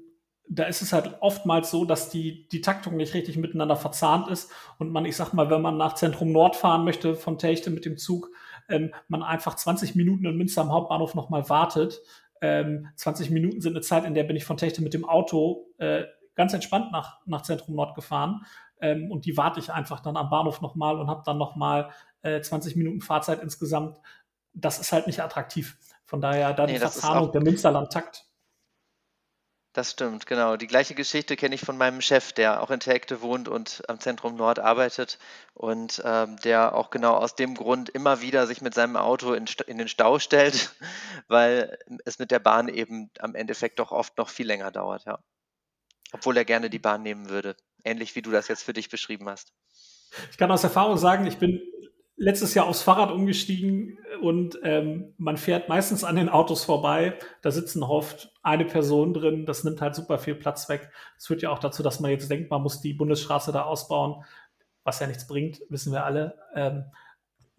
da 0.48 0.64
ist 0.64 0.82
es 0.82 0.92
halt 0.92 1.16
oftmals 1.20 1.70
so, 1.70 1.84
dass 1.84 2.10
die, 2.10 2.48
die 2.48 2.60
Taktung 2.60 2.96
nicht 2.96 3.14
richtig 3.14 3.36
miteinander 3.36 3.76
verzahnt 3.76 4.28
ist 4.28 4.52
und 4.78 4.90
man, 4.92 5.04
ich 5.04 5.16
sag 5.16 5.32
mal, 5.32 5.50
wenn 5.50 5.62
man 5.62 5.76
nach 5.76 5.94
Zentrum 5.94 6.30
Nord 6.30 6.54
fahren 6.54 6.84
möchte 6.84 7.14
von 7.16 7.38
Techte 7.38 7.70
mit 7.70 7.84
dem 7.84 7.98
Zug, 7.98 8.30
ähm, 8.68 8.92
man 9.08 9.22
einfach 9.22 9.56
20 9.56 9.96
Minuten 9.96 10.24
in 10.26 10.36
Münster 10.36 10.62
am 10.62 10.72
Hauptbahnhof 10.72 11.14
nochmal 11.14 11.48
wartet. 11.48 12.00
Ähm, 12.40 12.88
20 12.96 13.30
Minuten 13.30 13.60
sind 13.60 13.72
eine 13.72 13.80
Zeit, 13.80 14.04
in 14.04 14.14
der 14.14 14.24
bin 14.24 14.36
ich 14.36 14.44
von 14.44 14.56
Techte 14.56 14.82
mit 14.82 14.94
dem 14.94 15.04
Auto 15.04 15.66
äh, 15.78 16.04
ganz 16.34 16.52
entspannt 16.52 16.92
nach, 16.92 17.18
nach 17.26 17.42
Zentrum 17.42 17.74
Nord 17.74 17.94
gefahren. 17.94 18.44
Ähm, 18.80 19.10
und 19.10 19.24
die 19.24 19.36
warte 19.36 19.58
ich 19.58 19.72
einfach 19.72 20.00
dann 20.00 20.16
am 20.16 20.30
Bahnhof 20.30 20.60
nochmal 20.60 21.00
und 21.00 21.08
habe 21.08 21.22
dann 21.24 21.38
nochmal 21.38 21.90
äh, 22.22 22.40
20 22.40 22.76
Minuten 22.76 23.00
Fahrzeit 23.00 23.42
insgesamt. 23.42 23.98
Das 24.56 24.78
ist 24.78 24.92
halt 24.92 25.06
nicht 25.06 25.20
attraktiv. 25.20 25.76
Von 26.04 26.20
daher 26.20 26.52
da 26.52 26.66
nee, 26.66 26.74
die 26.74 26.78
Verzahnung 26.78 27.30
der 27.32 27.42
Münsterland-Takt 27.42 28.26
das 29.76 29.90
stimmt, 29.90 30.26
genau. 30.26 30.56
Die 30.56 30.68
gleiche 30.68 30.94
Geschichte 30.94 31.36
kenne 31.36 31.54
ich 31.54 31.60
von 31.60 31.76
meinem 31.76 32.00
Chef, 32.00 32.32
der 32.32 32.62
auch 32.62 32.70
in 32.70 32.80
Telgte 32.80 33.20
wohnt 33.20 33.46
und 33.46 33.82
am 33.88 34.00
Zentrum 34.00 34.34
Nord 34.34 34.58
arbeitet 34.58 35.18
und 35.52 36.00
ähm, 36.02 36.38
der 36.38 36.74
auch 36.74 36.88
genau 36.88 37.12
aus 37.12 37.34
dem 37.34 37.54
Grund 37.54 37.90
immer 37.90 38.22
wieder 38.22 38.46
sich 38.46 38.62
mit 38.62 38.72
seinem 38.72 38.96
Auto 38.96 39.34
in, 39.34 39.44
in, 39.66 39.76
den 39.76 39.88
Stau 39.88 40.18
stellt, 40.18 40.74
weil 41.28 41.76
es 42.06 42.18
mit 42.18 42.30
der 42.30 42.38
Bahn 42.38 42.68
eben 42.68 43.10
am 43.18 43.34
Endeffekt 43.34 43.78
doch 43.78 43.92
oft 43.92 44.16
noch 44.16 44.30
viel 44.30 44.46
länger 44.46 44.70
dauert, 44.70 45.04
ja. 45.04 45.18
Obwohl 46.12 46.38
er 46.38 46.46
gerne 46.46 46.70
die 46.70 46.78
Bahn 46.78 47.02
nehmen 47.02 47.28
würde. 47.28 47.54
Ähnlich 47.84 48.16
wie 48.16 48.22
du 48.22 48.30
das 48.30 48.48
jetzt 48.48 48.62
für 48.62 48.72
dich 48.72 48.88
beschrieben 48.88 49.28
hast. 49.28 49.52
Ich 50.30 50.38
kann 50.38 50.50
aus 50.50 50.64
Erfahrung 50.64 50.96
sagen, 50.96 51.26
ich 51.26 51.36
bin 51.36 51.60
letztes 52.16 52.54
Jahr 52.54 52.66
aufs 52.66 52.82
Fahrrad 52.82 53.12
umgestiegen 53.12 53.98
und 54.22 54.58
ähm, 54.62 55.14
man 55.18 55.36
fährt 55.36 55.68
meistens 55.68 56.02
an 56.02 56.16
den 56.16 56.30
Autos 56.30 56.64
vorbei. 56.64 57.18
Da 57.42 57.50
sitzen 57.50 57.82
oft 57.82 58.32
eine 58.42 58.64
Person 58.64 59.12
drin. 59.12 59.44
Das 59.44 59.64
nimmt 59.64 59.82
halt 59.82 59.94
super 59.94 60.18
viel 60.18 60.34
Platz 60.34 60.68
weg. 60.68 60.90
Das 61.14 61.26
führt 61.26 61.42
ja 61.42 61.50
auch 61.50 61.58
dazu, 61.58 61.82
dass 61.82 62.00
man 62.00 62.10
jetzt 62.10 62.30
denkt, 62.30 62.50
man 62.50 62.62
muss 62.62 62.80
die 62.80 62.94
Bundesstraße 62.94 63.52
da 63.52 63.64
ausbauen, 63.64 64.24
was 64.82 65.00
ja 65.00 65.06
nichts 65.06 65.26
bringt, 65.26 65.60
wissen 65.68 65.92
wir 65.92 66.04
alle. 66.04 66.38
Ähm, 66.54 66.84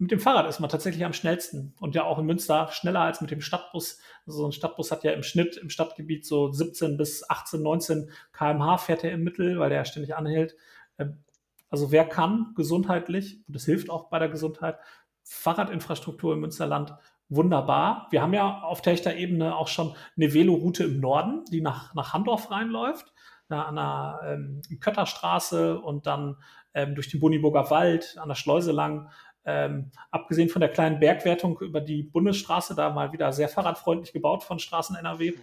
mit 0.00 0.12
dem 0.12 0.20
Fahrrad 0.20 0.48
ist 0.48 0.60
man 0.60 0.70
tatsächlich 0.70 1.04
am 1.04 1.12
schnellsten 1.12 1.74
und 1.80 1.94
ja 1.96 2.04
auch 2.04 2.18
in 2.18 2.26
Münster 2.26 2.68
schneller 2.70 3.00
als 3.00 3.20
mit 3.20 3.32
dem 3.32 3.40
Stadtbus. 3.40 3.98
Also 4.26 4.38
so 4.38 4.46
ein 4.46 4.52
Stadtbus 4.52 4.92
hat 4.92 5.02
ja 5.02 5.12
im 5.12 5.24
Schnitt 5.24 5.56
im 5.56 5.70
Stadtgebiet 5.70 6.24
so 6.24 6.52
17 6.52 6.96
bis 6.96 7.28
18, 7.28 7.62
19 7.62 8.10
kmh 8.32 8.78
fährt 8.78 9.02
er 9.02 9.12
im 9.12 9.24
Mittel, 9.24 9.58
weil 9.58 9.70
der 9.70 9.84
ständig 9.84 10.14
anhält. 10.14 10.56
Ähm, 10.98 11.24
also 11.70 11.92
wer 11.92 12.04
kann 12.04 12.52
gesundheitlich, 12.54 13.42
und 13.46 13.54
das 13.54 13.64
hilft 13.64 13.90
auch 13.90 14.08
bei 14.08 14.18
der 14.18 14.28
Gesundheit, 14.28 14.78
Fahrradinfrastruktur 15.24 16.34
im 16.34 16.40
Münsterland 16.40 16.94
wunderbar. 17.28 18.08
Wir 18.10 18.22
haben 18.22 18.32
ja 18.32 18.62
auf 18.62 18.80
Techter 18.80 19.14
Ebene 19.16 19.54
auch 19.54 19.68
schon 19.68 19.94
eine 20.16 20.32
Veloroute 20.32 20.84
im 20.84 21.00
Norden, 21.00 21.44
die 21.52 21.60
nach, 21.60 21.94
nach 21.94 22.14
Handorf 22.14 22.50
reinläuft, 22.50 23.12
da 23.48 23.62
an 23.62 23.76
der 23.76 24.20
ähm, 24.24 24.62
Kötterstraße 24.80 25.78
und 25.78 26.06
dann 26.06 26.36
ähm, 26.74 26.94
durch 26.94 27.08
den 27.10 27.20
Boniburger 27.20 27.70
Wald, 27.70 28.16
an 28.18 28.28
der 28.28 28.34
Schleuse 28.34 28.72
lang. 28.72 29.10
Ähm, 29.44 29.90
abgesehen 30.10 30.48
von 30.48 30.60
der 30.60 30.70
kleinen 30.70 31.00
Bergwertung 31.00 31.58
über 31.60 31.80
die 31.80 32.02
Bundesstraße, 32.02 32.74
da 32.74 32.90
mal 32.90 33.12
wieder 33.12 33.32
sehr 33.32 33.48
fahrradfreundlich 33.48 34.12
gebaut 34.12 34.44
von 34.44 34.58
Straßen 34.58 34.96
NRW. 34.96 35.34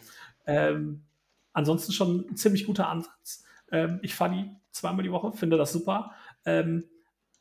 Ähm, 0.46 1.06
ansonsten 1.54 1.92
schon 1.92 2.26
ein 2.30 2.38
ziemlich 2.38 2.66
guter 2.66 2.88
Ansatz. 2.88 3.46
Ähm, 3.72 4.00
ich 4.02 4.16
fahre 4.16 4.36
die 4.36 4.52
zweimal 4.72 5.04
die 5.04 5.12
Woche, 5.12 5.32
finde 5.34 5.58
das 5.58 5.72
super. 5.72 6.12
Ähm, 6.46 6.86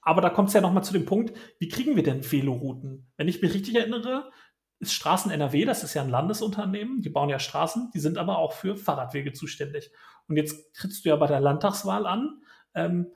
aber 0.00 0.20
da 0.20 0.30
kommt 0.30 0.48
es 0.48 0.54
ja 0.54 0.60
nochmal 0.60 0.84
zu 0.84 0.92
dem 0.92 1.06
Punkt, 1.06 1.32
wie 1.58 1.68
kriegen 1.68 1.96
wir 1.96 2.02
denn 2.02 2.30
Velorouten? 2.30 3.10
Wenn 3.16 3.28
ich 3.28 3.40
mich 3.40 3.54
richtig 3.54 3.74
erinnere, 3.74 4.30
ist 4.78 4.92
Straßen 4.92 5.30
NRW, 5.30 5.64
das 5.64 5.82
ist 5.82 5.94
ja 5.94 6.02
ein 6.02 6.10
Landesunternehmen, 6.10 7.00
die 7.00 7.08
bauen 7.08 7.30
ja 7.30 7.38
Straßen, 7.38 7.90
die 7.94 8.00
sind 8.00 8.18
aber 8.18 8.38
auch 8.38 8.52
für 8.52 8.76
Fahrradwege 8.76 9.32
zuständig. 9.32 9.90
Und 10.28 10.36
jetzt 10.36 10.74
trittst 10.74 11.04
du 11.04 11.08
ja 11.08 11.16
bei 11.16 11.26
der 11.26 11.40
Landtagswahl 11.40 12.06
an. 12.06 12.42
Ähm, 12.74 13.12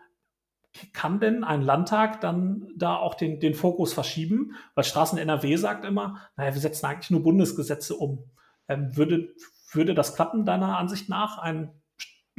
kann 0.93 1.21
denn 1.21 1.45
ein 1.45 1.63
Landtag 1.63 2.21
dann 2.21 2.69
da 2.77 2.97
auch 2.97 3.15
den, 3.15 3.41
den 3.41 3.55
Fokus 3.55 3.93
verschieben? 3.93 4.55
Weil 4.75 4.85
Straßen 4.85 5.19
NRW 5.19 5.57
sagt 5.57 5.85
immer, 5.85 6.21
naja, 6.37 6.55
wir 6.55 6.61
setzen 6.61 6.87
eigentlich 6.87 7.11
nur 7.11 7.23
Bundesgesetze 7.23 7.97
um. 7.97 8.31
Ähm, 8.69 8.97
würde, 8.97 9.35
würde 9.73 9.95
das 9.95 10.15
klappen, 10.15 10.45
deiner 10.45 10.79
Ansicht 10.79 11.09
nach, 11.09 11.39
ein 11.39 11.73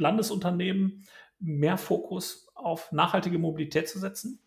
Landesunternehmen 0.00 1.06
mehr 1.38 1.78
Fokus 1.78 2.48
auf 2.54 2.92
nachhaltige 2.92 3.38
Mobilität 3.38 3.88
zu 3.88 3.98
setzen? 3.98 4.40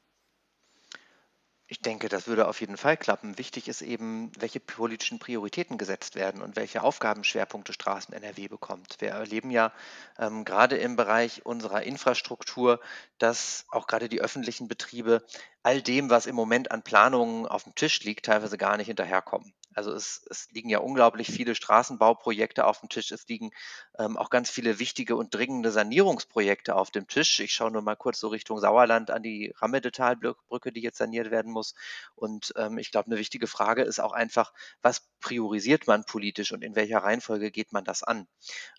Ich 1.74 1.82
denke, 1.82 2.08
das 2.08 2.28
würde 2.28 2.48
auf 2.48 2.62
jeden 2.62 2.78
Fall 2.78 2.98
klappen. 2.98 3.40
Wichtig 3.40 3.68
ist 3.68 3.82
eben, 3.82 4.32
welche 4.38 4.60
politischen 4.60 5.18
Prioritäten 5.18 5.80
gesetzt 5.80 6.14
werden 6.16 6.42
und 6.44 6.56
welche 6.56 6.84
Aufgabenschwerpunkte 6.84 7.74
Straßen 7.74 8.14
NRW 8.14 8.48
bekommt. 8.48 8.98
Wir 9.00 9.10
erleben 9.10 9.50
ja 9.50 9.72
ähm, 10.20 10.46
gerade 10.46 10.78
im 10.78 10.96
Bereich 10.96 11.46
unserer 11.48 11.82
Infrastruktur, 11.82 12.80
dass 13.18 13.66
auch 13.70 13.88
gerade 13.88 14.08
die 14.08 14.22
öffentlichen 14.22 14.68
Betriebe 14.68 15.26
all 15.64 15.82
dem, 15.82 16.12
was 16.12 16.28
im 16.28 16.36
Moment 16.36 16.70
an 16.70 16.84
Planungen 16.84 17.48
auf 17.48 17.64
dem 17.64 17.74
Tisch 17.74 18.04
liegt, 18.04 18.26
teilweise 18.26 18.60
gar 18.60 18.78
nicht 18.78 18.88
hinterherkommen. 18.88 19.52
Also 19.76 19.94
es, 19.94 20.26
es 20.30 20.50
liegen 20.52 20.70
ja 20.70 20.80
unglaublich 20.80 21.28
viele 21.28 21.56
Straßenbauprojekte 21.56 22.66
auf 22.66 22.80
dem 22.80 22.90
Tisch. 22.90 23.12
Es 23.12 23.28
liegen 23.28 23.52
ähm, 23.98 24.18
auch 24.18 24.30
ganz 24.30 24.50
viele 24.50 24.80
wichtige 24.80 25.16
und 25.16 25.34
dringende 25.34 25.72
Sanierungsprojekte 25.72 26.76
auf 26.76 26.92
dem 26.92 27.08
Tisch. 27.08 27.40
Ich 27.40 27.54
schaue 27.54 27.72
nur 27.72 27.82
mal 27.82 27.96
kurz 27.96 28.20
so 28.20 28.28
Richtung 28.28 28.60
Sauerland 28.60 29.12
an 29.12 29.24
die 29.24 29.54
Rammedetalbrücke, 29.58 30.72
die 30.72 30.82
jetzt 30.82 30.98
saniert 30.98 31.32
werden 31.32 31.52
muss. 31.52 31.76
Und 32.16 32.54
ähm, 32.58 32.78
ich 32.78 32.92
glaube, 32.92 33.08
eine 33.08 33.18
wichtige 33.18 33.48
Frage 33.48 33.84
ist 33.84 34.00
auch 34.00 34.14
einfach, 34.14 34.54
was 34.82 35.08
priorisiert 35.20 35.88
man 35.88 36.04
politisch 36.04 36.52
und 36.52 36.64
in 36.64 36.76
welcher 36.76 37.00
Reihenfolge 37.00 37.50
geht 37.50 37.72
man 37.72 37.84
das 37.86 38.04
an? 38.04 38.28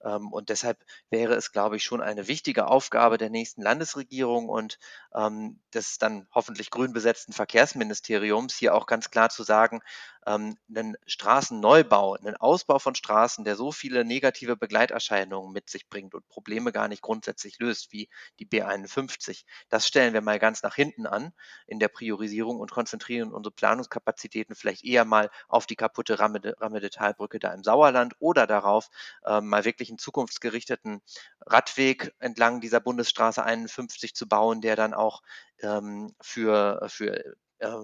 Ähm, 0.04 0.32
und 0.32 0.50
deshalb 0.50 0.84
wäre 1.10 1.34
es, 1.34 1.52
glaube 1.52 1.76
ich, 1.76 1.84
schon 1.84 2.02
eine 2.02 2.28
wichtige 2.28 2.66
Aufgabe 2.66 3.18
der 3.18 3.30
nächsten 3.30 3.62
Landesregierung 3.62 4.48
und 4.48 4.78
ähm, 5.14 5.60
des 5.72 5.98
dann 5.98 6.28
hoffentlich 6.32 6.70
grün 6.70 6.92
besetzten 6.92 7.32
Verkehrsministeriums, 7.32 8.56
hier 8.56 8.74
auch 8.74 8.86
ganz 8.86 9.10
klar 9.10 9.30
zu 9.30 9.42
sagen, 9.42 9.80
ähm, 10.26 10.56
einen 10.68 10.96
Straßenneubau, 11.06 12.14
einen 12.14 12.36
Ausbau 12.36 12.78
von 12.78 12.94
Straßen, 12.94 13.44
der 13.44 13.56
so 13.56 13.72
viele 13.72 14.04
negative 14.04 14.56
Begleiterscheinungen 14.56 15.52
mit 15.52 15.70
sich 15.70 15.88
bringt 15.88 16.14
und 16.14 16.26
Probleme 16.28 16.72
gar 16.72 16.88
nicht 16.88 17.02
grundsätzlich 17.02 17.58
löst, 17.58 17.92
wie 17.92 18.08
die 18.38 18.46
B51. 18.46 19.44
Das 19.68 19.86
stellen 19.86 20.14
wir 20.14 20.20
mal 20.20 20.38
ganz 20.38 20.62
nach 20.62 20.74
hinten 20.74 21.06
an 21.06 21.32
in 21.66 21.78
der 21.78 21.88
Priorisierung 21.88 22.60
und 22.60 22.70
konzentrieren 22.70 23.32
unsere 23.32 23.54
Planungskapazitäten 23.54 24.54
vielleicht 24.54 24.84
eher 24.84 25.04
mal 25.04 25.30
auf 25.48 25.66
die 25.66 25.76
kaputte 25.76 26.18
Ramme-Detailbrücke 26.18 27.38
da 27.38 27.52
im 27.52 27.64
Sauerland 27.64 28.14
oder 28.18 28.46
darauf, 28.46 28.88
äh, 29.24 29.40
mal 29.40 29.64
wirklich 29.64 29.90
einen 29.90 29.98
zukunftsgerichteten 29.98 31.02
Radweg 31.40 32.14
entlang 32.18 32.60
dieser 32.60 32.80
Bundesstraße 32.80 33.42
51 33.42 34.14
zu 34.14 34.28
bauen, 34.28 34.60
der 34.60 34.76
dann 34.76 34.94
auch 34.94 35.22
ähm, 35.60 36.14
für, 36.20 36.86
für 36.88 37.36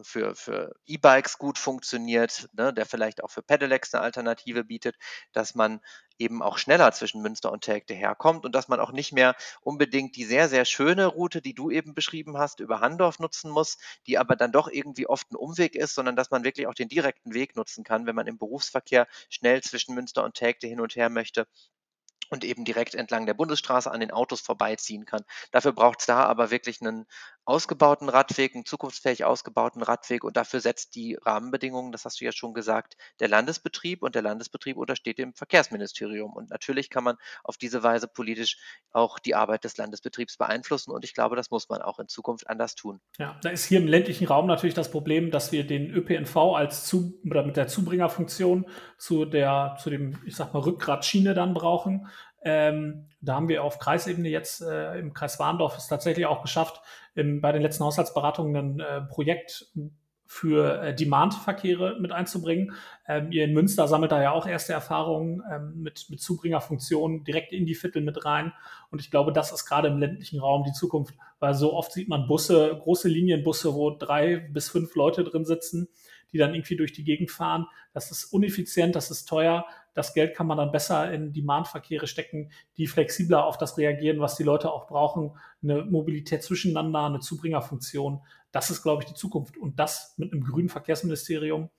für, 0.03 0.35
für 0.35 0.75
E-Bikes 0.87 1.39
gut 1.39 1.59
funktioniert, 1.59 2.49
ne, 2.53 2.73
der 2.73 2.87
vielleicht 2.87 3.23
auch 3.23 3.31
für 3.31 3.43
Pedelecs 3.43 3.95
eine 3.95 4.03
Alternative 4.03 4.65
bietet, 4.65 4.97
dass 5.33 5.55
man 5.55 5.81
eben 6.19 6.43
auch 6.43 6.59
schneller 6.59 6.93
zwischen 6.93 7.23
Münster 7.23 7.51
und 7.51 7.63
Telgte 7.63 7.95
herkommt 7.95 8.45
und 8.45 8.55
dass 8.55 8.69
man 8.69 8.81
auch 8.81 8.93
nicht 8.93 9.13
mehr 9.13 9.35
unbedingt 9.63 10.17
die 10.17 10.25
sehr, 10.25 10.49
sehr 10.49 10.65
schöne 10.65 11.07
Route, 11.07 11.41
die 11.41 11.55
du 11.55 11.71
eben 11.71 11.95
beschrieben 11.95 12.37
hast, 12.39 12.61
über 12.61 12.81
Handorf 12.81 13.19
nutzen 13.19 13.51
muss, 13.51 13.79
die 14.07 14.19
aber 14.19 14.37
dann 14.37 14.53
doch 14.53 14.69
irgendwie 14.69 15.07
oft 15.07 15.31
ein 15.33 15.37
Umweg 15.37 15.75
ist, 15.75 15.95
sondern 15.95 16.17
dass 16.17 16.31
man 16.31 16.45
wirklich 16.45 16.67
auch 16.67 16.75
den 16.75 16.89
direkten 16.89 17.35
Weg 17.35 17.57
nutzen 17.57 17.85
kann, 17.85 18.07
wenn 18.07 18.15
man 18.15 18.27
im 18.27 18.39
Berufsverkehr 18.39 19.07
schnell 19.29 19.63
zwischen 19.63 19.95
Münster 19.95 20.25
und 20.25 20.35
Telgte 20.35 20.67
hin 20.67 20.81
und 20.81 20.97
her 20.97 21.09
möchte 21.09 21.47
und 22.31 22.45
eben 22.45 22.65
direkt 22.65 22.95
entlang 22.95 23.27
der 23.27 23.35
Bundesstraße 23.35 23.91
an 23.91 24.01
den 24.01 24.13
Autos 24.13 24.41
vorbeiziehen 24.41 25.05
kann. 25.05 25.25
Dafür 25.51 25.73
braucht 25.73 26.01
es 26.01 26.07
da 26.07 26.25
aber 26.25 26.51
wirklich 26.51 26.81
einen 26.81 27.07
ausgebauten 27.45 28.09
Radweg, 28.09 28.55
einen 28.55 28.65
zukunftsfähig 28.65 29.25
ausgebauten 29.25 29.83
Radweg 29.83 30.25
und 30.25 30.37
dafür 30.37 30.61
setzt 30.61 30.95
die 30.95 31.17
Rahmenbedingungen, 31.21 31.93
das 31.93 32.05
hast 32.05 32.21
du 32.21 32.25
ja 32.25 32.33
schon 32.33 32.55
gesagt, 32.55 32.97
der 33.19 33.29
Landesbetrieb 33.29 34.03
und 34.03 34.15
der 34.15 34.23
Landesbetrieb 34.23 34.77
untersteht 34.77 35.19
dem 35.19 35.35
Verkehrsministerium. 35.35 36.33
Und 36.33 36.51
natürlich 36.51 36.91
kann 36.91 37.05
man 37.05 37.17
auf 37.43 37.57
diese 37.57 37.83
Weise 37.83 38.09
politisch 38.09 38.59
auch 38.93 39.19
die 39.19 39.35
Arbeit 39.35 39.65
des 39.65 39.77
Landesbetriebs 39.77 40.37
beeinflussen 40.37 40.91
und 40.93 41.05
ich 41.05 41.15
glaube, 41.15 41.37
das 41.37 41.51
muss 41.51 41.69
man 41.69 41.83
auch 41.83 41.99
in 41.99 42.09
Zukunft 42.09 42.49
anders 42.49 42.75
tun. 42.75 43.01
Ja, 43.19 43.39
da 43.43 43.51
ist 43.51 43.65
hier 43.65 43.81
im 43.81 43.89
ländlichen 43.89 44.27
Raum 44.27 44.47
natürlich 44.47 44.75
das 44.75 44.91
Problem, 44.91 45.31
dass 45.31 45.53
wir 45.53 45.67
den 45.67 45.91
ÖPNV 45.91 46.37
als 46.37 46.85
zu, 46.85 47.21
oder 47.25 47.45
mit 47.45 47.57
der 47.57 47.69
Zubringerfunktion 47.69 48.67
zu 48.99 49.25
der, 49.25 49.77
zu 49.81 49.91
dem, 49.91 50.19
ich 50.25 50.37
sag 50.37 50.53
mal, 50.53 50.61
Rückgratschiene 50.61 51.35
dann 51.35 51.55
brauchen. 51.55 52.09
Ähm, 52.43 53.09
da 53.21 53.35
haben 53.35 53.49
wir 53.49 53.65
auf 53.65 53.79
Kreisebene 53.79 54.29
jetzt 54.29 54.63
äh, 54.63 54.99
im 54.99 55.13
Kreis 55.13 55.39
Warndorf 55.39 55.77
es 55.77 55.89
tatsächlich 55.89 56.27
auch 56.27 56.43
geschafft, 56.43 56.81
im, 57.15 57.41
bei 57.41 57.53
den 57.53 57.63
letzten 57.63 57.85
Haushaltsberatungen 57.85 58.57
ein 58.57 58.81
äh, 58.81 59.01
Projekt 59.03 59.71
für 60.33 60.81
äh, 60.81 60.95
Demand-Verkehre 60.95 61.99
mit 62.01 62.13
einzubringen. 62.13 62.73
Ähm, 63.09 63.33
ihr 63.33 63.43
in 63.43 63.53
Münster 63.53 63.89
sammelt 63.89 64.13
da 64.13 64.23
ja 64.23 64.31
auch 64.31 64.47
erste 64.47 64.73
Erfahrungen 64.73 65.43
ähm, 65.53 65.83
mit, 65.83 66.07
mit 66.09 66.21
Zubringerfunktionen 66.21 67.25
direkt 67.25 67.53
in 67.53 67.67
die 67.67 67.75
Viertel 67.75 68.01
mit 68.01 68.25
rein. 68.25 68.53
Und 68.93 69.01
ich 69.01 69.11
glaube, 69.11 69.33
das 69.33 69.51
ist 69.51 69.67
gerade 69.67 69.89
im 69.89 69.99
ländlichen 69.99 70.39
Raum 70.39 70.63
die 70.63 70.73
Zukunft, 70.73 71.17
weil 71.41 71.55
so 71.55 71.73
oft 71.73 71.91
sieht 71.91 72.09
man 72.09 72.29
Busse, 72.29 72.79
große 72.81 73.09
Linienbusse, 73.09 73.75
wo 73.75 73.91
drei 73.91 74.37
bis 74.37 74.69
fünf 74.69 74.95
Leute 74.95 75.25
drin 75.25 75.45
sitzen, 75.45 75.89
die 76.33 76.39
dann 76.39 76.55
irgendwie 76.55 76.77
durch 76.77 76.93
die 76.93 77.03
Gegend 77.03 77.33
fahren. 77.33 77.67
Das 77.93 78.13
ist 78.13 78.27
uneffizient, 78.27 78.95
das 78.95 79.11
ist 79.11 79.25
teuer 79.25 79.67
das 79.95 80.15
Geld 80.15 80.37
kann 80.37 80.47
man 80.47 80.59
dann 80.59 80.73
besser 80.73 81.13
in 81.13 81.33
Demand-Verkehre 81.33 82.07
stecken, 82.07 82.53
die 82.77 82.87
flexibler 82.87 83.45
auf 83.45 83.59
das 83.59 83.77
reagieren, 83.77 84.21
was 84.21 84.37
die 84.37 84.45
Leute 84.45 84.71
auch 84.73 84.87
brauchen. 84.87 85.37
Eine 85.63 85.85
Mobilität 85.85 86.43
zwischeneinander, 86.43 87.07
eine 87.07 87.21
Zubringerfunktion. 87.21 88.23
Das 88.53 88.71
ist, 88.71 88.83
glaube 88.83 89.03
ich, 89.03 89.09
die 89.09 89.15
Zukunft. 89.15 89.57
Und 89.57 89.79
das 89.79 90.15
mit 90.17 90.33
einem 90.33 90.45
grünen 90.45 90.69
Verkehrsministerium. 90.69 91.71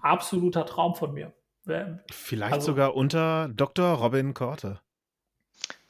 Absoluter 0.00 0.66
Traum 0.66 0.94
von 0.94 1.12
mir. 1.12 1.32
Vielleicht 2.10 2.54
also, 2.54 2.66
sogar 2.72 2.96
unter 2.96 3.48
Dr. 3.48 3.94
Robin 3.94 4.34
Korte. 4.34 4.80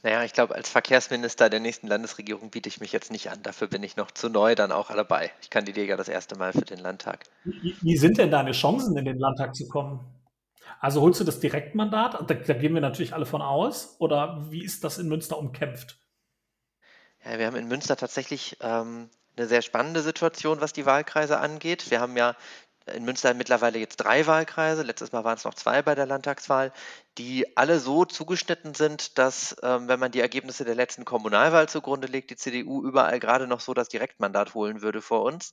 Naja, 0.03 0.25
ich 0.25 0.33
glaube, 0.33 0.55
als 0.55 0.69
Verkehrsminister 0.69 1.49
der 1.49 1.61
nächsten 1.61 1.87
Landesregierung 1.87 2.51
biete 2.51 2.69
ich 2.69 2.81
mich 2.81 2.93
jetzt 2.93 3.13
nicht 3.13 3.31
an. 3.31 3.43
Dafür 3.43 3.69
bin 3.69 3.83
ich 3.85 3.97
noch 3.97 4.11
zu 4.11 4.29
neu 4.29 4.55
dann 4.57 4.73
auch 4.73 4.91
dabei. 4.91 5.31
Ich 5.41 5.49
kandidiere 5.49 5.87
ja 5.87 5.97
das 5.97 6.09
erste 6.09 6.37
Mal 6.37 6.53
für 6.53 6.65
den 6.65 6.81
Landtag. 6.81 7.25
Wie, 7.45 7.77
wie 7.81 7.97
sind 7.97 8.19
denn 8.19 8.31
deine 8.31 8.51
Chancen, 8.51 8.97
in 8.99 9.05
den 9.05 9.19
Landtag 9.19 9.55
zu 9.55 9.69
kommen? 9.69 10.01
Also 10.81 11.01
holst 11.01 11.21
du 11.21 11.25
das 11.25 11.41
Direktmandat? 11.41 12.29
Da, 12.29 12.35
da 12.35 12.55
gehen 12.55 12.75
wir 12.75 12.81
natürlich 12.81 13.15
alle 13.15 13.27
von 13.27 13.43
aus. 13.43 13.97
Oder 13.99 14.51
wie 14.51 14.65
ist 14.65 14.85
das 14.85 14.99
in 14.99 15.09
Münster 15.09 15.39
umkämpft? 15.39 15.99
Ja, 17.25 17.39
wir 17.39 17.47
haben 17.47 17.57
in 17.57 17.69
Münster 17.69 17.97
tatsächlich 17.97 18.57
ähm, 18.61 19.09
eine 19.37 19.47
sehr 19.47 19.63
spannende 19.63 20.03
Situation, 20.03 20.61
was 20.61 20.73
die 20.73 20.87
Wahlkreise 20.87 21.39
angeht. 21.39 21.91
Wir 21.91 22.01
haben 22.01 22.17
ja 22.17 22.37
in 22.87 23.05
Münster 23.05 23.33
mittlerweile 23.35 23.79
jetzt 23.79 23.97
drei 23.97 24.27
Wahlkreise. 24.27 24.83
Letztes 24.83 25.13
Mal 25.13 25.25
waren 25.25 25.37
es 25.37 25.45
noch 25.45 25.55
zwei 25.55 25.83
bei 25.83 25.95
der 25.95 26.07
Landtagswahl, 26.07 26.73
die 27.19 27.57
alle 27.59 27.79
so 27.79 28.05
zugeschnitten 28.07 28.75
sind, 28.75 29.19
dass, 29.19 29.55
ähm, 29.63 29.87
wenn 29.89 30.01
man 30.01 30.13
die 30.13 30.21
Ergebnisse 30.21 30.65
der 30.65 30.75
letzten 30.75 31.05
Kommunalwahl 31.05 31.69
zugrunde 31.69 32.07
legt, 32.09 32.31
die 32.31 32.37
CDU 32.37 32.83
überall 32.83 33.21
gerade 33.21 33.47
noch 33.47 33.61
so 33.61 33.75
das 33.75 33.89
Direktmandat 33.89 34.55
holen 34.55 34.81
würde 34.81 35.03
vor 35.03 35.23
uns. 35.23 35.53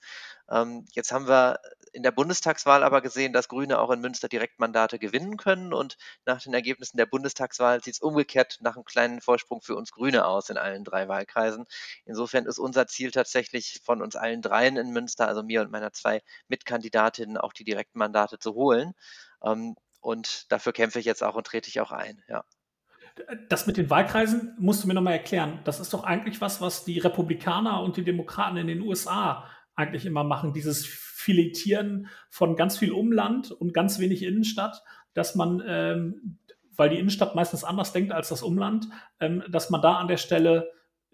Ähm, 0.49 0.85
jetzt 0.93 1.11
haben 1.11 1.27
wir 1.27 1.59
in 1.91 2.03
der 2.03 2.11
Bundestagswahl 2.11 2.81
aber 2.83 3.01
gesehen, 3.01 3.33
dass 3.33 3.49
Grüne 3.49 3.79
auch 3.79 3.89
in 3.91 3.99
Münster 3.99 4.29
Direktmandate 4.29 4.99
gewinnen 4.99 5.35
können. 5.37 5.73
Und 5.73 5.97
nach 6.25 6.41
den 6.41 6.53
Ergebnissen 6.53 6.97
der 6.97 7.05
Bundestagswahl 7.07 7.83
sieht 7.83 7.95
es 7.95 7.99
umgekehrt 8.01 8.59
nach 8.61 8.75
einem 8.75 8.85
kleinen 8.85 9.19
Vorsprung 9.21 9.61
für 9.61 9.75
uns 9.75 9.91
Grüne 9.91 10.25
aus 10.25 10.49
in 10.49 10.57
allen 10.57 10.85
drei 10.85 11.07
Wahlkreisen. 11.09 11.65
Insofern 12.05 12.45
ist 12.45 12.59
unser 12.59 12.87
Ziel 12.87 13.11
tatsächlich 13.11 13.81
von 13.83 14.01
uns 14.01 14.15
allen 14.15 14.41
dreien 14.41 14.77
in 14.77 14.91
Münster, 14.91 15.27
also 15.27 15.43
mir 15.43 15.61
und 15.61 15.71
meiner 15.71 15.91
zwei 15.91 16.21
Mitkandidatinnen, 16.47 17.37
auch 17.37 17.51
die 17.53 17.65
Direktmandate 17.65 18.39
zu 18.39 18.53
holen. 18.55 18.93
Ähm, 19.43 19.75
und 19.99 20.51
dafür 20.51 20.73
kämpfe 20.73 20.99
ich 20.99 21.05
jetzt 21.05 21.23
auch 21.23 21.35
und 21.35 21.47
trete 21.47 21.69
ich 21.69 21.79
auch 21.81 21.91
ein, 21.91 22.21
ja. 22.27 22.43
Das 23.49 23.67
mit 23.67 23.75
den 23.75 23.89
Wahlkreisen 23.89 24.55
musst 24.59 24.83
du 24.83 24.87
mir 24.87 24.93
nochmal 24.93 25.13
erklären. 25.13 25.59
Das 25.65 25.81
ist 25.81 25.93
doch 25.93 26.05
eigentlich 26.05 26.39
was, 26.39 26.61
was 26.61 26.85
die 26.85 26.99
Republikaner 26.99 27.81
und 27.81 27.97
die 27.97 28.05
Demokraten 28.05 28.55
in 28.55 28.67
den 28.67 28.81
USA 28.81 29.45
eigentlich 29.75 30.05
immer 30.05 30.23
machen, 30.23 30.53
dieses 30.53 30.85
Filetieren 30.85 32.07
von 32.29 32.55
ganz 32.55 32.77
viel 32.77 32.91
Umland 32.91 33.51
und 33.51 33.73
ganz 33.73 33.99
wenig 33.99 34.23
Innenstadt, 34.23 34.83
dass 35.13 35.35
man, 35.35 35.61
ähm, 35.65 36.39
weil 36.75 36.89
die 36.89 36.97
Innenstadt 36.97 37.35
meistens 37.35 37.63
anders 37.63 37.91
denkt 37.91 38.11
als 38.11 38.29
das 38.29 38.41
Umland, 38.41 38.87
ähm, 39.19 39.43
dass 39.49 39.69
man 39.69 39.81
da 39.81 39.95
an 39.95 40.07
der 40.07 40.17
Stelle 40.17 40.71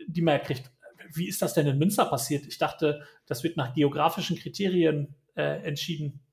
die 0.07 0.21
mehr 0.21 0.39
kriegt. 0.39 0.71
Wie 1.13 1.27
ist 1.27 1.41
das 1.41 1.53
denn 1.53 1.67
in 1.67 1.77
Münster 1.77 2.05
passiert? 2.05 2.45
Ich 2.45 2.57
dachte, 2.57 3.03
das 3.25 3.43
wird 3.43 3.57
nach 3.57 3.73
geografischen 3.73 4.37
Kriterien 4.37 5.15
äh, 5.35 5.61
entschieden. 5.63 6.24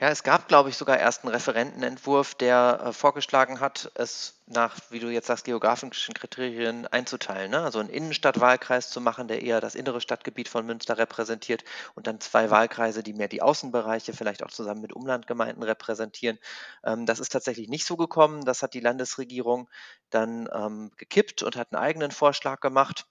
Ja, 0.00 0.10
es 0.10 0.22
gab, 0.22 0.46
glaube 0.46 0.68
ich, 0.70 0.76
sogar 0.76 0.96
erst 0.98 1.24
einen 1.24 1.32
Referentenentwurf, 1.34 2.34
der 2.36 2.80
äh, 2.84 2.92
vorgeschlagen 2.92 3.58
hat, 3.58 3.90
es 3.96 4.40
nach, 4.46 4.78
wie 4.90 5.00
du 5.00 5.08
jetzt 5.08 5.26
sagst, 5.26 5.44
geografischen 5.44 6.14
Kriterien 6.14 6.86
einzuteilen. 6.86 7.50
Ne? 7.50 7.60
Also 7.60 7.80
einen 7.80 7.88
Innenstadtwahlkreis 7.88 8.90
zu 8.90 9.00
machen, 9.00 9.26
der 9.26 9.42
eher 9.42 9.60
das 9.60 9.74
innere 9.74 10.00
Stadtgebiet 10.00 10.48
von 10.48 10.64
Münster 10.64 10.98
repräsentiert 10.98 11.64
und 11.96 12.06
dann 12.06 12.20
zwei 12.20 12.48
Wahlkreise, 12.48 13.02
die 13.02 13.12
mehr 13.12 13.26
die 13.26 13.42
Außenbereiche, 13.42 14.12
vielleicht 14.12 14.44
auch 14.44 14.52
zusammen 14.52 14.82
mit 14.82 14.92
Umlandgemeinden 14.92 15.64
repräsentieren. 15.64 16.38
Ähm, 16.84 17.04
das 17.04 17.18
ist 17.18 17.32
tatsächlich 17.32 17.68
nicht 17.68 17.84
so 17.84 17.96
gekommen. 17.96 18.44
Das 18.44 18.62
hat 18.62 18.74
die 18.74 18.80
Landesregierung 18.80 19.68
dann 20.10 20.48
ähm, 20.52 20.92
gekippt 20.96 21.42
und 21.42 21.56
hat 21.56 21.72
einen 21.72 21.82
eigenen 21.82 22.12
Vorschlag 22.12 22.60
gemacht 22.60 23.06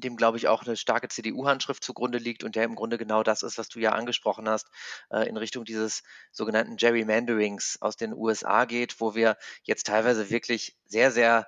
dem, 0.00 0.16
glaube 0.16 0.38
ich, 0.38 0.48
auch 0.48 0.64
eine 0.64 0.76
starke 0.76 1.08
CDU-Handschrift 1.08 1.84
zugrunde 1.84 2.18
liegt 2.18 2.44
und 2.44 2.56
der 2.56 2.64
im 2.64 2.74
Grunde 2.74 2.98
genau 2.98 3.22
das 3.22 3.42
ist, 3.42 3.58
was 3.58 3.68
du 3.68 3.80
ja 3.80 3.92
angesprochen 3.92 4.48
hast, 4.48 4.68
äh, 5.10 5.28
in 5.28 5.36
Richtung 5.36 5.64
dieses 5.64 6.02
sogenannten 6.32 6.76
Gerrymanderings 6.76 7.78
aus 7.80 7.96
den 7.96 8.12
USA 8.14 8.64
geht, 8.64 9.00
wo 9.00 9.14
wir 9.14 9.36
jetzt 9.62 9.86
teilweise 9.86 10.30
wirklich 10.30 10.76
sehr, 10.86 11.10
sehr 11.10 11.46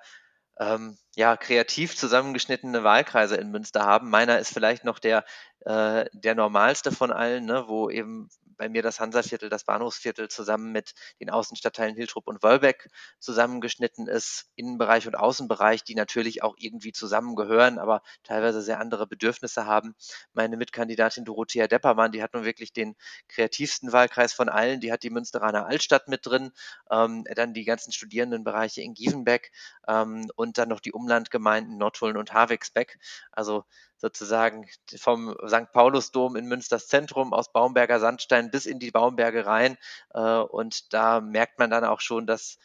ähm, 0.59 0.99
ja, 1.17 1.37
kreativ 1.37 1.97
zusammengeschnittene 1.97 2.85
Wahlkreise 2.85 3.37
in 3.37 3.51
Münster 3.51 3.85
haben. 3.85 4.11
Meiner 4.11 4.39
ist 4.39 4.53
vielleicht 4.53 4.85
noch 4.85 4.99
der, 4.99 5.25
äh, 5.61 6.07
der 6.13 6.35
normalste 6.35 6.93
von 6.93 7.13
allen, 7.13 7.45
ne, 7.47 7.65
wo 7.69 7.91
eben 7.91 8.29
bei 8.63 8.69
mir 8.69 8.83
das 8.83 9.01
Hansaviertel, 9.01 9.49
das 9.49 9.65
Bahnhofsviertel 9.65 10.29
zusammen 10.29 10.71
mit 10.71 10.95
den 11.19 11.31
Außenstadtteilen 11.31 11.97
Hiltrup 11.97 12.29
und 12.29 12.45
Wolbeck 12.45 12.89
zusammengeschnitten 13.19 14.07
ist, 14.07 14.53
Innenbereich 14.55 15.09
und 15.09 15.17
Außenbereich, 15.17 15.83
die 15.83 15.97
natürlich 15.97 16.45
auch 16.45 16.55
irgendwie 16.57 16.93
zusammengehören, 16.93 17.81
aber 17.81 18.03
teilweise 18.23 18.63
sehr 18.63 18.79
andere 18.79 19.09
Bedürfnisse 19.09 19.67
haben. 19.67 19.97
Meine 20.33 20.57
Mitkandidatin 20.57 21.25
Dorothea 21.25 21.67
Deppermann, 21.67 22.13
die 22.13 22.23
hat 22.23 22.35
nun 22.35 22.45
wirklich 22.45 22.73
den 22.73 22.95
kreativsten 23.27 23.93
Wahlkreis 23.93 24.33
von 24.33 24.49
allen, 24.49 24.79
die 24.79 24.93
hat 24.93 25.03
die 25.03 25.11
Münsteraner 25.11 25.67
Altstadt 25.67 26.07
mit 26.07 26.25
drin, 26.25 26.53
ähm, 26.89 27.25
dann 27.35 27.55
die 27.55 27.65
ganzen 27.65 27.93
Studierendenbereiche 27.93 28.81
in 28.81 28.95
Gievenbeck 28.95 29.51
ähm, 29.89 30.31
und 30.37 30.57
dann 30.59 30.69
noch 30.69 30.79
die 30.79 30.93
Umlandgemeinden 30.93 31.79
Nottuln 31.79 32.17
und 32.17 32.33
Havixbeck. 32.33 33.01
Also 33.33 33.65
sozusagen 34.03 34.67
vom 34.99 35.35
St. 35.47 35.71
Paulusdom 35.73 36.35
in 36.35 36.47
Münsters 36.47 36.89
Zentrum 36.89 37.33
aus 37.33 37.53
Baumberger 37.53 38.01
Sandstein 38.01 38.51
bis 38.51 38.67
in 38.67 38.81
die 38.81 38.91
Baumberge 38.91 39.47
rein. 39.47 39.79
Äh, 40.13 40.39
und 40.39 40.93
da 40.93 41.21
merkt 41.21 41.61
man 41.61 41.71
dann 41.71 41.85
auch 41.85 42.01
schon, 42.01 42.27
dass, 42.27 42.59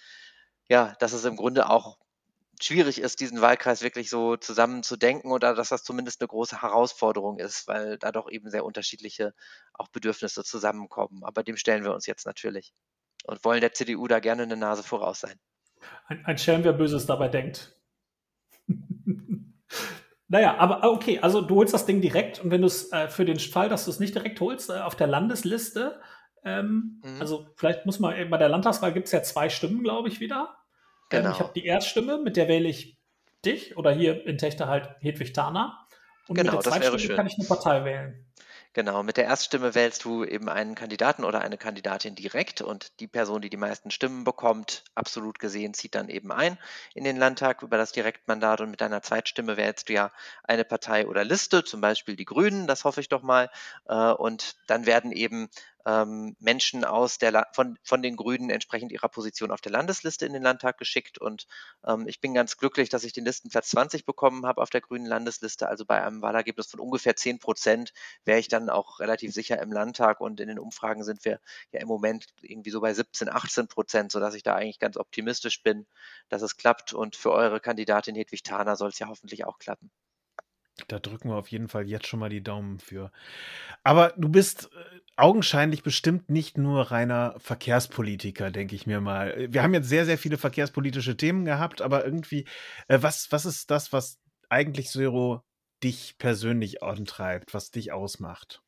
ja, 0.67 0.95
dass 0.99 1.13
es 1.13 1.25
im 1.25 1.35
Grunde 1.35 1.69
auch 1.69 1.99
schwierig 2.59 2.99
ist, 2.99 3.19
diesen 3.19 3.39
Wahlkreis 3.39 3.83
wirklich 3.83 4.09
so 4.09 4.35
zusammenzudenken 4.35 5.31
oder 5.31 5.53
dass 5.53 5.69
das 5.69 5.83
zumindest 5.83 6.21
eine 6.21 6.27
große 6.27 6.63
Herausforderung 6.63 7.37
ist, 7.37 7.67
weil 7.67 7.99
da 7.99 8.11
doch 8.11 8.31
eben 8.31 8.49
sehr 8.49 8.65
unterschiedliche 8.65 9.35
auch 9.73 9.89
Bedürfnisse 9.89 10.43
zusammenkommen. 10.43 11.23
Aber 11.23 11.43
dem 11.43 11.55
stellen 11.55 11.83
wir 11.83 11.93
uns 11.93 12.07
jetzt 12.07 12.25
natürlich 12.25 12.73
und 13.25 13.45
wollen 13.45 13.61
der 13.61 13.73
CDU 13.73 14.07
da 14.07 14.19
gerne 14.19 14.41
eine 14.41 14.57
Nase 14.57 14.81
voraus 14.81 15.19
sein. 15.19 15.39
Ein, 16.07 16.25
ein 16.25 16.39
Schelm, 16.39 16.63
wer 16.63 16.73
Böses 16.73 17.05
dabei 17.05 17.27
denkt. 17.27 17.75
Naja, 20.29 20.57
aber 20.57 20.83
ah, 20.83 20.89
okay, 20.89 21.19
also 21.19 21.41
du 21.41 21.55
holst 21.55 21.73
das 21.73 21.85
Ding 21.85 22.01
direkt 22.01 22.43
und 22.43 22.51
wenn 22.51 22.61
du 22.61 22.67
es 22.67 22.91
äh, 22.91 23.07
für 23.07 23.23
den 23.23 23.39
Fall, 23.39 23.69
dass 23.69 23.85
du 23.85 23.91
es 23.91 23.99
nicht 23.99 24.13
direkt 24.13 24.41
holst, 24.41 24.69
äh, 24.69 24.79
auf 24.79 24.95
der 24.95 25.07
Landesliste, 25.07 26.01
ähm, 26.43 27.01
mhm. 27.03 27.21
also 27.21 27.47
vielleicht 27.55 27.85
muss 27.85 27.99
man, 27.99 28.29
bei 28.29 28.37
der 28.37 28.49
Landtagswahl 28.49 28.93
gibt 28.93 29.07
es 29.07 29.13
ja 29.13 29.23
zwei 29.23 29.49
Stimmen, 29.49 29.83
glaube 29.83 30.09
ich, 30.09 30.19
wieder. 30.19 30.57
Genau. 31.09 31.27
Ähm, 31.27 31.31
ich 31.33 31.39
habe 31.39 31.51
die 31.55 31.65
Erststimme, 31.65 32.17
mit 32.17 32.35
der 32.35 32.47
wähle 32.47 32.67
ich 32.67 32.97
dich 33.45 33.77
oder 33.77 33.91
hier 33.91 34.25
in 34.25 34.37
Techte 34.37 34.67
halt 34.67 34.89
Hedwig 34.99 35.33
Tana. 35.33 35.85
Und 36.27 36.35
genau, 36.35 36.55
mit 36.55 36.65
der 36.65 36.71
Zweitstimme 36.71 37.15
kann 37.15 37.27
ich 37.27 37.37
eine 37.37 37.47
Partei 37.47 37.85
wählen. 37.85 38.25
Genau, 38.77 39.01
mit 39.01 39.17
der 39.17 39.23
Erststimme 39.25 39.73
wählst 39.73 40.05
du 40.05 40.23
eben 40.23 40.49
einen 40.49 40.75
Kandidaten 40.75 41.23
oder 41.23 41.41
eine 41.41 41.57
Kandidatin 41.57 42.13
direkt 42.13 42.61
und 42.61 42.91
die 42.99 43.07
Person, 43.07 43.41
die 43.41 43.49
die 43.49 43.57
meisten 43.57 43.89
Stimmen 43.89 44.23
bekommt, 44.23 44.83
absolut 44.93 45.39
gesehen, 45.39 45.73
zieht 45.73 45.95
dann 45.95 46.09
eben 46.09 46.31
ein 46.31 46.59
in 46.93 47.03
den 47.03 47.17
Landtag 47.17 47.63
über 47.63 47.77
das 47.77 47.91
Direktmandat 47.91 48.61
und 48.61 48.69
mit 48.69 48.79
deiner 48.79 49.01
Zweitstimme 49.01 49.57
wählst 49.57 49.89
du 49.89 49.93
ja 49.93 50.11
eine 50.43 50.63
Partei 50.63 51.07
oder 51.07 51.23
Liste, 51.23 51.63
zum 51.63 51.81
Beispiel 51.81 52.15
die 52.15 52.25
Grünen, 52.25 52.67
das 52.67 52.83
hoffe 52.83 53.01
ich 53.01 53.09
doch 53.09 53.23
mal, 53.23 53.49
äh, 53.87 54.11
und 54.11 54.55
dann 54.67 54.85
werden 54.85 55.11
eben 55.11 55.49
ähm, 55.87 56.35
Menschen 56.39 56.83
aus 56.83 57.17
der 57.17 57.47
von, 57.53 57.79
von 57.81 58.01
den 58.01 58.17
Grünen 58.17 58.49
entsprechend 58.49 58.91
ihrer 58.91 59.07
Position 59.07 59.51
auf 59.51 59.61
der 59.61 59.71
Landesliste 59.71 60.25
in 60.25 60.33
den 60.33 60.43
Landtag 60.43 60.77
geschickt. 60.77 61.17
Und 61.17 61.47
ähm, 61.85 62.07
ich 62.07 62.19
bin 62.19 62.33
ganz 62.33 62.57
glücklich, 62.57 62.89
dass 62.89 63.05
ich 63.05 63.13
den 63.13 63.23
Listenplatz 63.23 63.69
20 63.69 64.05
bekommen 64.05 64.45
habe 64.45 64.61
auf 64.61 64.69
der 64.69 64.81
grünen 64.81 65.05
Landesliste. 65.05 65.69
Also 65.69 65.85
bei 65.85 66.03
einem 66.03 66.21
Wahlergebnis 66.21 66.67
von 66.67 66.81
ungefähr 66.81 67.15
10 67.15 67.39
Prozent 67.39 67.93
wäre 68.25 68.39
ich 68.39 68.49
dann 68.49 68.69
auch 68.69 68.99
relativ 68.99 69.33
sicher 69.33 69.61
im 69.61 69.71
Landtag. 69.71 70.19
Und 70.19 70.41
in 70.41 70.49
den 70.49 70.59
Umfragen 70.59 71.03
sind 71.03 71.23
wir 71.23 71.39
ja 71.71 71.79
im 71.79 71.87
Moment 71.87 72.27
irgendwie 72.41 72.71
so 72.71 72.81
bei 72.81 72.93
17, 72.93 73.29
18 73.29 73.67
Prozent, 73.69 74.11
sodass 74.11 74.35
ich 74.35 74.43
da 74.43 74.55
eigentlich 74.55 74.79
ganz 74.79 74.97
optimistisch 74.97 75.63
bin, 75.63 75.87
dass 76.27 76.41
es 76.41 76.57
klappt. 76.57 76.93
Und 76.93 77.15
für 77.15 77.31
eure 77.31 77.61
Kandidatin 77.61 78.15
Hedwig 78.15 78.43
Thaner 78.43 78.75
soll 78.75 78.89
es 78.89 78.99
ja 78.99 79.07
hoffentlich 79.07 79.45
auch 79.45 79.57
klappen. 79.57 79.89
Da 80.87 80.99
drücken 80.99 81.29
wir 81.29 81.35
auf 81.35 81.49
jeden 81.49 81.67
Fall 81.67 81.87
jetzt 81.87 82.07
schon 82.07 82.19
mal 82.19 82.29
die 82.29 82.43
Daumen 82.43 82.79
für. 82.79 83.11
Aber 83.83 84.13
du 84.17 84.29
bist 84.29 84.69
äh, 84.73 84.99
augenscheinlich 85.17 85.83
bestimmt 85.83 86.29
nicht 86.29 86.57
nur 86.57 86.91
reiner 86.91 87.35
Verkehrspolitiker, 87.39 88.51
denke 88.51 88.75
ich 88.75 88.85
mir 88.85 89.01
mal. 89.01 89.47
Wir 89.51 89.63
haben 89.63 89.73
jetzt 89.73 89.89
sehr, 89.89 90.05
sehr 90.05 90.17
viele 90.17 90.37
verkehrspolitische 90.37 91.17
Themen 91.17 91.45
gehabt, 91.45 91.81
aber 91.81 92.05
irgendwie, 92.05 92.45
äh, 92.87 92.99
was, 93.01 93.31
was 93.31 93.45
ist 93.45 93.71
das, 93.71 93.91
was 93.91 94.19
eigentlich 94.49 94.91
so 94.91 95.41
dich 95.83 96.17
persönlich 96.17 96.83
antreibt, 96.83 97.53
was 97.53 97.71
dich 97.71 97.91
ausmacht? 97.91 98.61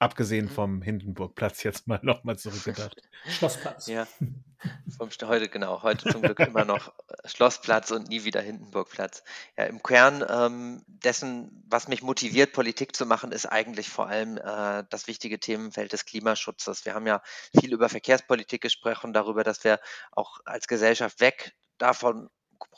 Abgesehen 0.00 0.46
mhm. 0.46 0.50
vom 0.50 0.82
Hindenburgplatz 0.82 1.62
jetzt 1.62 1.86
mal 1.86 2.00
nochmal 2.02 2.36
zurückgedacht. 2.36 3.00
Schlossplatz. 3.26 3.86
Ja, 3.86 4.06
vom 4.98 5.08
heute, 5.22 5.48
genau, 5.48 5.82
heute 5.82 6.10
zum 6.10 6.22
Glück 6.22 6.40
immer 6.40 6.64
noch 6.64 6.88
äh, 6.88 7.28
Schlossplatz 7.28 7.90
und 7.92 8.08
nie 8.08 8.24
wieder 8.24 8.40
Hindenburgplatz. 8.40 9.22
Ja, 9.56 9.64
im 9.64 9.82
Kern 9.82 10.24
ähm, 10.28 10.82
dessen, 10.86 11.64
was 11.68 11.86
mich 11.86 12.02
motiviert, 12.02 12.52
Politik 12.52 12.96
zu 12.96 13.06
machen, 13.06 13.30
ist 13.30 13.46
eigentlich 13.46 13.88
vor 13.88 14.08
allem 14.08 14.36
äh, 14.36 14.84
das 14.90 15.06
wichtige 15.06 15.38
Themenfeld 15.38 15.92
des 15.92 16.04
Klimaschutzes. 16.04 16.84
Wir 16.84 16.94
haben 16.94 17.06
ja 17.06 17.22
viel 17.58 17.72
über 17.72 17.88
Verkehrspolitik 17.88 18.62
gesprochen, 18.62 19.12
darüber, 19.12 19.44
dass 19.44 19.62
wir 19.62 19.78
auch 20.10 20.40
als 20.44 20.66
Gesellschaft 20.66 21.20
weg 21.20 21.54
davon 21.78 22.30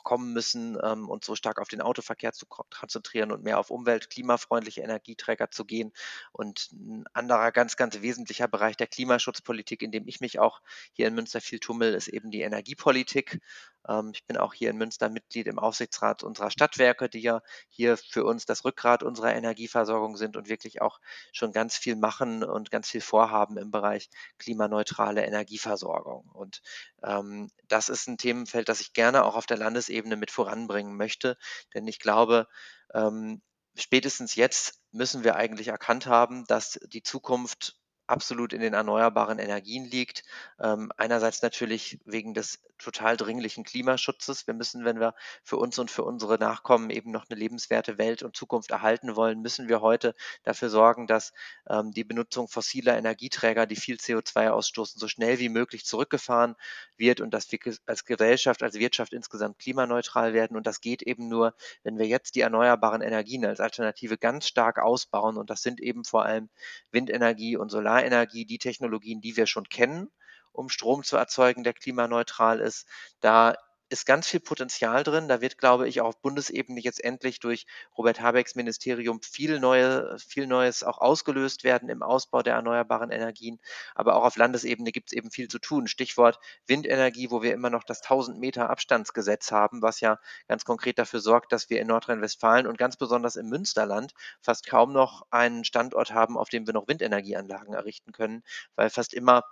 kommen 0.03 0.33
müssen, 0.33 0.77
ähm, 0.83 1.09
uns 1.09 1.25
so 1.25 1.35
stark 1.35 1.59
auf 1.59 1.67
den 1.67 1.81
Autoverkehr 1.81 2.33
zu 2.33 2.45
konzentrieren 2.45 3.31
und 3.31 3.43
mehr 3.43 3.59
auf 3.59 3.69
umwelt-, 3.69 4.09
klimafreundliche 4.09 4.81
Energieträger 4.81 5.51
zu 5.51 5.65
gehen. 5.65 5.93
Und 6.31 6.71
ein 6.71 7.05
anderer 7.13 7.51
ganz, 7.51 7.75
ganz 7.75 8.01
wesentlicher 8.01 8.47
Bereich 8.47 8.77
der 8.77 8.87
Klimaschutzpolitik, 8.87 9.81
in 9.81 9.91
dem 9.91 10.07
ich 10.07 10.19
mich 10.19 10.39
auch 10.39 10.61
hier 10.93 11.07
in 11.07 11.15
Münster 11.15 11.41
viel 11.41 11.59
tummel, 11.59 11.93
ist 11.93 12.07
eben 12.07 12.31
die 12.31 12.41
Energiepolitik. 12.41 13.39
Ähm, 13.87 14.11
ich 14.13 14.25
bin 14.25 14.37
auch 14.37 14.53
hier 14.53 14.69
in 14.69 14.77
Münster 14.77 15.09
Mitglied 15.09 15.47
im 15.47 15.59
Aufsichtsrat 15.59 16.23
unserer 16.23 16.51
Stadtwerke, 16.51 17.09
die 17.09 17.21
ja 17.21 17.41
hier 17.69 17.97
für 17.97 18.25
uns 18.25 18.45
das 18.45 18.65
Rückgrat 18.65 19.03
unserer 19.03 19.33
Energieversorgung 19.33 20.17
sind 20.17 20.37
und 20.37 20.49
wirklich 20.49 20.81
auch 20.81 20.99
schon 21.31 21.51
ganz 21.51 21.77
viel 21.77 21.95
machen 21.95 22.43
und 22.43 22.71
ganz 22.71 22.89
viel 22.89 23.01
vorhaben 23.01 23.57
im 23.57 23.71
Bereich 23.71 24.09
klimaneutrale 24.37 25.25
Energieversorgung. 25.25 26.29
Und 26.33 26.61
ähm, 27.03 27.51
das 27.67 27.89
ist 27.89 28.07
ein 28.07 28.17
Themenfeld, 28.17 28.69
das 28.69 28.81
ich 28.81 28.93
gerne 28.93 29.23
auch 29.23 29.35
auf 29.35 29.45
der 29.45 29.57
Landesebene 29.57 29.96
mit 30.05 30.31
voranbringen 30.31 30.95
möchte, 30.95 31.37
denn 31.73 31.87
ich 31.87 31.99
glaube, 31.99 32.47
ähm, 32.93 33.41
spätestens 33.75 34.35
jetzt 34.35 34.81
müssen 34.91 35.23
wir 35.23 35.35
eigentlich 35.35 35.69
erkannt 35.69 36.05
haben, 36.07 36.45
dass 36.45 36.79
die 36.87 37.03
Zukunft 37.03 37.77
absolut 38.07 38.53
in 38.53 38.61
den 38.61 38.73
erneuerbaren 38.73 39.37
Energien 39.37 39.85
liegt. 39.85 40.23
Ähm, 40.59 40.91
einerseits 40.97 41.41
natürlich 41.41 41.99
wegen 42.05 42.33
des 42.33 42.63
total 42.77 43.17
dringlichen 43.17 43.63
Klimaschutzes. 43.63 44.47
Wir 44.47 44.53
müssen, 44.53 44.85
wenn 44.85 44.99
wir 44.99 45.13
für 45.43 45.57
uns 45.57 45.77
und 45.77 45.91
für 45.91 46.03
unsere 46.03 46.37
Nachkommen 46.37 46.89
eben 46.89 47.11
noch 47.11 47.25
eine 47.29 47.37
lebenswerte 47.37 47.97
Welt 47.97 48.23
und 48.23 48.35
Zukunft 48.35 48.71
erhalten 48.71 49.15
wollen, 49.15 49.41
müssen 49.41 49.67
wir 49.67 49.81
heute 49.81 50.15
dafür 50.43 50.69
sorgen, 50.69 51.05
dass 51.05 51.33
ähm, 51.69 51.91
die 51.91 52.03
Benutzung 52.05 52.47
fossiler 52.47 52.97
Energieträger, 52.97 53.65
die 53.65 53.75
viel 53.75 53.97
CO2 53.97 54.49
ausstoßen, 54.49 54.99
so 54.99 55.07
schnell 55.07 55.39
wie 55.39 55.49
möglich 55.49 55.85
zurückgefahren 55.85 56.55
wird 56.99 57.21
und 57.21 57.33
dass 57.33 57.51
wir 57.51 57.59
als 57.85 58.05
Gesellschaft, 58.05 58.63
als 58.63 58.75
Wirtschaft 58.75 59.13
insgesamt 59.13 59.59
klimaneutral 59.59 60.33
werden. 60.33 60.57
Und 60.57 60.67
das 60.67 60.81
geht 60.81 61.01
eben 61.01 61.27
nur, 61.27 61.53
wenn 61.83 61.97
wir 61.97 62.07
jetzt 62.07 62.35
die 62.35 62.41
erneuerbaren 62.41 63.01
Energien 63.01 63.45
als 63.45 63.59
Alternative 63.59 64.17
ganz 64.17 64.47
stark 64.47 64.79
ausbauen. 64.79 65.37
Und 65.37 65.49
das 65.49 65.61
sind 65.61 65.79
eben 65.79 66.03
vor 66.03 66.25
allem 66.25 66.49
Windenergie 66.91 67.57
und 67.57 67.69
Solarenergie, 67.69 68.45
die 68.45 68.57
Technologien, 68.59 69.21
die 69.21 69.37
wir 69.37 69.47
schon 69.47 69.69
kennen 69.69 70.09
um 70.57 70.69
Strom 70.69 71.03
zu 71.03 71.17
erzeugen, 71.17 71.63
der 71.63 71.73
klimaneutral 71.73 72.59
ist. 72.59 72.87
Da 73.19 73.55
ist 73.89 74.05
ganz 74.05 74.27
viel 74.27 74.39
Potenzial 74.39 75.03
drin. 75.03 75.27
Da 75.27 75.41
wird, 75.41 75.57
glaube 75.57 75.87
ich, 75.87 76.01
auch 76.01 76.07
auf 76.07 76.21
Bundesebene 76.21 76.79
jetzt 76.79 77.03
endlich 77.03 77.39
durch 77.39 77.65
Robert 77.97 78.21
Habecks 78.21 78.55
Ministerium 78.55 79.21
viel, 79.21 79.59
neue, 79.59 80.17
viel 80.19 80.47
Neues 80.47 80.83
auch 80.83 80.97
ausgelöst 80.99 81.63
werden 81.63 81.89
im 81.89 82.03
Ausbau 82.03 82.41
der 82.41 82.55
erneuerbaren 82.55 83.11
Energien. 83.11 83.59
Aber 83.95 84.15
auch 84.15 84.23
auf 84.23 84.35
Landesebene 84.35 84.91
gibt 84.91 85.09
es 85.09 85.13
eben 85.13 85.31
viel 85.31 85.47
zu 85.47 85.59
tun. 85.59 85.87
Stichwort 85.87 86.39
Windenergie, 86.65 87.31
wo 87.31 87.41
wir 87.41 87.53
immer 87.53 87.69
noch 87.69 87.83
das 87.83 88.01
1000 88.01 88.39
Meter 88.39 88.69
Abstandsgesetz 88.69 89.51
haben, 89.51 89.81
was 89.81 89.99
ja 90.01 90.19
ganz 90.47 90.65
konkret 90.65 90.99
dafür 90.99 91.19
sorgt, 91.19 91.51
dass 91.51 91.69
wir 91.69 91.79
in 91.79 91.87
Nordrhein-Westfalen 91.87 92.67
und 92.67 92.77
ganz 92.77 92.97
besonders 92.97 93.35
im 93.35 93.47
Münsterland 93.47 94.13
fast 94.41 94.67
kaum 94.67 94.91
noch 94.91 95.25
einen 95.31 95.63
Standort 95.63 96.13
haben, 96.13 96.37
auf 96.37 96.49
dem 96.49 96.67
wir 96.67 96.73
noch 96.73 96.87
Windenergieanlagen 96.87 97.73
errichten 97.73 98.11
können, 98.11 98.43
weil 98.75 98.89
fast 98.89 99.13
immer 99.13 99.43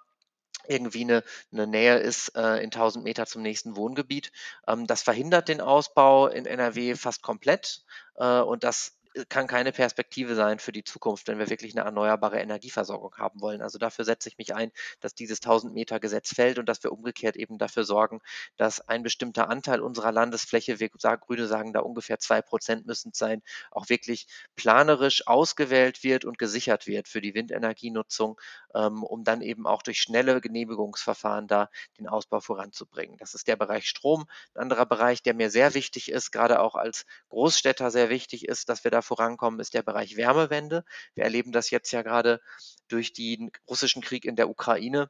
irgendwie 0.67 1.01
eine, 1.01 1.23
eine 1.51 1.67
Nähe 1.67 1.97
ist 1.97 2.35
äh, 2.35 2.57
in 2.57 2.65
1000 2.65 3.03
Meter 3.03 3.25
zum 3.25 3.41
nächsten 3.41 3.75
Wohngebiet. 3.75 4.31
Ähm, 4.67 4.87
das 4.87 5.01
verhindert 5.01 5.47
den 5.47 5.61
Ausbau 5.61 6.27
in 6.27 6.45
NRW 6.45 6.95
fast 6.95 7.21
komplett 7.21 7.83
äh, 8.15 8.39
und 8.39 8.63
das 8.63 8.95
kann 9.29 9.47
keine 9.47 9.71
Perspektive 9.71 10.35
sein 10.35 10.59
für 10.59 10.71
die 10.71 10.83
Zukunft, 10.83 11.27
wenn 11.27 11.39
wir 11.39 11.49
wirklich 11.49 11.75
eine 11.75 11.85
erneuerbare 11.85 12.39
Energieversorgung 12.39 13.15
haben 13.17 13.41
wollen. 13.41 13.61
Also 13.61 13.77
dafür 13.77 14.05
setze 14.05 14.29
ich 14.29 14.37
mich 14.37 14.53
ein, 14.53 14.71
dass 14.99 15.15
dieses 15.15 15.41
1000 15.41 15.73
Meter 15.73 15.99
Gesetz 15.99 16.33
fällt 16.33 16.59
und 16.59 16.67
dass 16.67 16.83
wir 16.83 16.91
umgekehrt 16.91 17.37
eben 17.37 17.57
dafür 17.57 17.83
sorgen, 17.85 18.21
dass 18.57 18.81
ein 18.81 19.03
bestimmter 19.03 19.49
Anteil 19.49 19.79
unserer 19.81 20.11
Landesfläche, 20.11 20.79
wir 20.79 20.89
Grüne 20.89 21.47
sagen 21.47 21.73
da 21.73 21.79
ungefähr 21.79 22.19
zwei 22.19 22.41
Prozent 22.41 22.85
müssen 22.85 23.11
es 23.13 23.17
sein, 23.17 23.41
auch 23.71 23.89
wirklich 23.89 24.27
planerisch 24.55 25.27
ausgewählt 25.27 26.03
wird 26.03 26.25
und 26.25 26.37
gesichert 26.37 26.87
wird 26.87 27.07
für 27.07 27.21
die 27.21 27.33
Windenergienutzung, 27.33 28.39
ähm, 28.73 29.03
um 29.03 29.23
dann 29.23 29.41
eben 29.41 29.67
auch 29.67 29.81
durch 29.81 29.99
schnelle 29.99 30.41
Genehmigungsverfahren 30.41 31.47
da 31.47 31.69
den 31.99 32.07
Ausbau 32.07 32.41
voranzubringen. 32.41 33.17
Das 33.17 33.33
ist 33.33 33.47
der 33.47 33.55
Bereich 33.55 33.87
Strom. 33.87 34.25
Ein 34.53 34.63
anderer 34.63 34.85
Bereich, 34.85 35.21
der 35.23 35.33
mir 35.33 35.49
sehr 35.49 35.73
wichtig 35.73 36.11
ist, 36.11 36.31
gerade 36.31 36.59
auch 36.59 36.75
als 36.75 37.05
Großstädter 37.29 37.91
sehr 37.91 38.09
wichtig 38.09 38.47
ist, 38.47 38.69
dass 38.69 38.83
wir 38.83 38.91
da 38.91 39.01
vorankommen, 39.05 39.59
ist 39.59 39.73
der 39.73 39.83
Bereich 39.83 40.17
Wärmewende. 40.17 40.83
Wir 41.13 41.23
erleben 41.23 41.51
das 41.51 41.69
jetzt 41.69 41.91
ja 41.91 42.01
gerade 42.01 42.41
durch 42.87 43.13
den 43.13 43.51
russischen 43.69 44.01
Krieg 44.01 44.25
in 44.25 44.35
der 44.35 44.49
Ukraine 44.49 45.09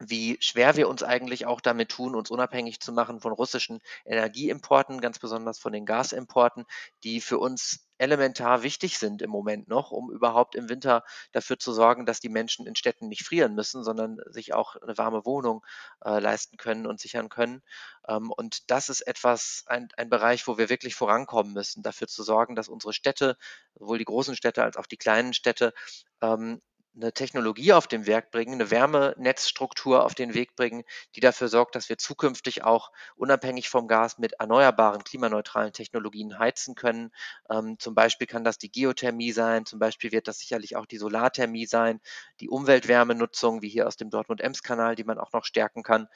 wie 0.00 0.38
schwer 0.40 0.76
wir 0.76 0.88
uns 0.88 1.02
eigentlich 1.02 1.46
auch 1.46 1.60
damit 1.60 1.90
tun, 1.90 2.16
uns 2.16 2.30
unabhängig 2.30 2.80
zu 2.80 2.92
machen 2.92 3.20
von 3.20 3.32
russischen 3.32 3.80
Energieimporten, 4.06 5.00
ganz 5.00 5.18
besonders 5.18 5.58
von 5.58 5.72
den 5.72 5.84
Gasimporten, 5.84 6.64
die 7.04 7.20
für 7.20 7.38
uns 7.38 7.86
elementar 7.98 8.62
wichtig 8.62 8.98
sind 8.98 9.20
im 9.20 9.28
Moment 9.28 9.68
noch, 9.68 9.90
um 9.90 10.10
überhaupt 10.10 10.54
im 10.54 10.70
Winter 10.70 11.04
dafür 11.32 11.58
zu 11.58 11.72
sorgen, 11.72 12.06
dass 12.06 12.18
die 12.18 12.30
Menschen 12.30 12.66
in 12.66 12.74
Städten 12.74 13.08
nicht 13.08 13.26
frieren 13.26 13.54
müssen, 13.54 13.84
sondern 13.84 14.18
sich 14.30 14.54
auch 14.54 14.76
eine 14.76 14.96
warme 14.96 15.26
Wohnung 15.26 15.64
äh, 16.02 16.18
leisten 16.18 16.56
können 16.56 16.86
und 16.86 16.98
sichern 16.98 17.28
können. 17.28 17.62
Ähm, 18.08 18.30
und 18.30 18.70
das 18.70 18.88
ist 18.88 19.02
etwas, 19.02 19.64
ein, 19.66 19.88
ein 19.98 20.08
Bereich, 20.08 20.46
wo 20.46 20.56
wir 20.56 20.70
wirklich 20.70 20.94
vorankommen 20.94 21.52
müssen, 21.52 21.82
dafür 21.82 22.08
zu 22.08 22.22
sorgen, 22.22 22.56
dass 22.56 22.68
unsere 22.68 22.94
Städte, 22.94 23.36
sowohl 23.74 23.98
die 23.98 24.06
großen 24.06 24.34
Städte 24.34 24.62
als 24.62 24.78
auch 24.78 24.86
die 24.86 24.96
kleinen 24.96 25.34
Städte, 25.34 25.74
ähm, 26.22 26.62
eine 26.96 27.12
Technologie 27.12 27.72
auf 27.72 27.86
den 27.86 28.06
Weg 28.06 28.30
bringen, 28.30 28.54
eine 28.54 28.70
Wärmenetzstruktur 28.70 30.04
auf 30.04 30.14
den 30.14 30.34
Weg 30.34 30.56
bringen, 30.56 30.82
die 31.14 31.20
dafür 31.20 31.48
sorgt, 31.48 31.74
dass 31.74 31.88
wir 31.88 31.98
zukünftig 31.98 32.64
auch 32.64 32.90
unabhängig 33.16 33.68
vom 33.68 33.86
Gas 33.86 34.18
mit 34.18 34.32
erneuerbaren, 34.34 35.04
klimaneutralen 35.04 35.72
Technologien 35.72 36.38
heizen 36.38 36.74
können. 36.74 37.12
Ähm, 37.48 37.78
zum 37.78 37.94
Beispiel 37.94 38.26
kann 38.26 38.44
das 38.44 38.58
die 38.58 38.72
Geothermie 38.72 39.32
sein, 39.32 39.66
zum 39.66 39.78
Beispiel 39.78 40.10
wird 40.12 40.26
das 40.26 40.38
sicherlich 40.38 40.76
auch 40.76 40.86
die 40.86 40.98
Solarthermie 40.98 41.66
sein, 41.66 42.00
die 42.40 42.48
Umweltwärmenutzung, 42.48 43.62
wie 43.62 43.68
hier 43.68 43.86
aus 43.86 43.96
dem 43.96 44.10
Dortmund-Ems-Kanal, 44.10 44.96
die 44.96 45.04
man 45.04 45.18
auch 45.18 45.32
noch 45.32 45.44
stärken 45.44 45.82
kann. 45.82 46.08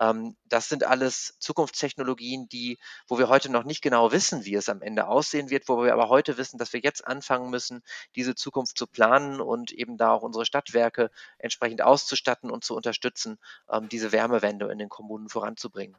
Ähm, 0.00 0.36
das 0.46 0.68
sind 0.68 0.84
alles 0.84 1.36
Zukunftstechnologien, 1.40 2.48
die, 2.48 2.78
wo 3.06 3.18
wir 3.18 3.28
heute 3.28 3.50
noch 3.50 3.64
nicht 3.64 3.82
genau 3.82 4.12
wissen, 4.12 4.44
wie 4.44 4.54
es 4.54 4.68
am 4.68 4.80
Ende 4.80 5.06
aussehen 5.08 5.50
wird, 5.50 5.68
wo 5.68 5.82
wir 5.84 5.92
aber 5.92 6.08
heute 6.08 6.38
wissen, 6.38 6.58
dass 6.58 6.72
wir 6.72 6.80
jetzt 6.80 7.06
anfangen 7.06 7.50
müssen, 7.50 7.82
diese 8.16 8.34
Zukunft 8.34 8.78
zu 8.78 8.86
planen 8.86 9.40
und 9.40 9.72
eben 9.72 9.98
da 9.98 10.21
auch 10.22 10.26
unsere 10.26 10.46
Stadtwerke 10.46 11.10
entsprechend 11.38 11.82
auszustatten 11.82 12.50
und 12.50 12.64
zu 12.64 12.76
unterstützen, 12.76 13.38
ähm, 13.70 13.88
diese 13.88 14.12
Wärmewende 14.12 14.70
in 14.70 14.78
den 14.78 14.88
Kommunen 14.88 15.28
voranzubringen. 15.28 15.96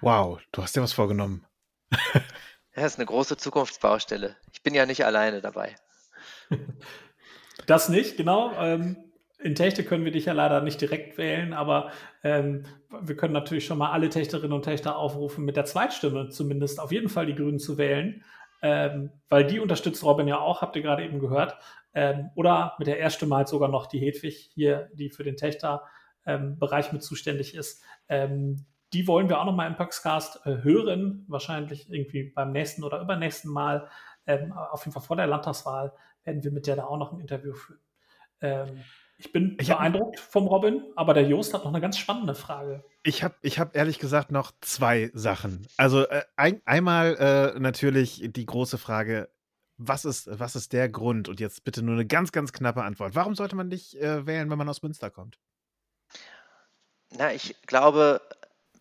Wow, 0.00 0.40
du 0.52 0.62
hast 0.62 0.76
dir 0.76 0.82
was 0.82 0.92
vorgenommen. 0.92 1.46
das 2.74 2.84
ist 2.92 2.98
eine 2.98 3.06
große 3.06 3.36
Zukunftsbaustelle. 3.36 4.36
Ich 4.52 4.62
bin 4.62 4.74
ja 4.74 4.86
nicht 4.86 5.04
alleine 5.04 5.40
dabei. 5.40 5.76
Das 7.66 7.90
nicht, 7.90 8.16
genau. 8.16 8.52
Ähm, 8.56 8.96
in 9.38 9.54
Techte 9.54 9.84
können 9.84 10.06
wir 10.06 10.10
dich 10.10 10.24
ja 10.24 10.32
leider 10.32 10.62
nicht 10.62 10.80
direkt 10.80 11.16
wählen, 11.18 11.52
aber 11.52 11.92
ähm, 12.24 12.64
wir 12.88 13.14
können 13.14 13.34
natürlich 13.34 13.66
schon 13.66 13.76
mal 13.78 13.92
alle 13.92 14.08
Techterinnen 14.08 14.54
und 14.54 14.62
Techter 14.62 14.96
aufrufen, 14.96 15.44
mit 15.44 15.56
der 15.56 15.66
Zweitstimme 15.66 16.30
zumindest 16.30 16.80
auf 16.80 16.90
jeden 16.90 17.10
Fall 17.10 17.26
die 17.26 17.34
Grünen 17.34 17.60
zu 17.60 17.76
wählen, 17.78 18.24
weil 18.62 19.46
die 19.46 19.60
unterstützt 19.60 20.02
Robin 20.02 20.28
ja 20.28 20.38
auch, 20.38 20.62
habt 20.62 20.76
ihr 20.76 20.82
gerade 20.82 21.04
eben 21.04 21.20
gehört. 21.20 21.56
Ähm, 21.94 22.30
oder 22.34 22.74
mit 22.78 22.86
der 22.86 22.98
Erststimme 22.98 23.36
halt 23.36 23.48
sogar 23.48 23.68
noch 23.68 23.86
die 23.86 23.98
Hedwig 23.98 24.50
hier, 24.54 24.88
die 24.94 25.10
für 25.10 25.24
den 25.24 25.36
Techter-Bereich 25.36 26.86
ähm, 26.86 26.92
mit 26.92 27.02
zuständig 27.02 27.54
ist. 27.54 27.82
Ähm, 28.08 28.64
die 28.92 29.06
wollen 29.06 29.28
wir 29.28 29.40
auch 29.40 29.44
noch 29.44 29.54
mal 29.54 29.66
im 29.66 29.76
Pöxcast 29.76 30.44
äh, 30.44 30.62
hören, 30.62 31.24
wahrscheinlich 31.28 31.90
irgendwie 31.90 32.24
beim 32.24 32.52
nächsten 32.52 32.84
oder 32.84 33.00
übernächsten 33.00 33.50
Mal. 33.50 33.88
Ähm, 34.26 34.52
auf 34.52 34.84
jeden 34.84 34.92
Fall 34.92 35.02
vor 35.02 35.16
der 35.16 35.26
Landtagswahl 35.26 35.92
werden 36.24 36.44
wir 36.44 36.52
mit 36.52 36.66
der 36.66 36.76
da 36.76 36.84
auch 36.84 36.98
noch 36.98 37.12
ein 37.12 37.20
Interview 37.20 37.54
führen. 37.54 37.80
Ähm, 38.40 38.82
ich 39.18 39.32
bin 39.32 39.56
ich 39.60 39.68
beeindruckt 39.68 40.18
hab, 40.18 40.32
vom 40.32 40.46
Robin, 40.46 40.82
aber 40.96 41.14
der 41.14 41.26
Jost 41.26 41.54
hat 41.54 41.64
noch 41.64 41.72
eine 41.72 41.80
ganz 41.80 41.96
spannende 41.96 42.34
Frage. 42.34 42.84
Ich 43.04 43.22
habe 43.22 43.34
ich 43.42 43.58
hab 43.58 43.76
ehrlich 43.76 43.98
gesagt 43.98 44.32
noch 44.32 44.52
zwei 44.60 45.10
Sachen. 45.14 45.66
Also 45.76 46.06
äh, 46.08 46.22
ein, 46.36 46.60
einmal 46.64 47.16
äh, 47.54 47.60
natürlich 47.60 48.22
die 48.32 48.46
große 48.46 48.78
Frage, 48.78 49.28
was 49.88 50.04
ist, 50.04 50.28
was 50.30 50.56
ist 50.56 50.72
der 50.72 50.88
Grund? 50.88 51.28
Und 51.28 51.40
jetzt 51.40 51.64
bitte 51.64 51.82
nur 51.82 51.94
eine 51.94 52.06
ganz, 52.06 52.32
ganz 52.32 52.52
knappe 52.52 52.82
Antwort. 52.82 53.14
Warum 53.14 53.34
sollte 53.34 53.56
man 53.56 53.70
dich 53.70 54.00
äh, 54.00 54.26
wählen, 54.26 54.50
wenn 54.50 54.58
man 54.58 54.68
aus 54.68 54.82
Münster 54.82 55.10
kommt? 55.10 55.38
Na, 57.10 57.32
ich 57.32 57.56
glaube, 57.66 58.20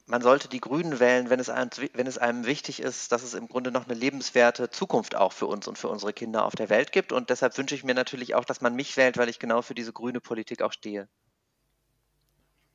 man 0.05 0.21
sollte 0.21 0.47
die 0.47 0.59
Grünen 0.59 0.99
wählen, 0.99 1.29
wenn 1.29 1.39
es, 1.39 1.49
einem, 1.49 1.69
wenn 1.93 2.07
es 2.07 2.17
einem 2.17 2.45
wichtig 2.45 2.81
ist, 2.81 3.11
dass 3.11 3.23
es 3.23 3.33
im 3.33 3.47
Grunde 3.47 3.71
noch 3.71 3.85
eine 3.85 3.93
lebenswerte 3.93 4.69
Zukunft 4.69 5.15
auch 5.15 5.33
für 5.33 5.47
uns 5.47 5.67
und 5.67 5.77
für 5.77 5.87
unsere 5.87 6.13
Kinder 6.13 6.45
auf 6.45 6.55
der 6.55 6.69
Welt 6.69 6.91
gibt. 6.91 7.11
Und 7.11 7.29
deshalb 7.29 7.57
wünsche 7.57 7.75
ich 7.75 7.83
mir 7.83 7.95
natürlich 7.95 8.35
auch, 8.35 8.45
dass 8.45 8.61
man 8.61 8.75
mich 8.75 8.97
wählt, 8.97 9.17
weil 9.17 9.29
ich 9.29 9.39
genau 9.39 9.61
für 9.61 9.73
diese 9.73 9.93
grüne 9.93 10.19
Politik 10.19 10.61
auch 10.61 10.73
stehe. 10.73 11.07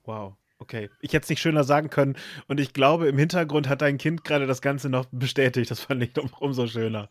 Wow. 0.05 0.35
Okay, 0.59 0.89
ich 1.01 1.13
hätte 1.13 1.25
es 1.25 1.29
nicht 1.29 1.43
schöner 1.43 1.65
sagen 1.65 1.91
können. 1.91 2.17
Und 2.49 2.61
ich 2.61 2.73
glaube, 2.73 3.09
im 3.09 3.19
Hintergrund 3.19 3.69
hat 3.69 3.83
dein 3.83 3.99
Kind 3.99 4.25
gerade 4.25 4.47
das 4.47 4.63
Ganze 4.63 4.89
noch 4.89 5.05
bestätigt. 5.11 5.71
Das 5.71 5.81
fand 5.81 6.03
ich 6.03 6.19
um, 6.19 6.31
umso 6.41 6.67
schöner. 6.67 7.11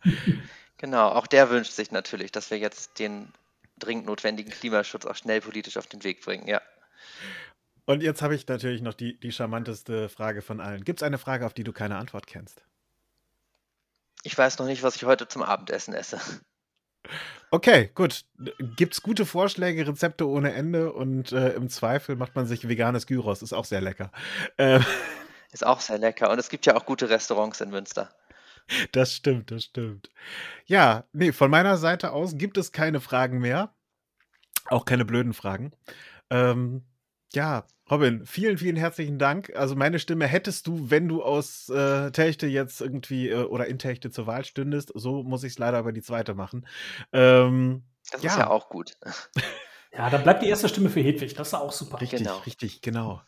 Genau, 0.78 1.08
auch 1.08 1.26
der 1.26 1.50
wünscht 1.50 1.72
sich 1.72 1.90
natürlich, 1.90 2.32
dass 2.32 2.50
wir 2.50 2.58
jetzt 2.58 2.98
den 2.98 3.32
dringend 3.78 4.06
notwendigen 4.06 4.50
Klimaschutz 4.50 5.06
auch 5.06 5.16
schnell 5.16 5.40
politisch 5.40 5.76
auf 5.76 5.86
den 5.86 6.04
Weg 6.04 6.22
bringen, 6.22 6.46
ja. 6.46 6.60
Und 7.86 8.02
jetzt 8.02 8.20
habe 8.20 8.34
ich 8.34 8.46
natürlich 8.48 8.82
noch 8.82 8.94
die, 8.94 9.18
die 9.18 9.32
charmanteste 9.32 10.08
Frage 10.08 10.42
von 10.42 10.60
allen. 10.60 10.84
Gibt 10.84 11.00
es 11.00 11.02
eine 11.02 11.18
Frage, 11.18 11.46
auf 11.46 11.54
die 11.54 11.64
du 11.64 11.72
keine 11.72 11.96
Antwort 11.96 12.26
kennst? 12.26 12.64
Ich 14.24 14.36
weiß 14.36 14.58
noch 14.58 14.66
nicht, 14.66 14.82
was 14.82 14.96
ich 14.96 15.04
heute 15.04 15.28
zum 15.28 15.42
Abendessen 15.42 15.94
esse. 15.94 16.20
Okay, 17.52 17.92
gut. 17.94 18.24
Gibt 18.76 18.94
es 18.94 19.02
gute 19.02 19.24
Vorschläge, 19.24 19.86
Rezepte 19.86 20.28
ohne 20.28 20.52
Ende 20.52 20.92
und 20.92 21.30
äh, 21.30 21.50
im 21.50 21.68
Zweifel 21.68 22.16
macht 22.16 22.34
man 22.34 22.46
sich 22.46 22.68
veganes 22.68 23.06
Gyros, 23.06 23.42
ist 23.42 23.52
auch 23.52 23.64
sehr 23.64 23.80
lecker. 23.80 24.10
Ähm. 24.58 24.84
Ist 25.52 25.64
auch 25.64 25.80
sehr 25.80 25.98
lecker 25.98 26.30
und 26.30 26.40
es 26.40 26.48
gibt 26.48 26.66
ja 26.66 26.74
auch 26.76 26.84
gute 26.84 27.08
Restaurants 27.08 27.60
in 27.60 27.70
Münster. 27.70 28.10
Das 28.92 29.12
stimmt, 29.14 29.50
das 29.50 29.64
stimmt. 29.64 30.10
Ja, 30.66 31.04
nee, 31.12 31.32
von 31.32 31.50
meiner 31.50 31.76
Seite 31.76 32.12
aus 32.12 32.36
gibt 32.36 32.58
es 32.58 32.72
keine 32.72 33.00
Fragen 33.00 33.38
mehr. 33.38 33.74
Auch 34.66 34.84
keine 34.84 35.04
blöden 35.04 35.32
Fragen. 35.34 35.72
Ähm, 36.30 36.84
ja, 37.32 37.64
Robin, 37.90 38.26
vielen, 38.26 38.58
vielen 38.58 38.74
herzlichen 38.76 39.18
Dank. 39.18 39.54
Also 39.54 39.76
meine 39.76 40.00
Stimme 40.00 40.26
hättest 40.26 40.66
du, 40.66 40.90
wenn 40.90 41.06
du 41.06 41.22
aus 41.22 41.68
äh, 41.68 42.10
Techte 42.10 42.48
jetzt 42.48 42.80
irgendwie 42.80 43.28
äh, 43.30 43.44
oder 43.44 43.66
in 43.66 43.78
Techte 43.78 44.10
zur 44.10 44.26
Wahl 44.26 44.44
stündest. 44.44 44.90
So 44.94 45.22
muss 45.22 45.44
ich 45.44 45.52
es 45.52 45.58
leider 45.58 45.78
über 45.78 45.92
die 45.92 46.02
zweite 46.02 46.34
machen. 46.34 46.66
Ähm, 47.12 47.84
Das 48.10 48.22
Ja. 48.22 48.30
ist 48.32 48.38
ja 48.38 48.50
auch 48.50 48.68
gut. 48.68 48.94
Ja, 49.92 50.10
dann 50.10 50.24
bleibt 50.24 50.42
die 50.42 50.48
erste 50.48 50.68
Stimme 50.68 50.90
für 50.90 51.00
Hedwig. 51.00 51.34
Das 51.34 51.48
ist 51.48 51.54
auch 51.54 51.72
super. 51.72 52.00
Richtig, 52.00 52.18
Genau. 52.18 52.38
richtig, 52.38 52.82
genau. 52.82 53.22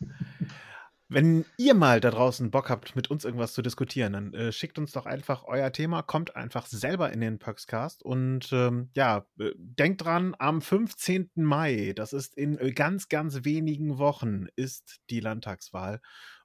Wenn 1.11 1.43
ihr 1.57 1.73
mal 1.73 1.99
da 1.99 2.11
draußen 2.11 2.51
Bock 2.51 2.69
habt, 2.69 2.95
mit 2.95 3.09
uns 3.09 3.25
irgendwas 3.25 3.53
zu 3.53 3.63
diskutieren, 3.63 4.13
dann 4.13 4.33
äh, 4.35 4.51
schickt 4.51 4.77
uns 4.77 4.91
doch 4.91 5.07
einfach 5.07 5.43
euer 5.43 5.71
Thema, 5.71 6.03
kommt 6.03 6.35
einfach 6.35 6.67
selber 6.67 7.11
in 7.11 7.19
den 7.19 7.39
Pöxcast 7.39 8.03
und 8.03 8.53
ähm, 8.53 8.91
ja, 8.93 9.25
äh, 9.39 9.49
denkt 9.55 10.05
dran, 10.05 10.35
am 10.37 10.61
15. 10.61 11.31
Mai, 11.33 11.93
das 11.95 12.13
ist 12.13 12.37
in 12.37 12.59
äh, 12.59 12.71
ganz, 12.73 13.09
ganz 13.09 13.43
wenigen 13.43 13.97
Wochen, 13.97 14.45
ist 14.55 14.99
die 15.09 15.19
Landtagswahl. 15.19 15.99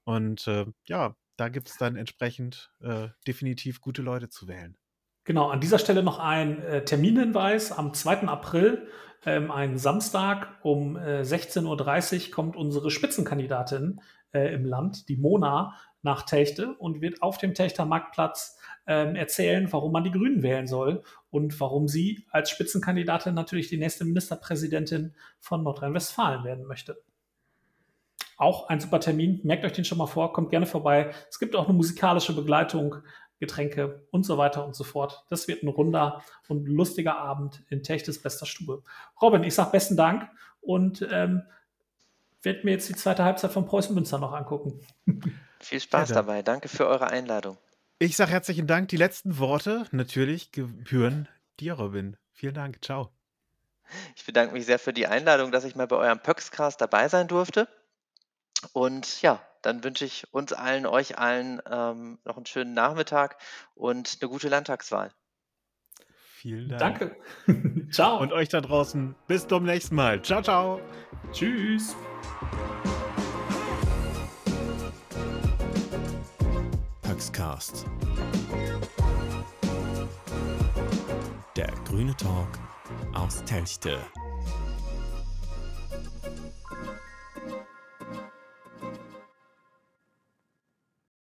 Und 0.05 0.47
äh, 0.47 0.65
ja, 0.87 1.15
da 1.37 1.51
gibt 1.51 1.69
es 1.69 1.77
dann 1.77 1.97
entsprechend 1.97 2.71
äh, 2.81 3.09
definitiv 3.27 3.83
gute 3.83 4.01
Leute 4.01 4.31
zu 4.31 4.49
wählen. 4.49 4.79
Genau, 5.25 5.51
an 5.51 5.61
dieser 5.61 5.79
Stelle 5.79 6.03
noch 6.03 6.19
ein 6.19 6.63
äh, 6.63 6.85
Terminhinweis. 6.85 7.71
Am 7.71 7.93
2. 7.93 8.29
April, 8.29 8.89
ähm, 9.27 9.51
ein 9.51 9.77
Samstag 9.77 10.59
um 10.63 10.97
äh, 10.97 11.21
16.30 11.21 12.29
Uhr, 12.29 12.31
kommt 12.31 12.57
unsere 12.57 12.91
Spitzenkandidatin 12.91 14.01
äh, 14.35 14.53
im 14.55 14.65
Land, 14.65 15.09
die 15.09 15.17
Mona, 15.17 15.75
nach 16.03 16.23
Telchte 16.23 16.75
und 16.75 17.01
wird 17.01 17.23
auf 17.23 17.39
dem 17.39 17.55
Telchter 17.55 17.87
Marktplatz 17.87 18.59
ähm, 18.87 19.17
erzählen, 19.17 19.73
warum 19.73 19.93
man 19.93 20.05
die 20.05 20.11
Grünen 20.11 20.43
wählen 20.43 20.67
soll 20.67 21.03
und 21.31 21.59
warum 21.59 21.89
sie 21.89 22.27
als 22.31 22.51
Spitzenkandidatin 22.51 23.35
natürlich 23.35 23.69
die 23.69 23.79
nächste 23.79 24.05
Ministerpräsidentin 24.05 25.15
von 25.41 25.63
Nordrhein-Westfalen 25.63 26.45
werden 26.45 26.67
möchte. 26.67 27.03
Auch 28.37 28.69
ein 28.69 28.81
super 28.81 29.01
Termin. 29.01 29.41
Merkt 29.45 29.65
euch 29.65 29.73
den 29.73 29.85
schon 29.85 29.99
mal 29.99 30.07
vor, 30.07 30.33
kommt 30.33 30.51
gerne 30.51 30.67
vorbei. 30.67 31.13
Es 31.31 31.39
gibt 31.39 31.57
auch 31.57 31.69
eine 31.69 31.77
musikalische 31.77 32.35
Begleitung, 32.35 32.97
Getränke 33.41 34.07
und 34.11 34.25
so 34.25 34.39
weiter 34.39 34.65
und 34.65 34.75
so 34.75 34.85
fort. 34.85 35.25
Das 35.29 35.49
wird 35.49 35.63
ein 35.63 35.69
runder 35.69 36.23
und 36.49 36.67
lustiger 36.67 37.19
Abend 37.19 37.65
in 37.69 37.83
Techtes 37.83 38.21
bester 38.21 38.47
Stube. 38.47 38.83
Robin, 39.21 39.45
ich 39.45 39.55
sag 39.55 39.73
besten 39.73 39.97
Dank 39.97 40.29
und 40.61 41.07
ähm, 41.11 41.43
werde 42.45 42.61
mir 42.65 42.73
jetzt 42.73 42.89
die 42.89 42.95
zweite 42.95 43.25
Halbzeit 43.25 43.53
von 43.53 43.67
Preußen 43.67 43.95
Münster 43.95 44.19
noch 44.19 44.33
angucken. 44.33 44.81
Viel 45.61 45.81
Spaß 45.81 46.11
Ja, 46.11 46.17
dabei. 46.17 46.43
Danke 46.43 46.69
für 46.69 46.87
eure 46.87 47.09
Einladung. 47.09 47.57
Ich 47.99 48.17
sage 48.17 48.31
herzlichen 48.33 48.67
Dank. 48.67 48.89
Die 48.89 48.97
letzten 48.97 49.39
Worte 49.39 49.87
natürlich 49.93 50.53
gebühren 50.53 51.29
dir, 51.61 51.75
Robin. 51.75 52.17
Vielen 52.33 52.55
Dank. 52.55 52.85
Ciao. 52.85 53.11
Ich 54.17 54.27
bedanke 54.27 54.53
mich 54.53 54.67
sehr 54.67 54.79
für 54.79 54.93
die 54.93 55.07
Einladung, 55.07 55.53
dass 55.53 55.65
ich 55.65 55.77
mal 55.77 55.87
bei 55.87 55.97
eurem 55.97 56.19
Pöxcast 56.21 56.81
dabei 56.81 57.09
sein 57.09 57.29
durfte. 57.29 57.69
Und 58.73 59.23
ja, 59.23 59.43
dann 59.63 59.85
wünsche 59.85 60.05
ich 60.05 60.33
uns 60.33 60.53
allen, 60.53 60.87
euch 60.87 61.19
allen 61.19 61.63
ähm, 61.71 62.19
noch 62.25 62.37
einen 62.37 62.47
schönen 62.47 62.75
Nachmittag 62.75 63.37
und 63.75 64.19
eine 64.21 64.31
gute 64.31 64.49
Landtagswahl. 64.49 65.11
Vielen 66.45 66.69
Dank. 66.69 67.17
Danke. 67.47 67.89
Ciao. 67.91 68.19
Und 68.21 68.33
euch 68.33 68.51
da 68.51 68.61
draußen, 68.61 69.15
bis 69.27 69.47
zum 69.47 69.65
nächsten 69.65 69.95
Mal. 69.95 70.21
Ciao, 70.23 70.43
ciao. 70.43 70.81
tschüss. 71.33 71.97
Pöxcast. 77.03 77.87
Der 81.57 81.73
grüne 81.85 82.17
Talk 82.17 82.49
aus 83.15 83.45
Telchte. 83.45 83.99